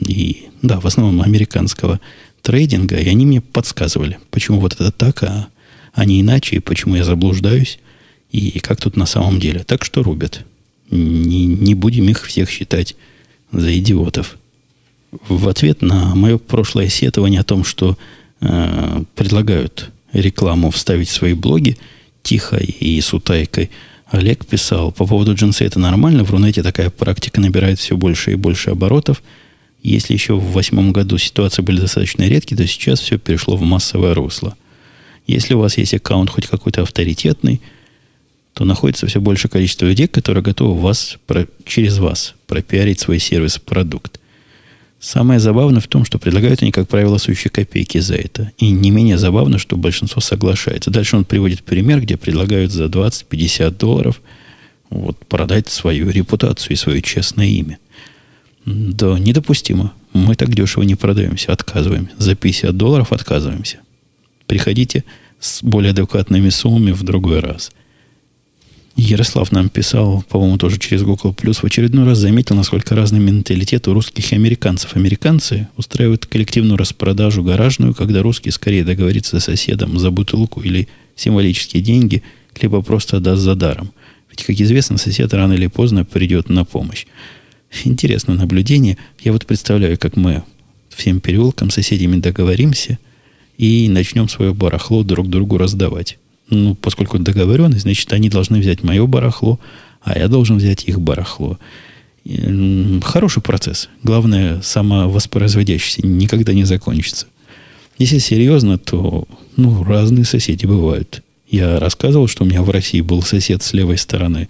и, 0.06 0.46
да, 0.62 0.80
в 0.80 0.86
основном 0.86 1.22
американского 1.22 2.00
трейдинга, 2.42 2.96
и 2.96 3.08
они 3.08 3.26
мне 3.26 3.40
подсказывали, 3.40 4.18
почему 4.30 4.60
вот 4.60 4.74
это 4.74 4.92
так, 4.92 5.22
а, 5.22 5.48
а 5.92 6.04
не 6.04 6.20
иначе, 6.20 6.56
и 6.56 6.60
почему 6.60 6.96
я 6.96 7.04
заблуждаюсь, 7.04 7.78
и 8.30 8.58
как 8.60 8.80
тут 8.80 8.96
на 8.96 9.06
самом 9.06 9.38
деле. 9.38 9.62
Так 9.64 9.84
что 9.84 10.02
рубят. 10.02 10.44
Не, 10.90 11.46
не 11.46 11.74
будем 11.74 12.08
их 12.08 12.24
всех 12.24 12.50
считать 12.50 12.96
за 13.52 13.78
идиотов. 13.78 14.36
В 15.28 15.48
ответ 15.48 15.82
на 15.82 16.14
мое 16.14 16.38
прошлое 16.38 16.88
сетование 16.88 17.40
о 17.40 17.44
том, 17.44 17.64
что 17.64 17.96
э, 18.40 19.02
предлагают 19.14 19.90
рекламу 20.12 20.70
вставить 20.70 21.08
в 21.08 21.12
свои 21.12 21.34
блоги, 21.34 21.76
тихо 22.22 22.56
и 22.56 23.00
с 23.00 23.12
утайкой, 23.12 23.70
Олег 24.06 24.46
писал, 24.46 24.92
по 24.92 25.06
поводу 25.06 25.34
джинсы 25.34 25.64
это 25.64 25.78
нормально, 25.78 26.24
в 26.24 26.30
Рунете 26.30 26.62
такая 26.62 26.90
практика 26.90 27.40
набирает 27.40 27.78
все 27.78 27.96
больше 27.96 28.32
и 28.32 28.36
больше 28.36 28.70
оборотов. 28.70 29.22
Если 29.82 30.14
еще 30.14 30.34
в 30.34 30.52
восьмом 30.52 30.92
году 30.92 31.18
ситуации 31.18 31.62
были 31.62 31.80
достаточно 31.80 32.22
редкие, 32.22 32.56
то 32.56 32.66
сейчас 32.66 33.00
все 33.00 33.18
перешло 33.18 33.56
в 33.56 33.62
массовое 33.62 34.14
русло. 34.14 34.56
Если 35.26 35.54
у 35.54 35.58
вас 35.58 35.78
есть 35.78 35.94
аккаунт 35.94 36.30
хоть 36.30 36.46
какой-то 36.46 36.82
авторитетный, 36.82 37.60
то 38.52 38.64
находится 38.64 39.06
все 39.06 39.20
большее 39.20 39.50
количество 39.50 39.86
людей, 39.86 40.06
которые 40.06 40.42
готовы 40.42 40.80
вас, 40.80 41.18
через 41.66 41.98
вас 41.98 42.34
пропиарить 42.46 43.00
свой 43.00 43.18
сервис-продукт. 43.18 44.20
Самое 45.04 45.38
забавное 45.38 45.82
в 45.82 45.86
том, 45.86 46.06
что 46.06 46.18
предлагают 46.18 46.62
они, 46.62 46.72
как 46.72 46.88
правило, 46.88 47.18
сущие 47.18 47.50
копейки 47.50 47.98
за 47.98 48.14
это. 48.14 48.52
И 48.56 48.70
не 48.70 48.90
менее 48.90 49.18
забавно, 49.18 49.58
что 49.58 49.76
большинство 49.76 50.22
соглашается. 50.22 50.90
Дальше 50.90 51.18
он 51.18 51.26
приводит 51.26 51.62
пример, 51.62 52.00
где 52.00 52.16
предлагают 52.16 52.72
за 52.72 52.86
20-50 52.86 53.76
долларов 53.76 54.22
вот, 54.88 55.18
продать 55.26 55.68
свою 55.68 56.08
репутацию 56.08 56.72
и 56.72 56.76
свое 56.76 57.02
честное 57.02 57.48
имя. 57.48 57.76
Да, 58.64 59.18
недопустимо. 59.18 59.92
Мы 60.14 60.36
так 60.36 60.54
дешево 60.54 60.84
не 60.84 60.94
продаемся, 60.94 61.52
отказываем. 61.52 62.08
За 62.16 62.34
50 62.34 62.74
долларов 62.74 63.12
отказываемся. 63.12 63.80
Приходите 64.46 65.04
с 65.38 65.62
более 65.62 65.90
адекватными 65.90 66.48
суммами 66.48 66.92
в 66.92 67.02
другой 67.02 67.40
раз– 67.40 67.72
Ярослав 68.96 69.52
нам 69.52 69.68
писал, 69.68 70.24
по-моему, 70.28 70.56
тоже 70.56 70.78
через 70.78 71.02
Google 71.02 71.32
Plus, 71.32 71.60
в 71.60 71.64
очередной 71.64 72.06
раз 72.06 72.18
заметил, 72.18 72.54
насколько 72.54 72.94
разный 72.94 73.18
менталитет 73.18 73.88
у 73.88 73.92
русских 73.92 74.32
и 74.32 74.36
американцев. 74.36 74.94
Американцы 74.94 75.66
устраивают 75.76 76.26
коллективную 76.26 76.76
распродажу 76.76 77.42
гаражную, 77.42 77.94
когда 77.94 78.22
русские 78.22 78.52
скорее 78.52 78.84
договорятся 78.84 79.40
с 79.40 79.44
соседом 79.44 79.98
за 79.98 80.12
бутылку 80.12 80.60
или 80.60 80.86
символические 81.16 81.82
деньги, 81.82 82.22
либо 82.60 82.82
просто 82.82 83.18
даст 83.18 83.42
за 83.42 83.56
даром. 83.56 83.90
Ведь, 84.30 84.44
как 84.44 84.60
известно, 84.60 84.96
сосед 84.96 85.34
рано 85.34 85.54
или 85.54 85.66
поздно 85.66 86.04
придет 86.04 86.48
на 86.48 86.64
помощь. 86.64 87.06
Интересное 87.84 88.36
наблюдение. 88.36 88.96
Я 89.24 89.32
вот 89.32 89.44
представляю, 89.44 89.98
как 89.98 90.16
мы 90.16 90.44
всем 90.90 91.20
переулкам 91.20 91.70
соседями 91.70 92.20
договоримся 92.20 93.00
и 93.58 93.88
начнем 93.88 94.28
свое 94.28 94.54
барахло 94.54 95.02
друг 95.02 95.28
другу 95.28 95.58
раздавать 95.58 96.16
ну, 96.50 96.74
поскольку 96.74 97.18
договоренность, 97.18 97.82
значит, 97.82 98.12
они 98.12 98.28
должны 98.28 98.58
взять 98.58 98.82
мое 98.82 99.06
барахло, 99.06 99.58
а 100.02 100.18
я 100.18 100.28
должен 100.28 100.58
взять 100.58 100.84
их 100.84 101.00
барахло. 101.00 101.58
Хороший 103.02 103.42
процесс. 103.42 103.88
Главное, 104.02 104.60
самовоспроизводящийся. 104.62 106.06
Никогда 106.06 106.52
не 106.52 106.64
закончится. 106.64 107.26
Если 107.98 108.18
серьезно, 108.18 108.78
то 108.78 109.28
ну, 109.56 109.84
разные 109.84 110.24
соседи 110.24 110.66
бывают. 110.66 111.22
Я 111.48 111.78
рассказывал, 111.78 112.26
что 112.26 112.44
у 112.44 112.46
меня 112.46 112.62
в 112.62 112.70
России 112.70 113.00
был 113.00 113.22
сосед 113.22 113.62
с 113.62 113.72
левой 113.72 113.98
стороны, 113.98 114.48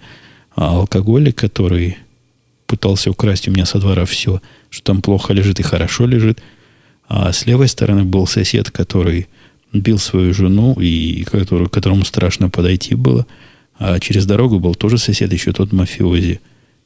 а 0.55 0.77
алкоголик, 0.77 1.35
который 1.35 1.97
пытался 2.65 3.11
украсть 3.11 3.47
у 3.47 3.51
меня 3.51 3.65
со 3.65 3.79
двора 3.79 4.05
все, 4.05 4.41
что 4.69 4.83
там 4.83 5.01
плохо 5.01 5.33
лежит 5.33 5.59
и 5.59 5.63
хорошо 5.63 6.07
лежит. 6.07 6.41
А 7.07 7.31
с 7.31 7.45
левой 7.45 7.67
стороны 7.67 8.03
был 8.03 8.25
сосед, 8.25 8.71
который 8.71 9.27
бил 9.81 9.97
свою 9.97 10.33
жену, 10.33 10.73
и 10.79 11.23
который, 11.23 11.69
которому 11.69 12.05
страшно 12.05 12.49
подойти 12.49 12.95
было. 12.95 13.25
А 13.77 13.99
через 13.99 14.25
дорогу 14.25 14.59
был 14.59 14.75
тоже 14.75 14.97
сосед, 14.97 15.31
еще 15.33 15.51
тот 15.51 15.73
мафиози. 15.73 16.39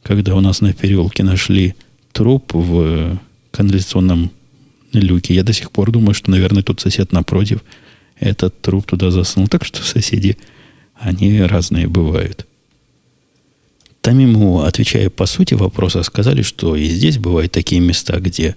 Когда 0.03 0.35
у 0.35 0.41
нас 0.41 0.61
на 0.61 0.73
переулке 0.73 1.23
нашли 1.23 1.75
труп 2.11 2.53
в 2.53 3.19
канализационном 3.51 4.31
люке, 4.93 5.35
я 5.35 5.43
до 5.43 5.53
сих 5.53 5.71
пор 5.71 5.91
думаю, 5.91 6.13
что, 6.13 6.31
наверное, 6.31 6.63
тот 6.63 6.79
сосед 6.79 7.11
напротив 7.11 7.63
этот 8.19 8.59
труп 8.61 8.85
туда 8.85 9.11
засунул. 9.11 9.47
Так 9.47 9.65
что 9.65 9.83
соседи, 9.83 10.37
они 10.95 11.41
разные 11.41 11.87
бывают. 11.87 12.45
Там 14.01 14.17
ему, 14.19 14.61
отвечая 14.61 15.09
по 15.09 15.25
сути 15.25 15.53
вопроса, 15.53 16.03
сказали, 16.03 16.41
что 16.41 16.75
и 16.75 16.85
здесь 16.85 17.17
бывают 17.17 17.51
такие 17.51 17.81
места, 17.81 18.19
где 18.19 18.55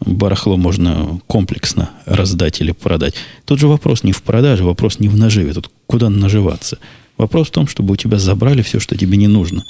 барахло 0.00 0.56
можно 0.56 1.20
комплексно 1.26 1.90
раздать 2.04 2.60
или 2.60 2.72
продать. 2.72 3.14
Тут 3.44 3.60
же 3.60 3.68
вопрос 3.68 4.02
не 4.02 4.12
в 4.12 4.22
продаже, 4.22 4.64
вопрос 4.64 4.98
не 4.98 5.08
в 5.08 5.16
наживе. 5.16 5.52
Тут 5.52 5.70
куда 5.86 6.10
наживаться? 6.10 6.78
Вопрос 7.16 7.48
в 7.48 7.52
том, 7.52 7.66
чтобы 7.66 7.94
у 7.94 7.96
тебя 7.96 8.18
забрали 8.18 8.62
все, 8.62 8.78
что 8.78 8.96
тебе 8.96 9.16
не 9.16 9.26
нужно. 9.26 9.64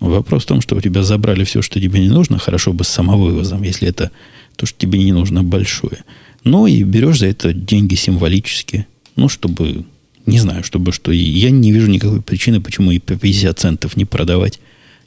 Вопрос 0.00 0.44
в 0.44 0.46
том, 0.46 0.60
что 0.60 0.76
у 0.76 0.80
тебя 0.80 1.02
забрали 1.02 1.42
все, 1.42 1.60
что 1.60 1.80
тебе 1.80 1.98
не 1.98 2.08
нужно, 2.08 2.38
хорошо 2.38 2.72
бы 2.72 2.84
с 2.84 2.88
самовывозом, 2.88 3.62
если 3.64 3.88
это 3.88 4.12
то, 4.54 4.64
что 4.64 4.78
тебе 4.78 4.98
не 5.02 5.12
нужно 5.12 5.42
большое. 5.42 6.04
Ну 6.44 6.66
и 6.66 6.84
берешь 6.84 7.18
за 7.18 7.26
это 7.26 7.52
деньги 7.52 7.96
символически. 7.96 8.86
Ну, 9.16 9.28
чтобы, 9.28 9.84
не 10.24 10.38
знаю, 10.38 10.62
чтобы 10.62 10.92
что. 10.92 11.10
Я 11.10 11.50
не 11.50 11.72
вижу 11.72 11.90
никакой 11.90 12.22
причины, 12.22 12.60
почему 12.60 12.92
и 12.92 13.00
по 13.00 13.16
50 13.16 13.58
центов 13.58 13.96
не 13.96 14.04
продавать, 14.04 14.60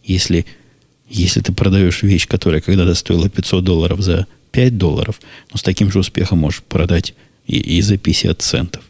если 0.04 0.46
если 1.12 1.42
ты 1.42 1.52
продаешь 1.54 2.04
вещь, 2.04 2.28
которая 2.28 2.62
когда-то 2.62 2.96
стоила 2.96 3.30
500 3.30 3.64
долларов 3.64 4.02
за 4.02 4.28
5 4.52 4.78
долларов, 4.78 5.20
но 5.52 5.58
с 5.58 5.64
таким 5.64 5.92
же 5.92 6.00
успехом 6.00 6.40
можешь 6.40 6.64
продать 6.64 7.14
и, 7.48 7.58
и 7.58 7.82
за 7.82 7.98
50 7.98 8.42
центов. 8.42 8.84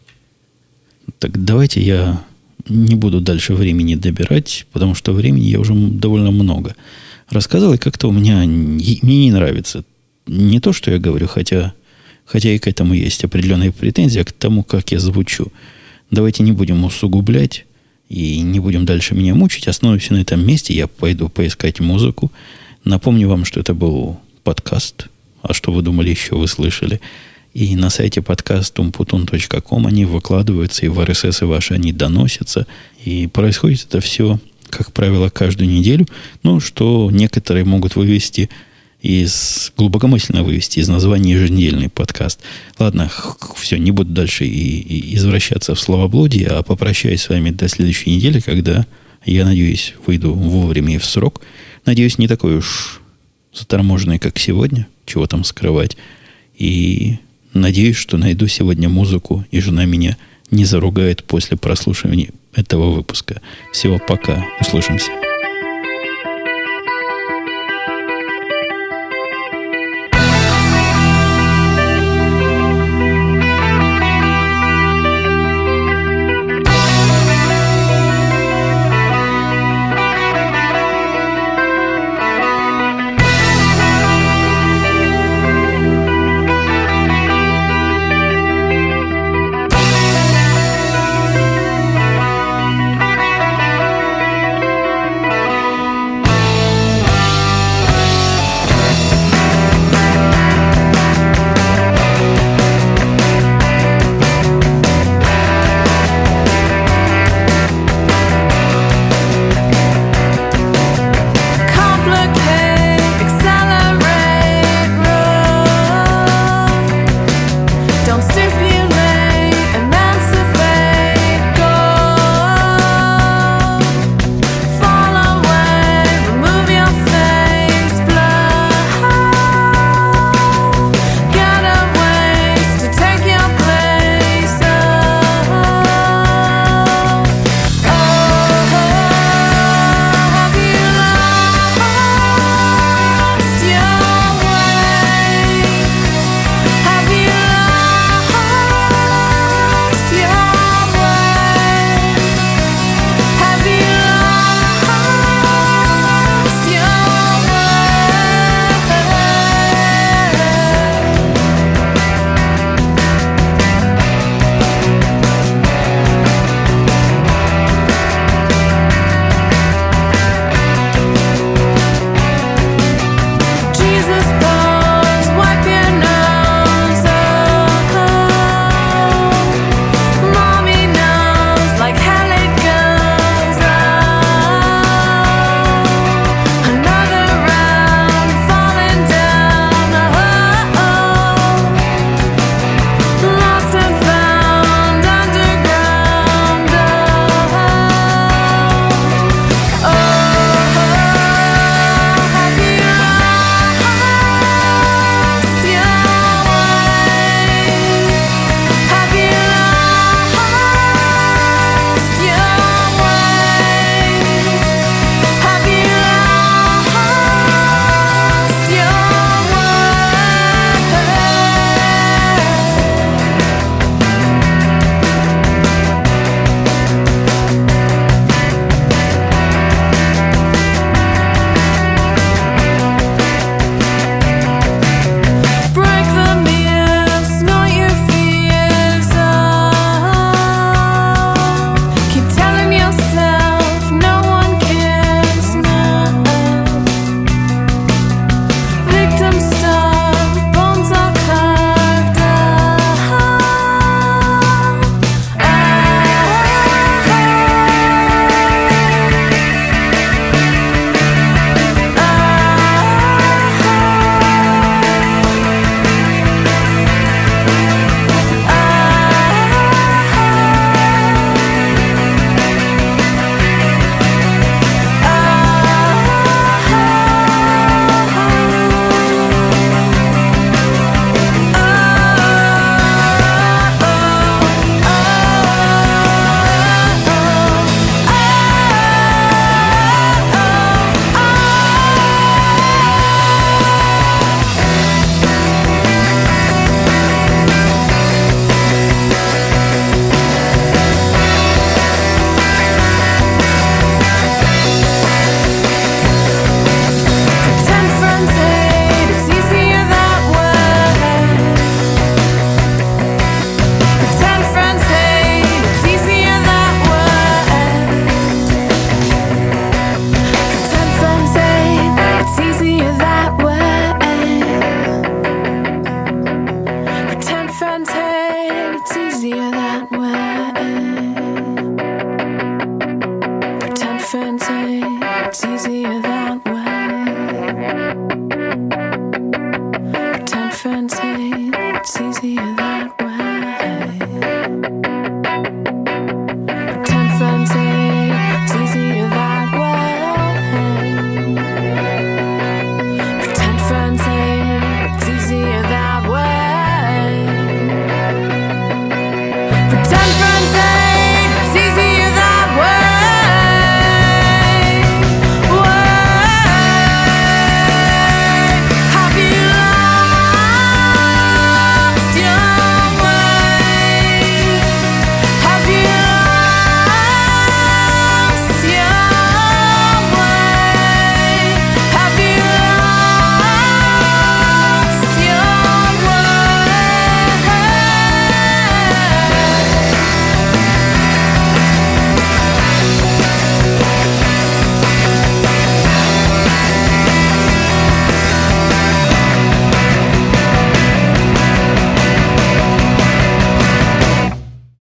Так 1.20 1.44
давайте 1.44 1.82
я 1.82 2.24
не 2.70 2.96
буду 2.96 3.22
дальше 3.22 3.54
времени 3.54 3.96
добирать, 3.96 4.66
потому 4.72 4.96
что 4.96 5.14
времени 5.14 5.46
я 5.46 5.60
уже 5.60 5.74
довольно 5.74 6.32
много 6.32 6.76
рассказывал, 7.30 7.74
и 7.74 7.78
как-то 7.78 8.08
у 8.08 8.12
меня 8.12 8.38
мне 8.38 9.00
не 9.02 9.32
нравится. 9.32 9.84
Не 10.28 10.60
то, 10.60 10.74
что 10.74 10.92
я 10.92 11.00
говорю, 11.00 11.28
хотя, 11.28 11.74
хотя 12.26 12.52
и 12.52 12.60
к 12.60 12.68
этому 12.68 12.94
есть 12.94 13.24
определенные 13.24 13.72
претензии, 13.72 14.22
а 14.22 14.26
к 14.26 14.32
тому, 14.32 14.64
как 14.64 14.92
я 14.92 15.00
звучу. 15.00 15.52
Давайте 16.12 16.44
не 16.44 16.52
будем 16.52 16.84
усугублять 16.84 17.66
и 18.12 18.42
не 18.42 18.60
будем 18.60 18.84
дальше 18.84 19.16
меня 19.16 19.34
мучить. 19.34 19.70
Остановимся 19.70 20.14
на 20.14 20.18
этом 20.18 20.46
месте. 20.46 20.74
Я 20.74 20.88
пойду 20.88 21.30
поискать 21.30 21.80
музыку. 21.80 22.30
Напомню 22.84 23.30
вам, 23.30 23.46
что 23.46 23.62
это 23.62 23.74
был 23.74 24.20
подкаст. 24.44 25.08
А 25.42 25.54
что 25.54 25.72
вы 25.72 25.82
думали 25.82 26.10
еще, 26.10 26.36
вы 26.36 26.50
слышали. 26.50 27.00
И 27.54 27.74
на 27.78 27.90
сайте 27.90 28.22
подкаст 28.22 28.78
tumputun.com 28.78 29.88
они 29.88 30.04
выкладываются, 30.04 30.86
и 30.86 30.90
в 30.90 31.00
RSS 31.00 31.46
ваши 31.46 31.74
они 31.76 31.94
доносятся. 31.94 32.68
И 33.06 33.28
происходит 33.28 33.86
это 33.88 34.02
все, 34.02 34.40
как 34.70 34.92
правило, 34.92 35.30
каждую 35.30 35.70
неделю. 35.70 36.06
Ну, 36.44 36.60
что 36.60 37.10
некоторые 37.14 37.64
могут 37.64 37.96
вывести 37.96 38.50
из 39.02 39.74
глубокомысленно 39.78 40.44
вывести 40.44 40.80
из 40.80 40.88
названия 40.88 41.34
еженедельный 41.34 41.90
подкаст. 41.90 42.40
Ладно, 42.78 43.12
все, 43.56 43.78
не 43.78 43.92
буду 43.92 44.12
дальше 44.12 44.46
и, 44.46 44.80
и 44.80 45.16
извращаться 45.16 45.76
в 45.76 45.80
словоблудие, 45.80 46.48
а 46.48 46.64
попрощаюсь 46.64 47.22
с 47.22 47.30
вами 47.30 47.50
до 47.50 47.68
следующей 47.68 48.12
недели, 48.12 48.40
когда, 48.40 48.86
я 49.26 49.46
надеюсь, 49.46 49.96
выйду 50.06 50.34
вовремя 50.34 50.96
и 50.96 51.00
в 51.00 51.06
срок. 51.06 51.42
Надеюсь, 51.86 52.20
не 52.20 52.28
такой 52.28 52.58
уж 52.58 53.02
заторможенный, 53.54 54.20
как 54.20 54.38
сегодня, 54.38 54.88
чего 55.06 55.26
там 55.26 55.44
скрывать. 55.44 55.98
И 56.58 57.18
надеюсь, 57.54 57.98
что 57.98 58.18
найду 58.18 58.48
сегодня 58.48 58.88
музыку, 58.88 59.46
и 59.52 59.60
жена 59.60 59.86
меня 59.86 60.16
не 60.52 60.66
заругает 60.66 61.24
после 61.24 61.58
прослушивания 61.58 62.30
этого 62.54 62.92
выпуска. 62.92 63.42
Всего 63.72 64.00
пока. 64.00 64.46
Услышимся. 64.60 65.12